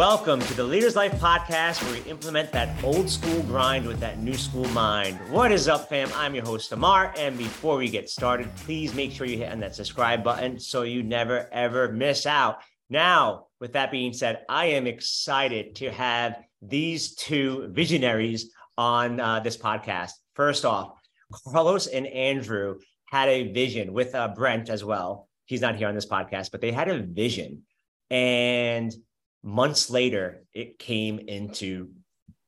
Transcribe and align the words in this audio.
Welcome 0.00 0.40
to 0.40 0.54
the 0.54 0.64
Leaders 0.64 0.96
Life 0.96 1.12
podcast, 1.20 1.82
where 1.82 1.92
we 1.92 2.10
implement 2.10 2.52
that 2.52 2.82
old 2.82 3.10
school 3.10 3.42
grind 3.42 3.86
with 3.86 4.00
that 4.00 4.18
new 4.18 4.32
school 4.32 4.66
mind. 4.68 5.18
What 5.28 5.52
is 5.52 5.68
up, 5.68 5.90
fam? 5.90 6.10
I'm 6.14 6.34
your 6.34 6.42
host, 6.42 6.70
Ammar. 6.70 7.12
And 7.18 7.36
before 7.36 7.76
we 7.76 7.90
get 7.90 8.08
started, 8.08 8.48
please 8.56 8.94
make 8.94 9.12
sure 9.12 9.26
you 9.26 9.36
hit 9.36 9.52
on 9.52 9.60
that 9.60 9.74
subscribe 9.74 10.24
button 10.24 10.58
so 10.58 10.84
you 10.84 11.02
never, 11.02 11.50
ever 11.52 11.92
miss 11.92 12.24
out. 12.24 12.60
Now, 12.88 13.48
with 13.60 13.74
that 13.74 13.90
being 13.90 14.14
said, 14.14 14.40
I 14.48 14.68
am 14.68 14.86
excited 14.86 15.74
to 15.76 15.90
have 15.92 16.38
these 16.62 17.14
two 17.14 17.68
visionaries 17.70 18.54
on 18.78 19.20
uh, 19.20 19.40
this 19.40 19.58
podcast. 19.58 20.12
First 20.34 20.64
off, 20.64 20.98
Carlos 21.44 21.88
and 21.88 22.06
Andrew 22.06 22.78
had 23.04 23.28
a 23.28 23.52
vision 23.52 23.92
with 23.92 24.14
uh, 24.14 24.28
Brent 24.28 24.70
as 24.70 24.82
well. 24.82 25.28
He's 25.44 25.60
not 25.60 25.76
here 25.76 25.88
on 25.88 25.94
this 25.94 26.06
podcast, 26.06 26.52
but 26.52 26.62
they 26.62 26.72
had 26.72 26.88
a 26.88 27.02
vision. 27.02 27.64
And 28.08 28.94
months 29.42 29.90
later, 29.90 30.44
it 30.54 30.78
came 30.78 31.18
into 31.18 31.90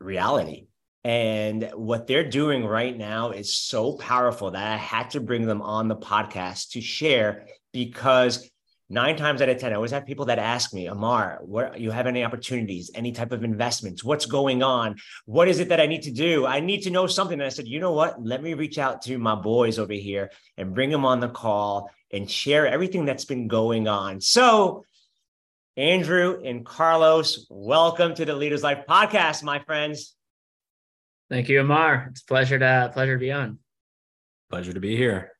reality. 0.00 0.66
And 1.04 1.70
what 1.74 2.06
they're 2.06 2.28
doing 2.28 2.64
right 2.64 2.96
now 2.96 3.30
is 3.30 3.54
so 3.54 3.94
powerful 3.94 4.52
that 4.52 4.72
I 4.72 4.76
had 4.76 5.10
to 5.10 5.20
bring 5.20 5.46
them 5.46 5.60
on 5.62 5.88
the 5.88 5.96
podcast 5.96 6.70
to 6.70 6.80
share 6.80 7.46
because 7.72 8.48
nine 8.88 9.16
times 9.16 9.42
out 9.42 9.48
of 9.48 9.58
10, 9.58 9.72
I 9.72 9.76
always 9.76 9.90
have 9.90 10.06
people 10.06 10.26
that 10.26 10.38
ask 10.38 10.72
me, 10.72 10.86
Ammar, 10.86 11.42
what 11.42 11.80
you 11.80 11.90
have 11.90 12.06
any 12.06 12.22
opportunities, 12.22 12.90
any 12.94 13.10
type 13.10 13.32
of 13.32 13.42
investments? 13.42 14.04
What's 14.04 14.26
going 14.26 14.62
on? 14.62 14.96
What 15.24 15.48
is 15.48 15.58
it 15.58 15.70
that 15.70 15.80
I 15.80 15.86
need 15.86 16.02
to 16.02 16.12
do? 16.12 16.46
I 16.46 16.60
need 16.60 16.82
to 16.82 16.90
know 16.90 17.08
something. 17.08 17.40
And 17.40 17.46
I 17.46 17.48
said, 17.48 17.66
you 17.66 17.80
know 17.80 17.92
what? 17.92 18.22
Let 18.22 18.42
me 18.42 18.54
reach 18.54 18.78
out 18.78 19.02
to 19.02 19.18
my 19.18 19.34
boys 19.34 19.78
over 19.78 19.94
here 19.94 20.30
and 20.56 20.74
bring 20.74 20.90
them 20.90 21.04
on 21.04 21.18
the 21.18 21.30
call 21.30 21.90
and 22.12 22.30
share 22.30 22.66
everything 22.66 23.06
that's 23.06 23.24
been 23.24 23.48
going 23.48 23.88
on. 23.88 24.20
So 24.20 24.84
Andrew 25.76 26.42
and 26.44 26.66
Carlos, 26.66 27.46
welcome 27.48 28.14
to 28.14 28.26
the 28.26 28.34
Leaders 28.34 28.62
Life 28.62 28.84
podcast, 28.86 29.42
my 29.42 29.58
friends. 29.60 30.14
Thank 31.30 31.48
you, 31.48 31.62
Ammar. 31.62 32.10
It's 32.10 32.20
a 32.20 32.26
pleasure 32.26 32.58
to 32.58 32.90
pleasure 32.92 33.14
to 33.14 33.18
be 33.18 33.32
on. 33.32 33.58
Pleasure 34.50 34.74
to 34.74 34.80
be 34.80 34.94
here. 34.98 35.32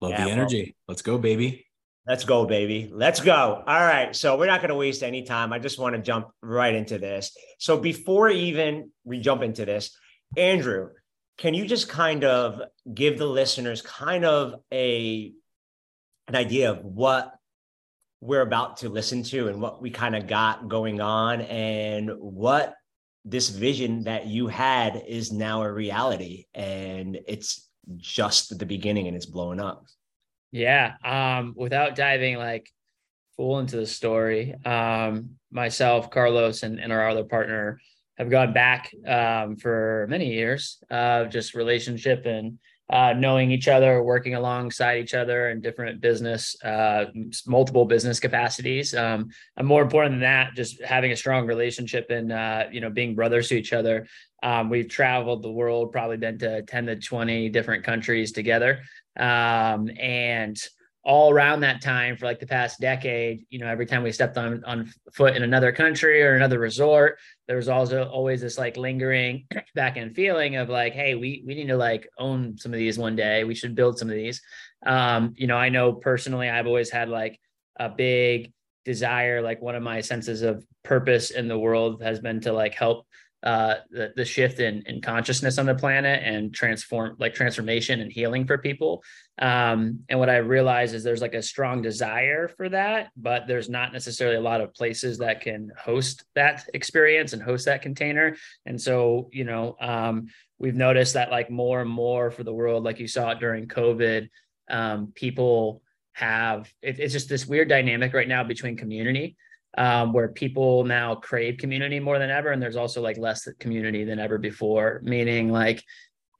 Love 0.00 0.12
yeah, 0.12 0.26
the 0.26 0.30
energy. 0.30 0.76
Well, 0.86 0.92
Let's 0.92 1.02
go, 1.02 1.18
baby. 1.18 1.66
Let's 2.06 2.22
go, 2.22 2.46
baby. 2.46 2.88
Let's 2.92 3.18
go. 3.18 3.64
All 3.66 3.80
right. 3.80 4.14
So 4.14 4.38
we're 4.38 4.46
not 4.46 4.60
going 4.60 4.68
to 4.68 4.76
waste 4.76 5.02
any 5.02 5.24
time. 5.24 5.52
I 5.52 5.58
just 5.58 5.76
want 5.76 5.96
to 5.96 6.00
jump 6.00 6.28
right 6.40 6.72
into 6.74 6.98
this. 6.98 7.36
So 7.58 7.76
before 7.76 8.28
even 8.28 8.92
we 9.02 9.18
jump 9.18 9.42
into 9.42 9.64
this, 9.64 9.90
Andrew, 10.36 10.90
can 11.36 11.52
you 11.52 11.66
just 11.66 11.88
kind 11.88 12.22
of 12.22 12.62
give 12.94 13.18
the 13.18 13.26
listeners 13.26 13.82
kind 13.82 14.24
of 14.24 14.54
a 14.72 15.32
an 16.28 16.36
idea 16.36 16.70
of 16.70 16.84
what 16.84 17.34
we're 18.20 18.42
about 18.42 18.78
to 18.78 18.88
listen 18.88 19.22
to 19.22 19.48
and 19.48 19.60
what 19.60 19.80
we 19.80 19.90
kind 19.90 20.14
of 20.14 20.26
got 20.26 20.68
going 20.68 21.00
on 21.00 21.40
and 21.42 22.10
what 22.18 22.74
this 23.24 23.48
vision 23.48 24.04
that 24.04 24.26
you 24.26 24.46
had 24.46 25.02
is 25.06 25.32
now 25.32 25.62
a 25.62 25.72
reality 25.72 26.44
and 26.54 27.18
it's 27.26 27.68
just 27.96 28.58
the 28.58 28.66
beginning 28.66 29.06
and 29.06 29.16
it's 29.16 29.26
blowing 29.26 29.60
up. 29.60 29.84
Yeah 30.52 30.94
um 31.04 31.54
without 31.56 31.94
diving 31.94 32.36
like 32.36 32.68
full 33.36 33.58
into 33.60 33.76
the 33.76 33.86
story 33.86 34.54
um 34.64 35.30
myself 35.50 36.10
carlos 36.10 36.62
and, 36.62 36.80
and 36.80 36.92
our 36.92 37.08
other 37.08 37.24
partner 37.24 37.80
have 38.18 38.30
gone 38.30 38.52
back 38.52 38.90
um 39.06 39.56
for 39.56 40.06
many 40.10 40.32
years 40.32 40.78
of 40.90 41.26
uh, 41.26 41.30
just 41.30 41.54
relationship 41.54 42.26
and 42.26 42.58
uh, 42.90 43.12
knowing 43.12 43.52
each 43.52 43.68
other, 43.68 44.02
working 44.02 44.34
alongside 44.34 44.98
each 44.98 45.14
other 45.14 45.50
in 45.50 45.60
different 45.60 46.00
business, 46.00 46.60
uh, 46.64 47.06
multiple 47.46 47.84
business 47.84 48.18
capacities. 48.18 48.94
Um, 48.94 49.30
and 49.56 49.66
more 49.66 49.82
important 49.82 50.14
than 50.14 50.20
that, 50.20 50.54
just 50.54 50.82
having 50.82 51.12
a 51.12 51.16
strong 51.16 51.46
relationship 51.46 52.10
and, 52.10 52.32
uh, 52.32 52.64
you 52.72 52.80
know, 52.80 52.90
being 52.90 53.14
brothers 53.14 53.48
to 53.48 53.56
each 53.56 53.72
other. 53.72 54.08
Um, 54.42 54.70
we've 54.70 54.88
traveled 54.88 55.42
the 55.42 55.52
world, 55.52 55.92
probably 55.92 56.16
been 56.16 56.38
to 56.38 56.62
10 56.62 56.86
to 56.86 56.96
20 56.96 57.48
different 57.50 57.84
countries 57.84 58.32
together. 58.32 58.80
Um, 59.16 59.88
and 59.98 60.60
all 61.02 61.32
around 61.32 61.60
that 61.60 61.80
time 61.80 62.16
for 62.16 62.26
like 62.26 62.40
the 62.40 62.46
past 62.46 62.78
decade, 62.80 63.46
you 63.50 63.58
know, 63.58 63.66
every 63.66 63.86
time 63.86 64.02
we 64.02 64.12
stepped 64.12 64.36
on 64.36 64.62
on 64.64 64.92
foot 65.14 65.34
in 65.34 65.42
another 65.42 65.72
country 65.72 66.22
or 66.22 66.34
another 66.34 66.58
resort, 66.58 67.18
there 67.50 67.56
was 67.56 67.68
also 67.68 68.04
always 68.04 68.42
this 68.42 68.56
like 68.56 68.76
lingering 68.76 69.44
back 69.74 69.96
end 69.96 70.14
feeling 70.14 70.54
of 70.54 70.68
like, 70.68 70.92
hey, 70.92 71.16
we 71.16 71.42
we 71.44 71.56
need 71.56 71.66
to 71.66 71.76
like 71.76 72.08
own 72.16 72.56
some 72.56 72.72
of 72.72 72.78
these 72.78 72.96
one 72.96 73.16
day. 73.16 73.42
We 73.42 73.56
should 73.56 73.74
build 73.74 73.98
some 73.98 74.08
of 74.08 74.14
these. 74.14 74.40
Um, 74.86 75.34
you 75.36 75.48
know, 75.48 75.56
I 75.56 75.68
know 75.68 75.94
personally, 75.94 76.48
I've 76.48 76.68
always 76.68 76.90
had 76.90 77.08
like 77.08 77.40
a 77.74 77.88
big 77.88 78.52
desire, 78.84 79.42
like 79.42 79.60
one 79.60 79.74
of 79.74 79.82
my 79.82 80.00
senses 80.00 80.42
of 80.42 80.64
purpose 80.84 81.32
in 81.32 81.48
the 81.48 81.58
world 81.58 82.04
has 82.04 82.20
been 82.20 82.40
to 82.42 82.52
like 82.52 82.74
help 82.74 83.04
uh, 83.42 83.76
the, 83.90 84.12
the 84.16 84.24
shift 84.24 84.60
in, 84.60 84.82
in 84.86 85.00
consciousness 85.00 85.56
on 85.56 85.66
the 85.66 85.74
planet 85.74 86.22
and 86.22 86.52
transform 86.54 87.16
like 87.18 87.34
transformation 87.34 88.00
and 88.00 88.12
healing 88.12 88.46
for 88.46 88.58
people. 88.58 89.02
Um, 89.38 90.00
and 90.10 90.18
what 90.18 90.28
I 90.28 90.36
realize 90.36 90.92
is 90.92 91.02
there's 91.02 91.22
like 91.22 91.34
a 91.34 91.42
strong 91.42 91.80
desire 91.80 92.48
for 92.48 92.68
that, 92.68 93.10
but 93.16 93.46
there's 93.46 93.70
not 93.70 93.92
necessarily 93.92 94.36
a 94.36 94.42
lot 94.42 94.60
of 94.60 94.74
places 94.74 95.18
that 95.18 95.40
can 95.40 95.70
host 95.78 96.24
that 96.34 96.68
experience 96.74 97.32
and 97.32 97.42
host 97.42 97.64
that 97.64 97.80
container. 97.80 98.36
And 98.66 98.80
so, 98.80 99.30
you 99.32 99.44
know, 99.44 99.76
um, 99.80 100.28
we've 100.58 100.74
noticed 100.74 101.14
that 101.14 101.30
like 101.30 101.50
more 101.50 101.80
and 101.80 101.90
more 101.90 102.30
for 102.30 102.44
the 102.44 102.52
world, 102.52 102.84
like 102.84 103.00
you 103.00 103.08
saw 103.08 103.30
it 103.30 103.40
during 103.40 103.68
COVID, 103.68 104.28
um, 104.68 105.12
people 105.14 105.82
have 106.12 106.70
it, 106.82 106.98
it's 106.98 107.14
just 107.14 107.30
this 107.30 107.46
weird 107.46 107.68
dynamic 107.68 108.12
right 108.12 108.28
now 108.28 108.44
between 108.44 108.76
community 108.76 109.36
um, 109.78 110.12
where 110.12 110.28
people 110.28 110.84
now 110.84 111.14
crave 111.14 111.58
community 111.58 112.00
more 112.00 112.18
than 112.18 112.30
ever. 112.30 112.50
And 112.50 112.60
there's 112.60 112.76
also 112.76 113.00
like 113.00 113.18
less 113.18 113.48
community 113.58 114.04
than 114.04 114.18
ever 114.18 114.38
before, 114.38 115.00
meaning 115.04 115.50
like 115.50 115.84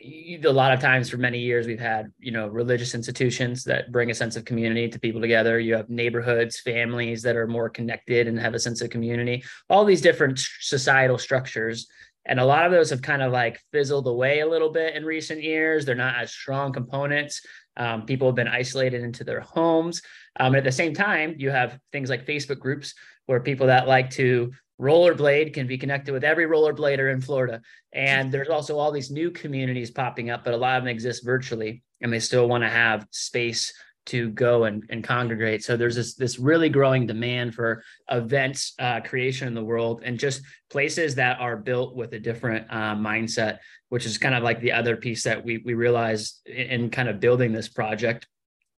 a 0.03 0.39
lot 0.49 0.73
of 0.73 0.81
times 0.81 1.11
for 1.11 1.19
many 1.19 1.39
years 1.39 1.67
we've 1.67 1.79
had 1.79 2.11
you 2.19 2.33
know 2.33 2.49
religious 2.49 2.95
institutions 2.95 3.65
that 3.65 3.93
bring 3.93 4.11
a 4.11 4.15
sense 4.15 4.35
of 4.35 4.45
community 4.45 4.89
to 4.89 4.99
people 4.99 5.21
together. 5.21 5.59
You 5.61 5.75
have 5.75 5.91
neighborhoods 5.91 6.59
families 6.61 7.23
that 7.23 7.37
are 7.37 7.47
more 7.47 7.69
connected 7.69 8.27
and 8.27 8.39
have 8.39 8.55
a 8.55 8.59
sense 8.59 8.81
of 8.81 8.91
community. 8.91 9.45
All 9.69 9.85
these 9.85 10.01
different 10.01 10.39
societal 10.61 11.19
structures. 11.19 11.87
And 12.27 12.39
a 12.39 12.45
lot 12.45 12.67
of 12.67 12.73
those 12.73 12.91
have 12.91 13.03
kind 13.03 13.23
of 13.23 13.33
like 13.33 13.61
fizzled 13.73 14.07
away 14.07 14.41
a 14.41 14.49
little 14.49 14.71
bit 14.71 14.95
in 14.95 15.05
recent 15.05 15.43
years. 15.43 15.85
They're 15.85 15.95
not 15.95 16.17
as 16.17 16.31
strong 16.31 16.73
components. 16.73 17.43
Um, 17.77 18.05
people 18.05 18.29
have 18.29 18.35
been 18.35 18.49
isolated 18.49 19.03
into 19.03 19.25
their 19.25 19.41
homes. 19.41 20.03
Um, 20.39 20.55
at 20.55 20.65
the 20.65 20.73
same 20.73 20.95
time 20.95 21.35
you 21.39 21.51
have 21.51 21.79
things 21.93 22.09
like 22.09 22.27
facebook 22.27 22.61
groups 22.61 22.95
where 23.31 23.39
people 23.39 23.69
that 23.69 23.87
like 23.87 24.11
to 24.11 24.51
rollerblade 24.81 25.55
can 25.55 25.69
be 25.69 25.79
connected 25.79 26.11
with 26.11 26.25
every 26.25 26.47
rollerblader 26.47 27.13
in 27.13 27.21
Florida. 27.21 27.61
And 27.93 28.33
there's 28.33 28.49
also 28.49 28.77
all 28.77 28.91
these 28.91 29.09
new 29.09 29.31
communities 29.31 29.93
popping 29.93 30.31
up, 30.31 30.43
but 30.45 30.53
a 30.53 30.57
lot 30.57 30.79
of 30.79 30.83
them 30.83 30.89
exist 30.89 31.25
virtually 31.25 31.85
and 32.01 32.13
they 32.13 32.19
still 32.19 32.49
want 32.49 32.65
to 32.65 32.69
have 32.69 33.07
space 33.13 33.73
to 34.07 34.31
go 34.31 34.65
and, 34.65 34.83
and 34.91 35.05
congregate. 35.05 35.63
So 35.63 35.77
there's 35.77 35.95
this 35.95 36.17
this 36.17 36.41
really 36.41 36.69
growing 36.69 37.07
demand 37.07 37.55
for 37.55 37.85
events 38.11 38.75
uh, 38.81 39.01
creation 39.03 39.47
in 39.47 39.55
the 39.55 39.63
world 39.63 40.03
and 40.05 40.19
just 40.19 40.43
places 40.69 41.15
that 41.15 41.39
are 41.39 41.57
built 41.57 41.95
with 41.95 42.13
a 42.15 42.19
different 42.19 42.67
uh, 42.69 42.97
mindset, 42.97 43.59
which 43.91 44.07
is 44.07 44.19
kind 44.19 44.35
of 44.35 44.43
like 44.43 44.61
the 44.61 44.73
other 44.73 44.97
piece 44.97 45.23
that 45.23 45.45
we 45.45 45.59
we 45.59 45.75
realized 45.75 46.41
in, 46.47 46.67
in 46.67 46.91
kind 46.91 47.09
of 47.09 47.21
building 47.21 47.53
this 47.53 47.69
project 47.69 48.27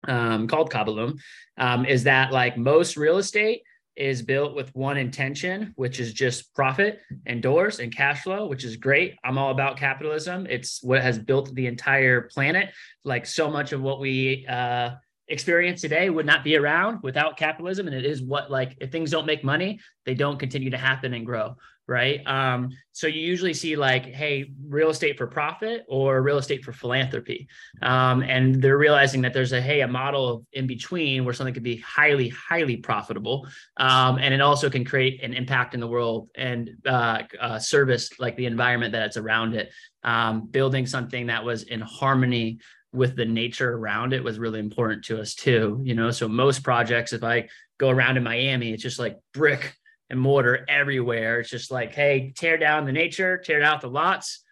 um, 0.07 0.47
called 0.47 0.71
Kaaba 0.71 0.91
Luum, 0.91 1.19
um, 1.57 1.87
is 1.87 2.05
that 2.05 2.33
like 2.33 2.59
most 2.59 2.99
real 2.99 3.17
estate 3.17 3.63
is 3.97 4.23
built 4.23 4.55
with 4.55 4.75
one 4.75 4.97
intention, 4.97 5.73
which 5.77 6.01
is 6.01 6.13
just 6.13 6.55
profit 6.55 7.01
and 7.27 7.43
doors 7.43 7.79
and 7.79 7.95
cash 7.95 8.23
flow, 8.23 8.47
which 8.47 8.65
is 8.65 8.77
great. 8.77 9.17
I'm 9.25 9.39
all 9.39 9.51
about 9.51 9.77
capitalism. 9.77 10.47
It's 10.49 10.83
what 10.83 11.03
has 11.03 11.19
built 11.19 11.55
the 11.55 11.67
entire 11.67 12.23
planet. 12.23 12.71
Like 13.05 13.27
so 13.27 13.51
much 13.51 13.73
of 13.73 13.83
what 13.83 14.01
we 14.01 14.47
uh, 14.49 14.93
experience 15.29 15.81
today 15.81 16.11
would 16.11 16.27
not 16.27 16.45
be 16.45 16.57
around 16.57 17.01
without 17.03 17.37
capitalism. 17.37 17.87
And 17.87 17.97
it 17.97 18.05
is 18.05 18.23
what, 18.23 18.51
like, 18.51 18.77
if 18.81 18.91
things 18.91 19.11
don't 19.11 19.27
make 19.27 19.45
money, 19.45 19.81
they 20.07 20.15
don't 20.15 20.39
continue 20.39 20.71
to 20.71 20.79
happen 20.79 21.15
and 21.15 21.27
grow 21.27 21.57
right? 21.93 22.27
Um, 22.27 22.71
so 22.93 23.07
you 23.07 23.21
usually 23.21 23.53
see 23.53 23.77
like, 23.77 24.07
hey, 24.07 24.51
real 24.67 24.89
estate 24.89 25.19
for 25.19 25.27
profit 25.27 25.85
or 25.89 26.23
real 26.23 26.39
estate 26.39 26.65
for 26.65 26.73
philanthropy, 26.73 27.49
um, 27.83 28.23
and 28.23 28.63
they're 28.63 28.79
realizing 28.79 29.21
that 29.23 29.35
there's 29.35 29.53
a 29.53 29.61
hey 29.61 29.83
a 29.83 29.89
model 29.89 30.47
in 30.55 30.67
between 30.67 31.25
where 31.25 31.35
something 31.35 31.53
could 31.53 31.63
be 31.63 31.77
highly 31.77 32.31
highly 32.31 32.79
profitable, 32.79 33.47
um, 33.77 34.19
and 34.19 34.33
it 34.33 34.41
also 34.41 34.71
can 34.71 34.85
create 34.85 35.23
an 35.23 35.35
impact 35.35 35.75
in 35.75 35.81
the 35.81 35.87
world 35.87 36.31
and 36.35 36.71
uh, 36.87 37.23
uh, 37.39 37.59
service 37.59 38.19
like 38.19 38.37
the 38.37 38.47
environment 38.47 38.93
that's 38.93 39.19
around 39.19 39.55
it. 39.55 39.71
Um, 40.03 40.47
building 40.47 40.87
something 40.87 41.27
that 41.27 41.45
was 41.45 41.63
in 41.65 41.81
harmony 41.81 42.59
with 42.93 43.17
the 43.17 43.25
nature 43.25 43.75
around 43.75 44.13
it 44.13 44.23
was 44.23 44.39
really 44.39 44.59
important 44.59 45.05
to 45.05 45.21
us 45.21 45.35
too. 45.35 45.81
You 45.85 45.95
know, 45.95 46.11
so 46.11 46.27
most 46.27 46.63
projects, 46.65 47.13
if 47.13 47.23
I 47.23 47.49
go 47.79 47.91
around 47.91 48.17
in 48.17 48.23
Miami, 48.23 48.73
it's 48.73 48.83
just 48.83 48.99
like 48.99 49.19
brick 49.35 49.77
and 50.13 50.21
mortar 50.21 50.65
everywhere. 50.69 51.41
It's 51.41 51.51
just 51.51 51.71
like, 51.71 51.95
hey, 51.95 52.33
tear 52.37 52.59
down 52.59 52.85
the 52.85 52.93
nature, 52.93 53.39
tear 53.39 53.63
out 53.63 53.81
the 53.81 53.89
lots, 53.89 54.45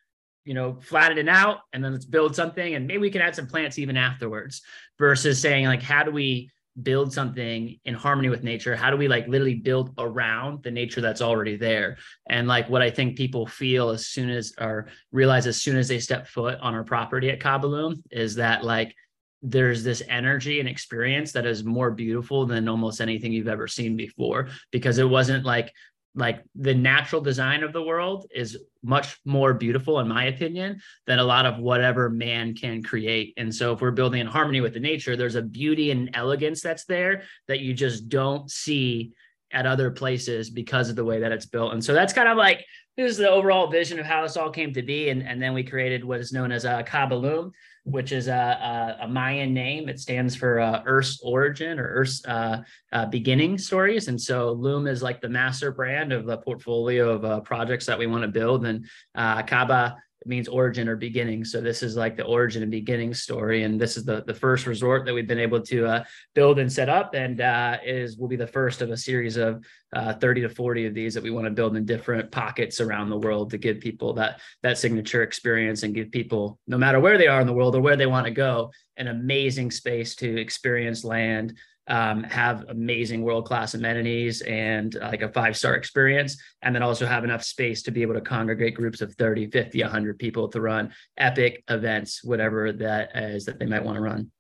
you 0.45 0.55
know, 0.55 0.79
flatten 0.81 1.19
it 1.19 1.29
out, 1.29 1.59
and 1.73 1.85
then 1.85 1.93
let's 1.93 2.07
build 2.07 2.35
something. 2.35 2.75
And 2.75 2.87
maybe 2.87 2.99
we 2.99 3.11
can 3.11 3.21
add 3.21 3.37
some 3.37 3.47
plants 3.47 3.79
even 3.79 3.97
afterwards, 3.97 4.63
versus 4.99 5.39
saying, 5.39 5.67
like, 5.67 5.83
how 5.83 6.03
do 6.03 6.11
we 6.11 6.51
build 6.83 7.13
something 7.13 7.79
in 7.85 7.95
harmony 7.95 8.29
with 8.29 8.45
nature 8.45 8.77
how 8.77 8.91
do 8.91 8.97
we 8.97 9.09
like 9.09 9.27
literally 9.27 9.57
build 9.57 9.93
around 9.99 10.63
the 10.63 10.71
nature 10.71 11.01
that's 11.01 11.21
already 11.21 11.57
there 11.57 11.99
and 12.31 12.47
like 12.47 12.71
what 12.71 12.81
i 12.81 12.89
think 12.89 13.17
people 13.17 13.45
feel 13.45 13.91
as 13.91 14.07
soon 14.07 14.31
as 14.31 14.55
or 14.59 14.87
realize 15.11 15.49
as 15.49 15.61
soon 15.61 15.77
as 15.77 15.89
they 15.89 15.99
step 15.99 16.29
foot 16.29 16.59
on 16.61 16.73
our 16.73 16.85
property 16.85 17.29
at 17.29 17.41
Kaaba 17.41 17.67
Luum 17.67 18.03
is 18.13 18.37
that 18.37 18.65
like 18.65 18.95
there's 19.43 19.83
this 19.83 20.03
energy 20.09 20.61
and 20.61 20.69
experience 20.69 21.33
that 21.33 21.47
is 21.47 21.65
more 21.65 21.91
beautiful 21.91 22.47
than 22.47 22.69
almost 22.69 23.01
anything 23.01 23.33
you've 23.33 23.49
ever 23.49 23.67
seen 23.67 23.97
before 23.97 24.49
because 24.71 24.99
it 24.99 25.09
wasn't 25.09 25.45
like 25.45 25.73
like 26.17 26.43
the 26.57 26.75
natural 26.75 27.23
design 27.23 27.63
of 27.63 27.73
the 27.73 27.83
world 27.83 28.27
is 28.35 28.59
much 28.83 29.21
more 29.25 29.55
beautiful 29.55 30.01
in 30.01 30.09
my 30.09 30.25
opinion 30.25 30.81
than 31.07 31.21
a 31.21 31.25
lot 31.25 31.47
of 31.47 31.59
whatever 31.59 32.11
man 32.11 32.53
can 32.53 32.83
create. 32.83 33.33
And 33.37 33.55
so 33.55 33.73
if 33.73 33.81
we're 33.81 33.93
building 33.93 34.21
in 34.21 34.27
harmony 34.27 34.61
with 34.61 34.75
the 34.75 34.81
nature 34.81 35.17
there's 35.17 35.37
a 35.37 35.43
beauty 35.43 35.93
and 35.93 36.11
elegance 36.15 36.63
that's 36.63 36.85
there 36.85 37.23
that 37.47 37.61
you 37.61 37.75
just 37.75 38.09
don't 38.09 38.51
see 38.51 39.13
at 39.53 39.67
other 39.67 39.91
places 39.91 40.51
because 40.51 40.91
of 40.91 40.97
the 40.97 41.05
way 41.05 41.21
that 41.21 41.33
it's 41.33 41.47
built 41.47 41.73
and 41.73 41.85
so 41.85 41.93
that's 41.93 42.13
kind 42.13 42.29
of 42.29 42.37
like 42.37 42.65
this 42.97 43.11
is 43.11 43.17
the 43.17 43.31
overall 43.31 43.71
vision 43.71 43.99
of 43.99 44.07
how 44.07 44.23
this 44.23 44.37
all 44.37 44.51
came 44.51 44.73
to 44.73 44.83
be 44.83 45.11
and, 45.11 45.23
and 45.23 45.41
then 45.41 45.55
we 45.55 45.63
created 45.63 46.05
what 46.05 46.21
is 46.21 46.33
known 46.33 46.53
as 46.53 46.65
a 46.65 46.83
Kaaba 46.83 47.15
Luum 47.15 47.53
which 47.85 48.13
is 48.13 48.29
a, 48.29 48.33
a, 48.33 49.05
a, 49.05 49.09
Mayan 49.09 49.55
name. 49.55 49.89
It 49.89 49.99
stands 49.99 50.37
for 50.37 50.61
uh, 50.61 50.83
Earth's 50.85 51.21
origin 51.23 51.79
or 51.79 51.89
Earth's 51.89 52.25
uh, 52.27 52.63
uh, 52.93 53.07
beginning 53.07 53.59
stories. 53.59 54.09
And 54.09 54.21
so 54.21 54.53
Luum 54.53 54.87
is 54.87 55.03
like 55.03 55.21
the 55.21 55.29
master 55.29 55.73
brand 55.73 56.13
of 56.13 56.27
the 56.27 56.39
portfolio 56.39 57.11
of 57.11 57.25
uh, 57.25 57.41
projects 57.41 57.87
that 57.87 57.99
we 57.99 58.07
want 58.07 58.23
to 58.23 58.29
build. 58.29 58.67
And 58.67 58.87
uh, 59.15 59.43
Kaaba 59.43 59.97
it 60.21 60.29
means 60.29 60.49
origin 60.49 60.89
or 60.89 60.97
beginning. 60.97 61.45
So 61.45 61.61
this 61.61 61.83
is 61.83 61.97
like 61.97 62.17
the 62.17 62.25
origin 62.25 62.63
and 62.63 62.71
beginning 62.71 63.15
story, 63.15 63.63
and 63.63 63.81
this 63.81 63.97
is 63.97 64.05
the 64.05 64.23
the 64.23 64.35
first 64.35 64.67
resort 64.67 65.07
that 65.07 65.15
we've 65.15 65.27
been 65.27 65.39
able 65.39 65.63
to 65.63 65.87
uh, 65.87 66.05
build 66.35 66.59
and 66.59 66.71
set 66.71 66.89
up, 66.89 67.15
and 67.15 67.41
uh, 67.41 67.79
is 67.85 68.17
will 68.17 68.29
be 68.29 68.37
the 68.37 68.47
first 68.47 68.83
of 68.83 68.91
a 68.91 68.97
series 68.97 69.37
of 69.37 69.65
uh, 69.95 70.15
30 70.15 70.43
to 70.43 70.49
40 70.49 70.87
of 70.87 70.95
these 70.95 71.15
that 71.15 71.23
we 71.23 71.31
want 71.31 71.47
to 71.47 71.51
build 71.51 71.77
in 71.77 71.85
different 71.85 72.31
pockets 72.31 72.81
around 72.81 73.09
the 73.09 73.19
world 73.19 73.51
to 73.51 73.59
give 73.59 73.81
people 73.81 74.13
that 74.15 74.41
that 74.63 74.79
signature 74.79 75.23
experience 75.23 75.83
and 75.83 75.95
give 75.95 76.11
people, 76.11 76.59
no 76.67 76.77
matter 76.77 77.01
where 77.01 77.19
they 77.19 77.27
are 77.27 77.41
in 77.41 77.47
the 77.47 77.53
world 77.53 77.75
or 77.75 77.81
where 77.81 77.97
they 77.97 78.07
want 78.07 78.27
to 78.27 78.33
go, 78.33 78.71
an 78.97 79.09
amazing 79.09 79.71
space 79.71 80.15
to 80.17 80.41
experience 80.41 81.05
land 81.05 81.57
um, 81.89 82.23
have 82.25 82.65
amazing 82.69 83.23
world 83.23 83.47
class 83.47 83.75
amenities 83.75 84.43
and 84.43 84.97
uh, 84.97 85.09
like 85.09 85.23
a 85.23 85.29
five 85.29 85.57
star 85.57 85.75
experience, 85.75 86.41
and 86.63 86.75
then 86.75 86.83
also 86.83 87.07
have 87.07 87.25
enough 87.25 87.43
space 87.43 87.83
to 87.83 87.91
be 87.91 88.03
able 88.03 88.15
to 88.15 88.21
congregate 88.21 88.75
groups 88.75 89.01
of 89.01 89.15
30, 89.15 89.51
50, 89.51 89.83
100 89.83 90.19
people 90.19 90.49
to 90.49 90.61
run 90.61 90.93
epic 91.19 91.65
events, 91.69 92.23
whatever 92.23 92.73
that 92.73 93.17
is 93.17 93.45
that 93.45 93.59
they 93.59 93.67
might 93.67 93.85
want 93.85 93.97
to 93.97 94.03
run. 94.03 94.31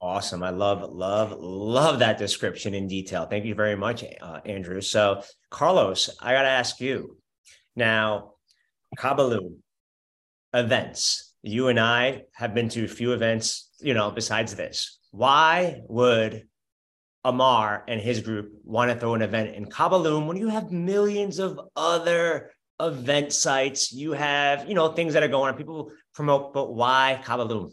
Awesome. 0.00 0.42
I 0.42 0.50
love, 0.50 0.92
love, 0.92 1.32
love 1.38 2.00
that 2.00 2.18
description 2.18 2.74
in 2.74 2.86
detail. 2.86 3.26
Thank 3.26 3.46
you 3.46 3.54
very 3.54 3.76
much, 3.76 4.04
uh, 4.20 4.40
Andrew. 4.44 4.80
So, 4.80 5.22
Carlos, 5.50 6.10
I 6.20 6.32
got 6.32 6.42
to 6.42 6.48
ask 6.48 6.80
you 6.80 7.16
now, 7.74 8.34
Kaaba 8.96 9.22
Luum 9.22 9.62
events. 10.52 11.34
You 11.42 11.68
and 11.68 11.80
I 11.80 12.22
have 12.34 12.54
been 12.54 12.68
to 12.70 12.84
a 12.84 12.88
few 12.88 13.12
events, 13.12 13.70
you 13.80 13.94
know, 13.94 14.10
besides 14.10 14.54
this. 14.54 14.98
Why 15.12 15.80
would 15.88 16.46
Ammar 17.26 17.82
and 17.88 18.00
his 18.00 18.20
group 18.20 18.52
want 18.64 18.90
to 18.90 18.98
throw 18.98 19.14
an 19.14 19.22
event 19.22 19.56
in 19.56 19.66
Kaaba 19.66 19.96
Luum 19.96 20.26
when 20.26 20.36
you 20.36 20.48
have 20.48 20.70
millions 20.70 21.38
of 21.40 21.58
other 21.74 22.52
event 22.80 23.32
sites, 23.32 23.92
you 23.92 24.12
have, 24.12 24.68
you 24.68 24.74
know, 24.74 24.92
things 24.92 25.14
that 25.14 25.22
are 25.22 25.28
going 25.28 25.52
on, 25.52 25.58
people 25.58 25.90
promote, 26.14 26.54
but 26.54 26.72
why 26.72 27.20
Kaaba 27.24 27.42
Luum? 27.42 27.72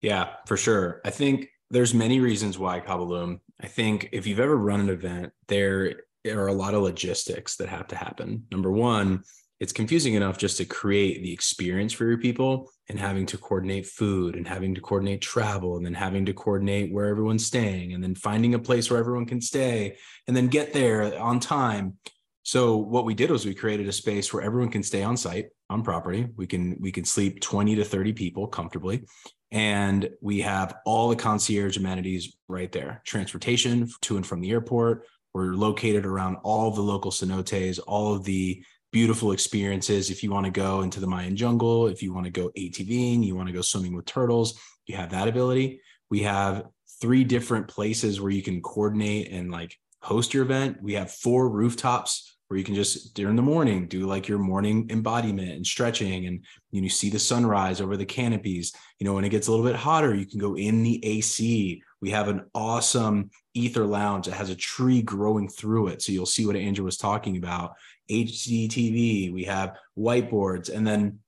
Yeah, 0.00 0.30
for 0.46 0.56
sure. 0.56 1.02
I 1.04 1.10
think 1.10 1.48
there's 1.70 1.92
many 1.92 2.20
reasons 2.20 2.58
why 2.58 2.80
Kaaba 2.80 3.02
Luum. 3.02 3.40
I 3.60 3.66
think 3.66 4.08
if 4.12 4.26
you've 4.26 4.40
ever 4.40 4.56
run 4.56 4.80
an 4.80 4.88
event, 4.88 5.32
there 5.48 6.04
are 6.26 6.48
a 6.48 6.52
lot 6.52 6.74
of 6.74 6.82
logistics 6.82 7.56
that 7.56 7.68
have 7.68 7.88
to 7.88 7.96
happen. 7.96 8.46
Number 8.50 8.70
one, 8.70 9.24
it's 9.60 9.72
confusing 9.72 10.14
enough 10.14 10.38
just 10.38 10.56
to 10.56 10.64
create 10.64 11.22
the 11.22 11.32
experience 11.32 11.92
for 11.92 12.06
your 12.06 12.16
people 12.16 12.70
and 12.88 12.98
having 12.98 13.26
to 13.26 13.36
coordinate 13.36 13.86
food 13.86 14.34
and 14.34 14.48
having 14.48 14.74
to 14.74 14.80
coordinate 14.80 15.20
travel 15.20 15.76
and 15.76 15.84
then 15.84 15.92
having 15.92 16.24
to 16.24 16.32
coordinate 16.32 16.90
where 16.90 17.06
everyone's 17.06 17.44
staying 17.44 17.92
and 17.92 18.02
then 18.02 18.14
finding 18.14 18.54
a 18.54 18.58
place 18.58 18.90
where 18.90 18.98
everyone 18.98 19.26
can 19.26 19.40
stay 19.40 19.96
and 20.26 20.34
then 20.34 20.48
get 20.48 20.72
there 20.72 21.14
on 21.20 21.38
time. 21.38 21.98
So 22.42 22.78
what 22.78 23.04
we 23.04 23.14
did 23.14 23.30
was 23.30 23.44
we 23.44 23.54
created 23.54 23.86
a 23.86 23.92
space 23.92 24.32
where 24.32 24.42
everyone 24.42 24.70
can 24.70 24.82
stay 24.82 25.02
on 25.02 25.18
site 25.18 25.50
on 25.68 25.82
property. 25.82 26.26
We 26.36 26.46
can 26.46 26.78
we 26.80 26.90
can 26.90 27.04
sleep 27.04 27.40
20 27.40 27.76
to 27.76 27.84
30 27.84 28.14
people 28.14 28.46
comfortably. 28.46 29.04
And 29.52 30.08
we 30.22 30.40
have 30.40 30.76
all 30.86 31.10
the 31.10 31.16
concierge 31.16 31.76
amenities 31.76 32.34
right 32.48 32.72
there. 32.72 33.02
Transportation 33.04 33.88
to 34.02 34.16
and 34.16 34.26
from 34.26 34.40
the 34.40 34.52
airport. 34.52 35.06
We're 35.34 35.52
located 35.52 36.06
around 36.06 36.36
all 36.42 36.70
the 36.70 36.80
local 36.80 37.10
cenotes 37.10 37.78
all 37.86 38.14
of 38.14 38.24
the 38.24 38.64
beautiful 38.92 39.32
experiences. 39.32 40.10
If 40.10 40.22
you 40.22 40.30
want 40.30 40.46
to 40.46 40.52
go 40.52 40.82
into 40.82 41.00
the 41.00 41.06
Mayan 41.06 41.36
jungle, 41.36 41.86
if 41.86 42.02
you 42.02 42.12
want 42.12 42.26
to 42.26 42.32
go 42.32 42.50
ATVing, 42.56 43.24
you 43.24 43.36
want 43.36 43.48
to 43.48 43.54
go 43.54 43.62
swimming 43.62 43.94
with 43.94 44.06
turtles, 44.06 44.60
you 44.86 44.96
have 44.96 45.10
that 45.10 45.28
ability. 45.28 45.80
We 46.10 46.22
have 46.22 46.64
three 47.00 47.24
different 47.24 47.68
places 47.68 48.20
where 48.20 48.32
you 48.32 48.42
can 48.42 48.60
coordinate 48.60 49.30
and 49.30 49.50
like 49.50 49.76
host 50.02 50.34
your 50.34 50.44
event. 50.44 50.78
We 50.82 50.94
have 50.94 51.10
four 51.10 51.48
rooftops 51.48 52.36
where 52.48 52.58
you 52.58 52.64
can 52.64 52.74
just 52.74 53.14
during 53.14 53.36
the 53.36 53.42
morning 53.42 53.86
do 53.86 54.06
like 54.06 54.26
your 54.26 54.38
morning 54.38 54.88
embodiment 54.90 55.50
and 55.50 55.64
stretching 55.64 56.26
and 56.26 56.44
you, 56.72 56.82
know, 56.82 56.88
see 56.88 57.08
the 57.08 57.18
sunrise 57.18 57.80
over 57.80 57.96
the 57.96 58.04
canopies. 58.04 58.72
You 58.98 59.06
know, 59.06 59.14
when 59.14 59.24
it 59.24 59.28
gets 59.28 59.46
a 59.46 59.52
little 59.52 59.64
bit 59.64 59.76
hotter, 59.76 60.16
you 60.16 60.26
can 60.26 60.40
go 60.40 60.56
in 60.56 60.82
the 60.82 61.04
AC. 61.04 61.80
We 62.00 62.10
have 62.10 62.26
an 62.26 62.46
awesome 62.52 63.30
ether 63.54 63.86
lounge 63.86 64.26
that 64.26 64.34
has 64.34 64.50
a 64.50 64.56
tree 64.56 65.00
growing 65.00 65.48
through 65.48 65.88
it. 65.88 66.02
So 66.02 66.10
you'll 66.10 66.26
see 66.26 66.44
what 66.44 66.56
Andrew 66.56 66.84
was 66.84 66.96
talking 66.96 67.36
about. 67.36 67.74
HD 68.10 68.68
TV, 68.68 69.32
we 69.32 69.44
have 69.44 69.76
whiteboards, 69.96 70.74
and 70.74 70.86
then 70.86 71.20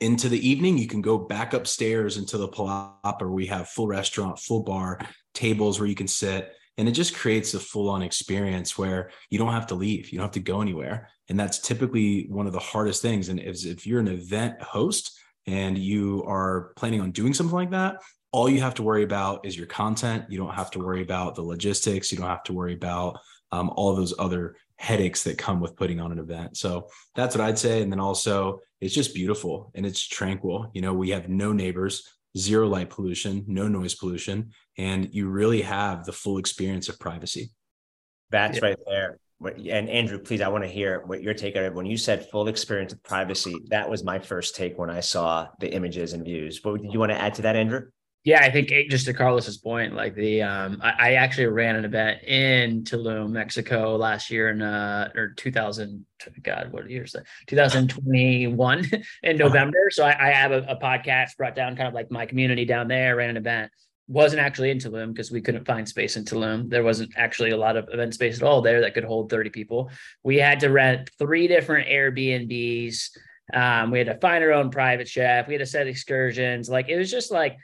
into 0.00 0.28
the 0.28 0.48
evening 0.48 0.78
you 0.78 0.86
can 0.86 1.02
go 1.02 1.18
back 1.18 1.54
upstairs 1.54 2.16
into 2.16 2.38
the 2.38 2.48
palapa 2.48 3.20
where 3.20 3.30
we 3.30 3.46
have 3.46 3.68
full 3.68 3.86
restaurant, 3.86 4.38
full 4.38 4.62
bar, 4.62 5.00
tables 5.34 5.78
where 5.78 5.88
you 5.88 5.94
can 5.94 6.08
sit. 6.08 6.52
And 6.78 6.88
it 6.88 6.92
just 6.92 7.14
creates 7.14 7.54
a 7.54 7.60
full 7.60 7.90
on 7.90 8.02
experience 8.02 8.78
where 8.78 9.10
you 9.28 9.38
don't 9.38 9.52
have 9.52 9.66
to 9.68 9.74
leave, 9.74 10.10
you 10.10 10.18
don't 10.18 10.26
have 10.26 10.32
to 10.32 10.40
go 10.40 10.62
anywhere. 10.62 11.08
And 11.28 11.38
that's 11.38 11.58
typically 11.58 12.26
one 12.28 12.46
of 12.46 12.52
the 12.52 12.58
hardest 12.58 13.02
things. 13.02 13.28
And 13.28 13.40
if, 13.40 13.64
if 13.64 13.86
you're 13.86 14.00
an 14.00 14.08
event 14.08 14.60
host 14.62 15.18
and 15.46 15.76
you 15.76 16.24
are 16.26 16.72
planning 16.76 17.00
on 17.00 17.10
doing 17.10 17.34
something 17.34 17.54
like 17.54 17.70
that, 17.70 17.96
all 18.32 18.48
you 18.48 18.60
have 18.60 18.74
to 18.74 18.82
worry 18.82 19.02
about 19.02 19.44
is 19.44 19.56
your 19.56 19.66
content. 19.66 20.24
You 20.30 20.38
don't 20.38 20.54
have 20.54 20.70
to 20.72 20.78
worry 20.78 21.02
about 21.02 21.34
the 21.34 21.42
logistics. 21.42 22.10
You 22.10 22.18
don't 22.18 22.28
have 22.28 22.44
to 22.44 22.54
worry 22.54 22.74
about 22.74 23.18
um, 23.50 23.70
all 23.76 23.94
those 23.94 24.14
other 24.18 24.56
headaches 24.82 25.22
that 25.22 25.38
come 25.38 25.60
with 25.60 25.76
putting 25.76 26.00
on 26.00 26.10
an 26.10 26.18
event. 26.18 26.56
So 26.56 26.88
that's 27.14 27.36
what 27.36 27.44
I'd 27.44 27.58
say. 27.58 27.82
And 27.82 27.92
then 27.92 28.00
also, 28.00 28.58
it's 28.80 28.92
just 28.92 29.14
beautiful 29.14 29.70
and 29.76 29.86
it's 29.86 30.04
tranquil. 30.04 30.72
You 30.74 30.82
know, 30.82 30.92
we 30.92 31.10
have 31.10 31.28
no 31.28 31.52
neighbors, 31.52 32.02
zero 32.36 32.66
light 32.66 32.90
pollution, 32.90 33.44
no 33.46 33.68
noise 33.68 33.94
pollution, 33.94 34.50
and 34.76 35.08
you 35.14 35.28
really 35.28 35.62
have 35.62 36.04
the 36.04 36.12
full 36.12 36.38
experience 36.38 36.88
of 36.88 36.98
privacy. 36.98 37.52
That's 38.30 38.58
yeah. 38.58 38.64
right 38.64 38.78
there. 38.84 39.18
And 39.40 39.88
Andrew, 39.88 40.18
please, 40.18 40.40
I 40.40 40.48
want 40.48 40.64
to 40.64 40.70
hear 40.70 41.02
what 41.06 41.22
your 41.22 41.34
take 41.34 41.54
on 41.54 41.62
it. 41.62 41.74
When 41.74 41.86
you 41.86 41.96
said 41.96 42.28
full 42.30 42.48
experience 42.48 42.92
of 42.92 43.00
privacy, 43.04 43.54
that 43.68 43.88
was 43.88 44.02
my 44.02 44.18
first 44.18 44.56
take 44.56 44.78
when 44.78 44.90
I 44.90 44.98
saw 44.98 45.46
the 45.60 45.72
images 45.72 46.12
and 46.12 46.24
views. 46.24 46.58
But 46.58 46.82
did 46.82 46.92
you 46.92 46.98
want 46.98 47.12
to 47.12 47.20
add 47.20 47.34
to 47.34 47.42
that, 47.42 47.54
Andrew? 47.54 47.86
Yeah, 48.24 48.40
I 48.40 48.52
think 48.52 48.68
just 48.88 49.06
to 49.06 49.14
Carlos's 49.14 49.58
point, 49.58 49.94
like 49.94 50.14
the 50.14 50.42
um, 50.42 50.80
I, 50.80 50.92
I, 50.98 51.12
actually 51.14 51.46
ran 51.46 51.74
an 51.74 51.84
event 51.84 52.22
in 52.22 52.84
Tulum, 52.84 53.30
Mexico 53.30 53.96
last 53.96 54.30
year 54.30 54.50
in 54.50 54.62
uh 54.62 55.10
or 55.16 55.30
2000. 55.30 56.06
God, 56.40 56.70
what 56.70 56.88
year 56.88 57.02
is 57.02 57.12
that? 57.12 57.26
2021 57.48 58.90
in 59.24 59.36
November. 59.36 59.90
So 59.90 60.04
I, 60.04 60.28
I 60.28 60.30
have 60.30 60.52
a, 60.52 60.58
a, 60.68 60.76
podcast 60.76 61.36
brought 61.36 61.56
down 61.56 61.74
kind 61.74 61.88
of 61.88 61.94
like 61.94 62.12
my 62.12 62.24
community 62.24 62.64
down 62.64 62.86
there. 62.86 63.16
Ran 63.16 63.30
an 63.30 63.36
event. 63.36 63.72
Wasn't 64.06 64.40
actually 64.40 64.70
in 64.70 64.78
Tulum 64.78 65.12
because 65.12 65.32
we 65.32 65.40
couldn't 65.40 65.64
find 65.64 65.88
space 65.88 66.16
in 66.16 66.24
Tulum. 66.24 66.70
There 66.70 66.84
wasn't 66.84 67.10
actually 67.16 67.50
a 67.50 67.56
lot 67.56 67.76
of 67.76 67.88
event 67.92 68.14
space 68.14 68.36
at 68.36 68.44
all 68.44 68.62
there 68.62 68.82
that 68.82 68.94
could 68.94 69.02
hold 69.02 69.30
30 69.30 69.50
people. 69.50 69.90
We 70.22 70.36
had 70.36 70.60
to 70.60 70.68
rent 70.68 71.10
three 71.18 71.48
different 71.48 71.88
Airbnbs. 71.88 73.16
Um, 73.52 73.90
we 73.90 73.98
had 73.98 74.06
to 74.06 74.18
find 74.20 74.44
our 74.44 74.52
own 74.52 74.70
private 74.70 75.08
chef. 75.08 75.48
We 75.48 75.54
had 75.54 75.60
to 75.60 75.66
set 75.66 75.88
excursions. 75.88 76.70
Like 76.70 76.88
it 76.88 76.96
was 76.96 77.10
just 77.10 77.32
like 77.32 77.56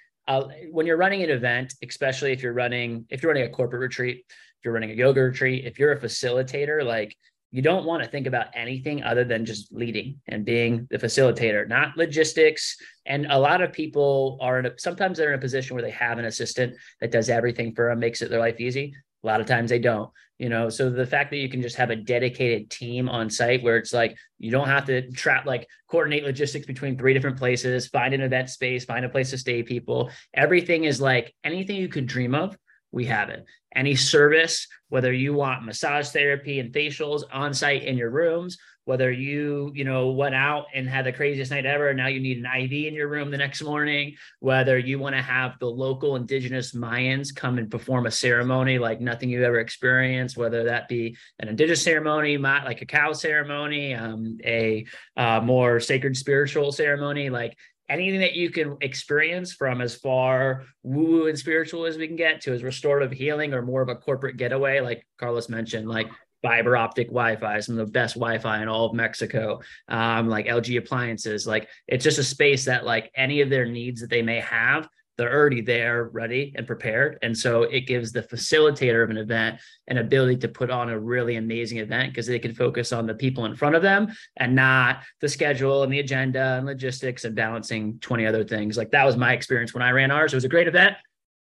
when 0.71 0.87
you're 0.87 0.97
running 0.97 1.23
an 1.23 1.31
event, 1.31 1.75
especially 1.83 2.33
if 2.33 2.43
you're 2.43 2.53
running 2.53 3.07
if 3.09 3.23
you're 3.23 3.33
running 3.33 3.49
a 3.49 3.53
corporate 3.53 3.81
retreat, 3.81 4.25
if 4.29 4.65
you're 4.65 4.75
running 4.75 4.91
a 4.91 4.95
yoga 4.95 5.23
retreat, 5.23 5.65
if 5.65 5.79
you're 5.79 5.93
a 5.93 6.01
facilitator, 6.01 6.85
like 6.85 7.17
you 7.51 7.63
don't 7.63 7.87
want 7.87 8.03
to 8.03 8.09
think 8.09 8.27
about 8.27 8.49
anything 8.55 9.03
other 9.03 9.25
than 9.25 9.47
just 9.47 9.73
leading 9.73 10.21
and 10.27 10.45
being 10.45 10.87
the 10.91 10.99
facilitator, 10.99 11.67
not 11.67 11.97
logistics. 11.97 12.77
And 13.07 13.27
a 13.31 13.39
lot 13.39 13.63
of 13.63 13.73
people 13.73 14.37
are 14.43 14.59
in 14.59 14.67
a, 14.67 14.79
sometimes 14.79 15.17
they're 15.17 15.33
in 15.33 15.39
a 15.39 15.41
position 15.41 15.75
where 15.75 15.83
they 15.83 15.91
have 15.93 16.19
an 16.19 16.27
assistant 16.27 16.77
that 17.01 17.11
does 17.11 17.31
everything 17.31 17.75
for 17.75 17.89
them, 17.89 18.01
makes 18.01 18.21
it 18.21 18.29
their 18.29 18.41
life 18.41 18.61
easy. 18.61 18.95
A 19.23 19.27
lot 19.27 19.41
of 19.41 19.47
times 19.47 19.71
they 19.71 19.79
don't, 19.79 20.11
you 20.39 20.49
know. 20.49 20.69
So 20.69 20.91
the 20.91 21.07
fact 21.07 21.31
that 21.31 21.39
you 21.39 21.49
can 21.49 21.61
just 21.61 21.77
have 21.77 21.91
a 21.91 21.97
dedicated 21.97 22.71
team 22.71 23.09
on 23.09 23.29
site 23.31 23.63
where 23.63 23.77
it's 23.77 23.93
like 23.93 24.17
you 24.39 24.51
don't 24.51 24.69
have 24.69 24.87
to 24.87 25.11
trap 25.11 25.45
like 25.45 25.67
coordinate 25.91 26.25
logistics 26.25 26.67
between 26.67 26.97
three 26.97 27.15
different 27.15 27.39
places, 27.39 27.89
find 27.89 28.15
an 28.15 28.21
event 28.21 28.51
space, 28.51 28.85
find 28.85 29.05
a 29.05 29.09
place 29.09 29.31
to 29.31 29.39
stay 29.39 29.63
people. 29.63 30.11
Everything 30.35 30.85
is 30.85 31.01
like 31.01 31.35
anything 31.43 31.77
you 31.77 31.89
could 31.89 32.07
dream 32.07 32.35
of 32.35 32.57
we 32.91 33.05
have 33.07 33.29
it. 33.29 33.45
Any 33.75 33.95
service, 33.95 34.67
whether 34.89 35.13
you 35.13 35.35
want 35.35 35.65
massage 35.65 36.09
therapy 36.09 36.59
and 36.59 36.73
facials 36.73 37.23
on 37.33 37.53
site 37.53 37.85
in 37.85 37.99
your 37.99 38.11
rooms, 38.11 38.59
whether 38.89 39.13
you, 39.13 39.71
you 39.75 39.85
know, 39.85 40.13
went 40.13 40.35
out 40.35 40.65
and 40.75 40.89
had 40.89 41.05
the 41.05 41.13
craziest 41.13 41.51
night 41.51 41.67
ever, 41.67 41.89
and 41.89 41.99
now 41.99 42.07
you 42.07 42.21
need 42.21 42.39
an 42.39 42.47
IV 42.47 42.73
in 42.73 42.95
your 42.95 43.09
room 43.09 43.31
the 43.31 43.37
next 43.37 43.63
morning, 43.63 44.17
whether 44.41 44.79
you 44.79 44.99
want 44.99 45.15
to 45.15 45.21
have 45.21 45.59
the 45.59 45.67
local 45.67 46.17
indigenous 46.17 46.73
Mayans 46.73 47.35
come 47.35 47.59
and 47.59 47.71
perform 47.71 48.07
a 48.07 48.11
ceremony 48.11 48.79
like 48.79 48.99
nothing 48.99 49.29
you've 49.29 49.43
ever 49.43 49.59
experienced, 49.59 50.39
whether 50.39 50.65
that 50.65 50.89
be 50.89 51.19
an 51.39 51.49
indigenous 51.49 51.83
ceremony, 51.83 52.39
like 52.39 52.81
a 52.81 52.87
cacao 52.87 53.13
ceremony, 53.13 53.93
um, 53.93 54.39
a 54.43 54.87
uh, 55.19 55.43
more 55.43 55.81
sacred 55.81 56.17
spiritual 56.17 56.73
ceremony, 56.73 57.29
like 57.29 57.59
anything 57.91 58.21
that 58.21 58.37
you 58.37 58.49
can 58.49 58.79
experience 58.81 59.53
from 59.53 59.83
as 59.83 59.97
far 59.97 60.65
woo 60.83 61.05
woo 61.05 61.27
and 61.27 61.39
spiritual 61.39 61.85
as 61.85 61.99
we 61.99 62.07
can 62.07 62.17
get 62.17 62.41
to 62.41 62.55
as 62.55 62.63
restorative 62.63 63.13
healing 63.13 63.53
or 63.53 63.61
more 63.61 63.83
of 63.83 63.91
a 63.91 63.97
corporate 63.97 64.39
getaway, 64.39 64.81
like 64.81 65.07
Carlos 65.19 65.51
mentioned, 65.51 65.87
like 65.87 66.09
fiber 66.43 66.77
optic 66.77 67.09
Wi-Fi, 67.09 67.61
some 67.61 67.79
of 67.79 67.87
the 67.87 67.93
best 67.93 68.15
Wi-Fi 68.15 68.63
in 68.63 68.69
all 68.69 68.87
of 68.87 68.95
Mexico, 68.95 69.61
um, 69.89 70.29
like 70.29 70.47
LG 70.47 70.79
appliances. 70.79 71.47
Like 71.47 71.69
it's 71.87 72.05
just 72.05 72.19
a 72.19 72.25
space 72.25 72.65
that 72.67 72.85
like 72.85 73.11
any 73.15 73.41
of 73.41 73.51
their 73.51 73.67
needs 73.67 74.01
that 74.01 74.11
they 74.11 74.23
may 74.23 74.41
have, 74.41 74.89
they're 75.19 75.35
already 75.35 75.61
there, 75.61 76.05
ready 76.05 76.55
and 76.57 76.65
prepared. 76.65 77.19
And 77.23 77.37
so 77.37 77.65
it 77.65 77.89
gives 77.89 78.13
the 78.13 78.23
facilitator 78.23 79.03
of 79.03 79.11
an 79.11 79.17
event 79.17 79.59
an 79.89 79.99
ability 79.99 80.37
to 80.37 80.49
put 80.49 80.71
on 80.71 80.91
a 80.91 80.99
really 80.99 81.37
amazing 81.37 81.79
event 81.79 82.13
because 82.13 82.29
they 82.29 82.39
can 82.39 82.55
focus 82.55 82.93
on 82.93 83.05
the 83.05 83.15
people 83.15 83.45
in 83.45 83.57
front 83.57 83.75
of 83.75 83.83
them 83.83 84.15
and 84.37 84.55
not 84.55 85.03
the 85.21 85.29
schedule 85.29 85.83
and 85.83 85.93
the 85.93 85.99
agenda 85.99 86.55
and 86.59 86.67
logistics 86.67 87.25
and 87.25 87.35
balancing 87.35 87.99
20 87.99 88.27
other 88.27 88.45
things. 88.45 88.77
Like 88.77 88.93
that 88.93 89.05
was 89.05 89.17
my 89.17 89.33
experience 89.33 89.75
when 89.75 89.83
I 89.83 89.91
ran 89.91 90.13
ours. 90.13 90.33
It 90.33 90.37
was 90.37 90.45
a 90.45 90.49
great 90.49 90.69
event 90.69 90.97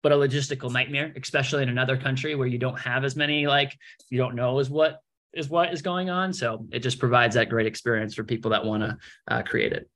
but 0.08 0.16
a 0.16 0.28
logistical 0.28 0.72
nightmare, 0.72 1.12
especially 1.22 1.64
in 1.64 1.68
another 1.68 1.98
country 1.98 2.34
where 2.34 2.48
you 2.48 2.58
don't 2.58 2.80
have 2.80 3.04
as 3.04 3.18
many, 3.18 3.46
like 3.46 3.78
you 4.10 4.18
don't 4.18 4.36
know 4.36 4.58
is 4.60 4.70
what 4.70 5.02
is 5.34 5.50
what 5.50 5.74
is 5.74 5.82
going 5.82 6.10
on. 6.10 6.32
So 6.32 6.66
it 6.72 6.80
just 6.80 6.98
provides 6.98 7.36
that 7.36 7.50
great 7.50 7.68
experience 7.68 8.16
for 8.16 8.24
people 8.24 8.52
that 8.52 8.64
want 8.64 8.84
to 8.84 8.98
uh, 9.28 9.44
create 9.44 9.74
it. 9.74 9.90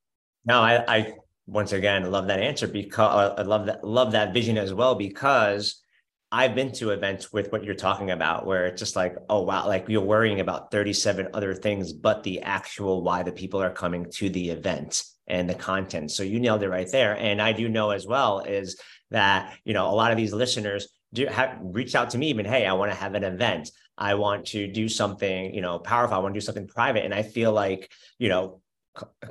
No, 0.43 0.59
I, 0.59 0.83
I 0.85 1.13
once 1.47 1.71
again 1.71 2.11
love 2.11 2.27
that 2.27 2.41
answer 2.41 2.67
because 2.67 3.35
I 3.37 3.43
love 3.43 3.67
that 3.67 3.85
love 3.85 4.11
that 4.11 4.33
vision 4.33 4.57
as 4.57 4.73
well 4.73 4.95
because 4.95 5.81
I've 6.29 6.55
been 6.55 6.73
to 6.73 6.89
events 6.89 7.31
with 7.31 7.49
what 7.53 7.63
you're 7.63 7.73
talking 7.73 8.11
about 8.11 8.45
where 8.45 8.65
it's 8.65 8.79
just 8.79 8.97
like, 8.97 9.15
oh 9.29 9.43
wow, 9.43 9.65
like 9.65 9.87
you're 9.87 10.01
worrying 10.01 10.41
about 10.41 10.71
37 10.71 11.29
other 11.33 11.53
things, 11.53 11.93
but 11.93 12.23
the 12.23 12.41
actual 12.41 13.01
why 13.01 13.23
the 13.23 13.31
people 13.31 13.61
are 13.61 13.71
coming 13.71 14.11
to 14.15 14.29
the 14.29 14.49
event 14.49 15.03
and 15.27 15.49
the 15.49 15.55
content. 15.55 16.11
So 16.11 16.23
you 16.23 16.41
nailed 16.41 16.63
it 16.63 16.69
right 16.69 16.91
there. 16.91 17.15
And 17.17 17.41
I 17.41 17.53
do 17.53 17.69
know 17.69 17.91
as 17.91 18.05
well 18.05 18.41
is 18.41 18.77
that, 19.11 19.53
you 19.63 19.73
know, 19.73 19.87
a 19.89 19.95
lot 19.95 20.11
of 20.11 20.17
these 20.17 20.33
listeners 20.33 20.87
do 21.13 21.25
have 21.27 21.57
reached 21.61 21.95
out 21.95 22.09
to 22.11 22.17
me 22.17 22.29
even, 22.29 22.45
hey, 22.45 22.65
I 22.65 22.73
want 22.73 22.91
to 22.91 22.97
have 22.97 23.13
an 23.13 23.23
event. 23.23 23.69
I 23.97 24.15
want 24.15 24.47
to 24.47 24.67
do 24.67 24.89
something, 24.89 25.53
you 25.53 25.61
know, 25.61 25.77
powerful. 25.77 26.15
I 26.15 26.19
want 26.19 26.33
to 26.33 26.39
do 26.39 26.45
something 26.45 26.67
private. 26.67 27.05
And 27.05 27.13
I 27.13 27.23
feel 27.23 27.51
like, 27.51 27.91
you 28.17 28.29
know, 28.29 28.61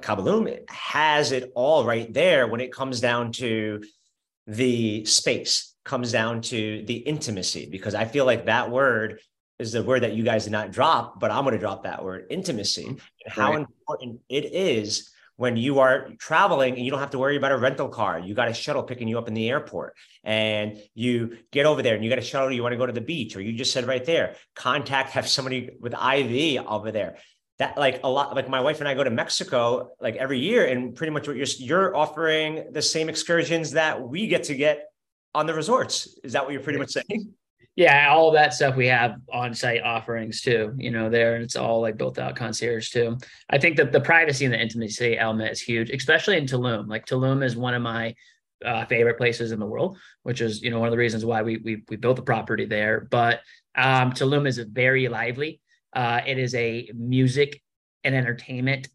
Kaaba 0.01 0.23
Luum 0.23 0.49
has 0.69 1.33
it 1.33 1.51
all 1.55 1.85
right 1.85 2.13
there 2.13 2.47
when 2.47 2.61
it 2.61 2.73
comes 2.73 3.01
down 3.01 3.33
to 3.33 3.83
the 4.47 5.05
space, 5.05 5.75
comes 5.85 6.13
down 6.13 6.41
to 6.43 6.85
the 6.87 6.97
intimacy, 6.97 7.69
because 7.71 7.95
I 7.95 8.05
feel 8.05 8.25
like 8.25 8.47
that 8.47 8.71
word 8.71 9.21
is 9.59 9.73
the 9.73 9.83
word 9.83 10.03
that 10.03 10.15
you 10.15 10.25
guys 10.25 10.45
did 10.45 10.53
not 10.53 10.73
drop, 10.73 11.21
but 11.21 11.31
I'm 11.31 11.45
going 11.45 11.55
to 11.55 11.59
drop 11.59 11.85
that 11.85 12.03
word 12.03 12.27
intimacy 12.31 12.87
and 12.87 13.01
how 13.27 13.51
right. 13.51 13.61
important 13.61 14.21
it 14.29 14.47
is 14.55 15.11
when 15.41 15.57
you 15.57 15.79
are 15.79 16.11
traveling 16.19 16.75
and 16.75 16.85
you 16.85 16.91
don't 16.91 17.01
have 17.01 17.13
to 17.13 17.19
worry 17.19 17.35
about 17.35 17.51
a 17.51 17.57
rental 17.57 17.89
car. 17.89 18.19
You 18.19 18.35
got 18.35 18.49
a 18.49 18.53
shuttle 18.53 18.83
picking 18.83 19.09
you 19.09 19.17
up 19.17 19.27
in 19.27 19.33
the 19.33 19.49
airport 19.49 19.97
and 20.23 20.77
you 20.93 21.39
get 21.51 21.65
over 21.65 21.81
there 21.81 21.95
and 21.95 22.05
you 22.05 22.11
got 22.11 22.19
a 22.19 22.23
shuttle, 22.23 22.53
you 22.53 22.63
want 22.63 22.75
to 22.75 22.77
go 22.77 22.85
to 22.85 22.93
the 22.93 23.01
beach, 23.01 23.37
or 23.37 23.41
you 23.41 23.55
just 23.55 23.73
said 23.73 23.87
right 23.87 24.05
there, 24.05 24.35
contact, 24.55 25.13
have 25.13 25.27
somebody 25.27 25.71
with 25.81 25.95
IV 25.95 26.67
over 26.67 26.93
there. 26.93 27.17
That 27.59 27.79
like 27.79 28.01
a 28.05 28.09
lot, 28.11 28.37
like 28.37 28.51
my 28.51 28.61
wife 28.61 28.81
and 28.81 28.89
I 28.89 28.93
go 28.93 29.03
to 29.03 29.09
Mexico 29.09 29.93
like 29.99 30.17
every 30.17 30.41
year, 30.41 30.67
and 30.67 30.95
pretty 30.95 31.11
much 31.11 31.27
what 31.27 31.39
you're 31.39 31.47
you're 31.59 31.97
offering 31.97 32.67
the 32.73 32.83
same 32.83 33.09
excursions 33.09 33.71
that 33.71 33.99
we 34.03 34.27
get 34.27 34.45
to 34.45 34.55
get 34.55 34.89
on 35.35 35.47
the 35.47 35.55
resorts. 35.55 36.19
Is 36.23 36.35
that 36.35 36.45
what 36.45 36.53
you're 36.53 36.63
pretty 36.63 36.79
much 36.79 36.91
saying? 36.91 37.33
Yeah, 37.81 38.11
all 38.11 38.31
that 38.33 38.53
stuff 38.53 38.77
we 38.77 38.89
have 38.89 39.17
on 39.33 39.55
site 39.55 39.81
offerings 39.83 40.43
too, 40.43 40.75
you 40.77 40.91
know, 40.91 41.09
there 41.09 41.35
and 41.35 41.43
it's 41.43 41.57
all 41.57 41.81
like 41.81 41.97
built 41.97 42.19
out 42.19 42.37
concierge 42.37 42.91
too. 42.91 43.17
I 43.49 43.57
think 43.57 43.79
that 43.79 43.91
the 43.91 44.03
privacy 44.03 44.45
and 44.45 44.53
the 44.53 44.61
intimacy 44.61 45.17
element 45.17 45.51
is 45.51 45.63
huge, 45.63 45.89
especially 45.89 46.37
in 46.37 46.45
Tulum. 46.45 46.89
Like 46.89 47.07
Tulum 47.07 47.43
is 47.43 47.57
one 47.57 47.73
of 47.73 47.81
my 47.81 48.15
uh, 48.63 48.85
favorite 48.85 49.17
places 49.17 49.51
in 49.51 49.59
the 49.59 49.65
world, 49.65 49.97
which 50.25 50.43
is, 50.43 50.61
you 50.61 50.71
know, 50.71 50.79
one 50.79 50.89
of 50.89 50.93
the 50.93 50.99
reasons 50.99 51.25
why 51.25 51.41
we 51.41 51.57
we, 51.57 51.83
we 51.89 51.97
built 51.97 52.17
the 52.17 52.23
property 52.23 52.67
there. 52.67 53.09
But 53.11 53.41
um, 53.75 54.13
Tulum 54.13 54.47
is 54.47 54.59
very 54.59 55.09
lively. 55.09 55.63
Uh, 55.95 56.21
it 56.27 56.39
is 56.39 56.55
a 56.55 56.91
music 56.95 57.63
and 58.05 58.15
entertainment 58.15 58.89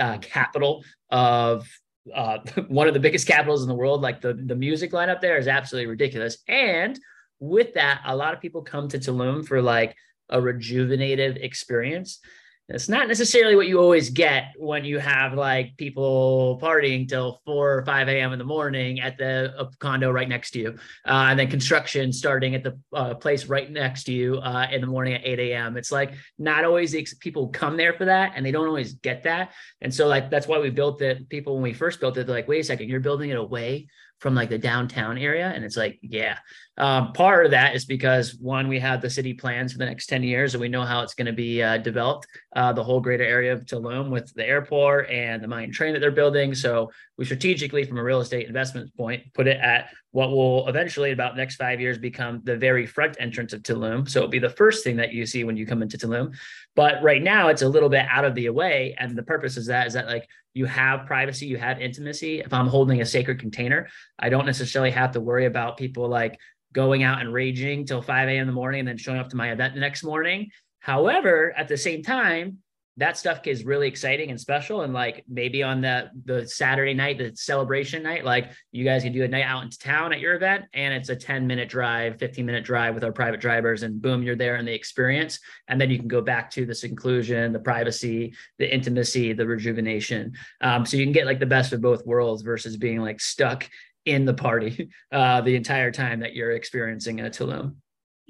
uh, 0.00 0.18
capital 0.18 0.82
of 1.10 1.68
uh, 2.12 2.38
one 2.66 2.88
of 2.88 2.94
the 2.94 2.98
biggest 2.98 3.28
capitals 3.28 3.62
in 3.62 3.68
the 3.68 3.74
world. 3.76 4.02
Like 4.02 4.20
the 4.20 4.34
the 4.34 4.56
music 4.56 4.90
lineup 4.90 5.20
there 5.20 5.38
is 5.38 5.46
absolutely 5.46 5.86
ridiculous, 5.86 6.38
and 6.48 6.98
with 7.42 7.74
that, 7.74 8.02
a 8.06 8.14
lot 8.14 8.34
of 8.34 8.40
people 8.40 8.62
come 8.62 8.86
to 8.88 8.98
Tulum 8.98 9.44
for 9.44 9.60
like 9.60 9.96
a 10.28 10.40
rejuvenative 10.40 11.36
experience. 11.36 12.20
It's 12.68 12.88
not 12.88 13.08
necessarily 13.08 13.56
what 13.56 13.66
you 13.66 13.80
always 13.80 14.10
get 14.10 14.52
when 14.56 14.84
you 14.84 15.00
have 15.00 15.34
like 15.34 15.76
people 15.76 16.60
partying 16.62 17.08
till 17.08 17.40
4 17.44 17.78
or 17.78 17.84
5 17.84 18.08
a.m. 18.08 18.32
in 18.32 18.38
the 18.38 18.44
morning 18.44 19.00
at 19.00 19.18
the 19.18 19.68
condo 19.80 20.12
right 20.12 20.28
next 20.28 20.52
to 20.52 20.60
you. 20.60 20.68
Uh, 21.04 21.26
and 21.30 21.38
then 21.38 21.50
construction 21.50 22.12
starting 22.12 22.54
at 22.54 22.62
the 22.62 22.78
uh, 22.92 23.14
place 23.14 23.46
right 23.46 23.70
next 23.70 24.04
to 24.04 24.12
you 24.12 24.36
uh, 24.36 24.68
in 24.70 24.80
the 24.80 24.86
morning 24.86 25.14
at 25.14 25.22
8 25.24 25.40
a.m. 25.40 25.76
It's 25.76 25.90
like 25.90 26.14
not 26.38 26.64
always 26.64 26.94
ex- 26.94 27.14
people 27.14 27.48
come 27.48 27.76
there 27.76 27.92
for 27.92 28.04
that 28.04 28.34
and 28.36 28.46
they 28.46 28.52
don't 28.52 28.68
always 28.68 28.94
get 28.94 29.24
that. 29.24 29.50
And 29.80 29.92
so, 29.92 30.06
like, 30.06 30.30
that's 30.30 30.46
why 30.46 30.60
we 30.60 30.70
built 30.70 31.02
it. 31.02 31.28
People, 31.28 31.54
when 31.54 31.64
we 31.64 31.74
first 31.74 31.98
built 31.98 32.16
it, 32.16 32.28
they're 32.28 32.36
like, 32.36 32.48
wait 32.48 32.60
a 32.60 32.64
second, 32.64 32.88
you're 32.88 33.00
building 33.00 33.30
it 33.30 33.36
away 33.36 33.88
from 34.22 34.36
like 34.36 34.48
the 34.48 34.58
downtown 34.58 35.18
area 35.18 35.50
and 35.52 35.64
it's 35.64 35.76
like 35.76 35.98
yeah. 36.00 36.38
Um, 36.78 37.12
part 37.12 37.44
of 37.44 37.50
that 37.50 37.74
is 37.74 37.84
because 37.84 38.36
one 38.36 38.66
we 38.66 38.78
have 38.78 39.02
the 39.02 39.10
city 39.10 39.34
plans 39.34 39.72
for 39.72 39.78
the 39.78 39.84
next 39.84 40.06
10 40.06 40.22
years 40.22 40.54
and 40.54 40.60
we 40.60 40.68
know 40.68 40.84
how 40.84 41.02
it's 41.02 41.12
going 41.12 41.26
to 41.26 41.32
be 41.32 41.62
uh, 41.62 41.76
developed 41.76 42.26
uh, 42.56 42.72
the 42.72 42.82
whole 42.82 43.00
greater 43.00 43.24
area 43.24 43.52
of 43.52 43.66
tulum 43.66 44.10
with 44.10 44.32
the 44.34 44.46
airport 44.46 45.10
and 45.10 45.42
the 45.42 45.48
mine 45.48 45.70
train 45.70 45.92
that 45.92 45.98
they're 45.98 46.10
building. 46.10 46.54
So 46.54 46.90
we 47.18 47.26
strategically 47.26 47.84
from 47.84 47.98
a 47.98 48.02
real 48.02 48.20
estate 48.20 48.46
investment 48.46 48.96
point 48.96 49.22
put 49.34 49.48
it 49.48 49.60
at 49.60 49.90
what 50.12 50.30
will 50.30 50.66
eventually 50.68 51.10
about 51.10 51.36
next 51.36 51.56
five 51.56 51.80
years 51.80 51.98
become 51.98 52.40
the 52.44 52.56
very 52.56 52.86
front 52.86 53.16
entrance 53.18 53.52
of 53.52 53.62
tulum. 53.62 54.08
So 54.08 54.20
it'll 54.20 54.30
be 54.30 54.38
the 54.38 54.48
first 54.48 54.82
thing 54.84 54.96
that 54.96 55.12
you 55.12 55.26
see 55.26 55.44
when 55.44 55.56
you 55.56 55.66
come 55.66 55.82
into 55.82 55.98
tulum. 55.98 56.34
But 56.74 57.02
right 57.02 57.22
now 57.22 57.48
it's 57.48 57.62
a 57.62 57.68
little 57.68 57.88
bit 57.88 58.06
out 58.08 58.24
of 58.24 58.34
the 58.34 58.48
way 58.50 58.94
and 58.98 59.16
the 59.16 59.22
purpose 59.22 59.56
is 59.56 59.66
that 59.66 59.88
is 59.88 59.92
that 59.92 60.06
like 60.06 60.28
you 60.54 60.66
have 60.66 61.06
privacy, 61.06 61.46
you 61.46 61.56
have 61.56 61.80
intimacy. 61.80 62.40
If 62.40 62.52
I'm 62.52 62.66
holding 62.66 63.00
a 63.00 63.06
sacred 63.06 63.40
container, 63.40 63.88
I 64.18 64.28
don't 64.28 64.46
necessarily 64.46 64.90
have 64.90 65.12
to 65.12 65.20
worry 65.20 65.46
about 65.46 65.76
people 65.76 66.08
like 66.08 66.38
going 66.72 67.02
out 67.02 67.20
and 67.20 67.32
raging 67.32 67.86
till 67.86 68.02
5 68.02 68.28
a.m. 68.28 68.42
in 68.42 68.46
the 68.46 68.52
morning 68.52 68.80
and 68.80 68.88
then 68.88 68.98
showing 68.98 69.18
up 69.18 69.28
to 69.30 69.36
my 69.36 69.52
event 69.52 69.74
the 69.74 69.80
next 69.80 70.02
morning. 70.02 70.50
However, 70.80 71.52
at 71.56 71.68
the 71.68 71.76
same 71.76 72.02
time, 72.02 72.58
that 72.98 73.16
stuff 73.16 73.46
is 73.46 73.64
really 73.64 73.88
exciting 73.88 74.30
and 74.30 74.38
special. 74.38 74.82
And 74.82 74.92
like 74.92 75.24
maybe 75.28 75.62
on 75.62 75.80
the 75.80 76.10
the 76.24 76.46
Saturday 76.46 76.92
night, 76.92 77.18
the 77.18 77.32
celebration 77.34 78.02
night, 78.02 78.24
like 78.24 78.50
you 78.70 78.84
guys 78.84 79.02
can 79.02 79.12
do 79.12 79.24
a 79.24 79.28
night 79.28 79.44
out 79.44 79.62
into 79.62 79.78
town 79.78 80.12
at 80.12 80.20
your 80.20 80.34
event, 80.34 80.64
and 80.74 80.92
it's 80.92 81.08
a 81.08 81.16
10 81.16 81.46
minute 81.46 81.68
drive, 81.68 82.18
15 82.18 82.44
minute 82.44 82.64
drive 82.64 82.94
with 82.94 83.04
our 83.04 83.12
private 83.12 83.40
drivers, 83.40 83.82
and 83.82 84.02
boom, 84.02 84.22
you're 84.22 84.36
there 84.36 84.56
in 84.56 84.66
the 84.66 84.74
experience. 84.74 85.40
And 85.68 85.80
then 85.80 85.90
you 85.90 85.98
can 85.98 86.08
go 86.08 86.20
back 86.20 86.50
to 86.52 86.66
the 86.66 86.74
seclusion, 86.74 87.52
the 87.52 87.60
privacy, 87.60 88.34
the 88.58 88.72
intimacy, 88.72 89.32
the 89.32 89.46
rejuvenation. 89.46 90.32
Um, 90.60 90.84
so 90.84 90.96
you 90.96 91.04
can 91.04 91.12
get 91.12 91.26
like 91.26 91.40
the 91.40 91.46
best 91.46 91.72
of 91.72 91.80
both 91.80 92.04
worlds 92.04 92.42
versus 92.42 92.76
being 92.76 93.00
like 93.00 93.20
stuck 93.20 93.68
in 94.04 94.24
the 94.24 94.34
party 94.34 94.90
uh, 95.12 95.40
the 95.40 95.56
entire 95.56 95.90
time 95.90 96.20
that 96.20 96.34
you're 96.34 96.52
experiencing 96.52 97.20
a 97.20 97.24
Tulum. 97.24 97.76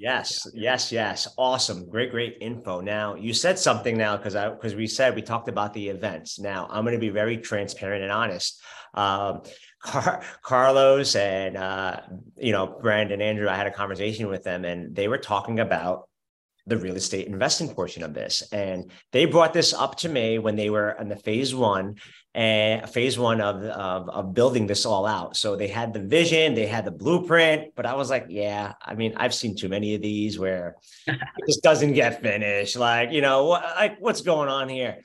Yes, 0.03 0.45
yes, 0.53 0.91
yes. 0.91 1.29
Awesome. 1.37 1.89
Great, 1.89 2.11
great 2.11 2.37
info. 2.41 2.81
Now 2.81 3.15
you 3.15 3.33
said 3.33 3.57
something 3.57 3.97
now 3.97 4.17
because 4.17 4.35
I 4.35 4.49
because 4.49 4.75
we 4.75 4.85
said 4.85 5.15
we 5.15 5.21
talked 5.21 5.47
about 5.47 5.73
the 5.73 5.87
events. 5.87 6.39
Now 6.39 6.67
I'm 6.69 6.83
going 6.83 6.91
to 6.93 6.99
be 6.99 7.07
very 7.07 7.37
transparent 7.37 8.03
and 8.03 8.11
honest. 8.11 8.61
Um, 8.93 9.43
Car- 9.81 10.21
Carlos 10.41 11.15
and 11.15 11.55
uh, 11.55 12.01
you 12.37 12.51
know 12.51 12.67
Brandon 12.81 13.21
Andrew, 13.21 13.47
I 13.47 13.55
had 13.55 13.67
a 13.67 13.71
conversation 13.71 14.27
with 14.27 14.43
them, 14.43 14.65
and 14.65 14.93
they 14.93 15.07
were 15.07 15.17
talking 15.17 15.61
about 15.61 16.09
the 16.65 16.77
real 16.77 16.95
estate 16.95 17.27
investing 17.27 17.67
portion 17.69 18.03
of 18.03 18.13
this. 18.13 18.41
And 18.51 18.89
they 19.11 19.25
brought 19.25 19.53
this 19.53 19.73
up 19.73 19.97
to 19.97 20.09
me 20.09 20.39
when 20.39 20.55
they 20.55 20.69
were 20.69 20.91
in 20.91 21.09
the 21.09 21.15
phase 21.15 21.53
one 21.53 21.95
and 22.33 22.89
phase 22.89 23.19
one 23.19 23.41
of, 23.41 23.63
of, 23.63 24.09
of 24.09 24.33
building 24.33 24.65
this 24.65 24.85
all 24.85 25.05
out. 25.05 25.35
So 25.35 25.55
they 25.55 25.67
had 25.67 25.93
the 25.93 25.99
vision, 25.99 26.55
they 26.55 26.65
had 26.65 26.85
the 26.85 26.91
blueprint, 26.91 27.75
but 27.75 27.85
I 27.85 27.95
was 27.95 28.09
like, 28.09 28.27
yeah, 28.29 28.73
I 28.81 28.95
mean, 28.95 29.13
I've 29.17 29.33
seen 29.33 29.55
too 29.55 29.69
many 29.69 29.93
of 29.95 30.01
these 30.01 30.39
where 30.39 30.75
it 31.07 31.19
just 31.47 31.63
doesn't 31.63 31.93
get 31.93 32.21
finished. 32.21 32.77
Like, 32.77 33.11
you 33.11 33.21
know, 33.21 33.45
what, 33.45 33.63
like 33.75 33.97
what's 33.99 34.21
going 34.21 34.49
on 34.49 34.69
here? 34.69 34.99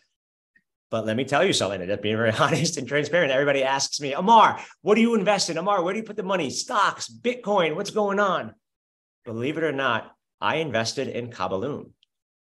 But 0.90 1.04
let 1.04 1.16
me 1.18 1.24
tell 1.24 1.44
you 1.44 1.52
something, 1.52 1.86
just 1.86 2.02
being 2.02 2.16
very 2.16 2.30
honest 2.38 2.76
and 2.76 2.86
transparent. 2.88 3.32
Everybody 3.32 3.64
asks 3.64 4.00
me, 4.00 4.12
Ammar, 4.12 4.62
what 4.82 4.94
do 4.94 5.00
you 5.00 5.14
invest 5.14 5.50
in? 5.50 5.56
Ammar, 5.56 5.82
where 5.82 5.92
do 5.92 5.98
you 5.98 6.06
put 6.06 6.16
the 6.16 6.22
money? 6.22 6.50
Stocks, 6.50 7.08
Bitcoin, 7.10 7.74
what's 7.74 7.90
going 7.90 8.20
on? 8.20 8.54
believe 9.28 9.58
it 9.58 9.64
or 9.64 9.72
not, 9.72 10.10
I 10.40 10.56
invested 10.56 11.08
in 11.08 11.30
Kaaba 11.30 11.56
Luum. 11.56 11.92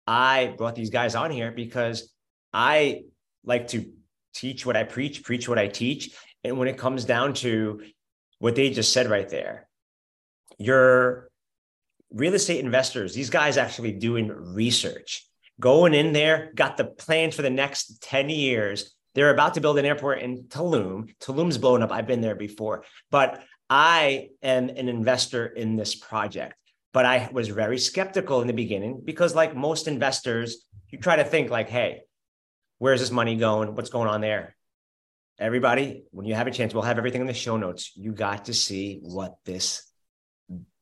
I 0.07 0.55
brought 0.59 0.75
these 0.75 0.91
guys 0.91 1.15
on 1.15 1.31
here 1.31 1.51
because 1.51 2.13
I 2.53 3.05
like 3.45 3.69
to 3.69 3.91
teach 4.35 4.67
what 4.67 4.77
I 4.77 4.85
preach, 4.85 5.23
preach 5.23 5.49
what 5.49 5.59
I 5.59 5.69
teach. 5.69 6.15
And 6.43 6.59
when 6.59 6.69
it 6.69 6.77
comes 6.77 7.05
down 7.05 7.35
to 7.35 7.83
what 8.39 8.55
they 8.55 8.71
just 8.71 8.93
said 8.93 9.09
right 9.09 9.29
there, 9.29 9.69
your 10.59 11.29
real 12.11 12.35
estate 12.35 12.65
investors, 12.65 13.15
these 13.15 13.31
guys 13.31 13.57
actually 13.57 13.93
doing 13.93 14.29
research, 14.29 15.27
going 15.59 15.95
in 15.95 16.13
there, 16.13 16.53
got 16.55 16.77
the 16.77 16.85
plans 16.85 17.35
for 17.35 17.43
the 17.43 17.51
next 17.51 18.03
10 18.03 18.29
years. 18.29 18.95
They're 19.15 19.33
about 19.33 19.55
to 19.55 19.61
build 19.61 19.79
an 19.79 19.85
airport 19.85 20.21
in 20.21 20.45
Tulum. 20.45 21.15
Tulum's 21.21 21.59
blown 21.59 21.83
up. 21.83 21.93
I've 21.93 22.07
been 22.07 22.21
there 22.21 22.35
before, 22.35 22.85
but 23.11 23.43
I 23.71 24.31
am 24.43 24.69
an 24.69 24.89
investor 24.89 25.47
in 25.47 25.77
this 25.77 25.95
project. 25.95 26.55
But 26.95 27.05
I 27.05 27.29
was 27.33 27.49
very 27.49 27.79
skeptical 27.79 28.41
in 28.41 28.47
the 28.47 28.53
beginning 28.53 29.03
because, 29.05 29.35
like 29.35 29.57
most 29.57 29.89
investors, 29.89 30.65
you 30.91 30.99
try 30.99 31.17
to 31.17 31.25
think 31.25 31.51
like, 31.51 31.69
hey, 31.69 32.03
where's 32.79 33.01
this 33.01 33.11
money 33.11 33.35
going? 33.37 33.75
What's 33.75 33.91
going 33.91 34.09
on 34.09 34.21
there? 34.21 34.55
Everybody, 35.41 36.05
when 36.13 36.25
you 36.25 36.35
have 36.35 36.47
a 36.47 36.53
chance, 36.53 36.73
we'll 36.73 36.85
have 36.85 36.97
everything 36.97 37.21
in 37.21 37.27
the 37.27 37.35
show 37.35 37.57
notes. 37.57 37.91
You 37.97 38.13
got 38.13 38.45
to 38.45 38.55
see 38.55 39.01
what 39.03 39.35
this 39.45 39.83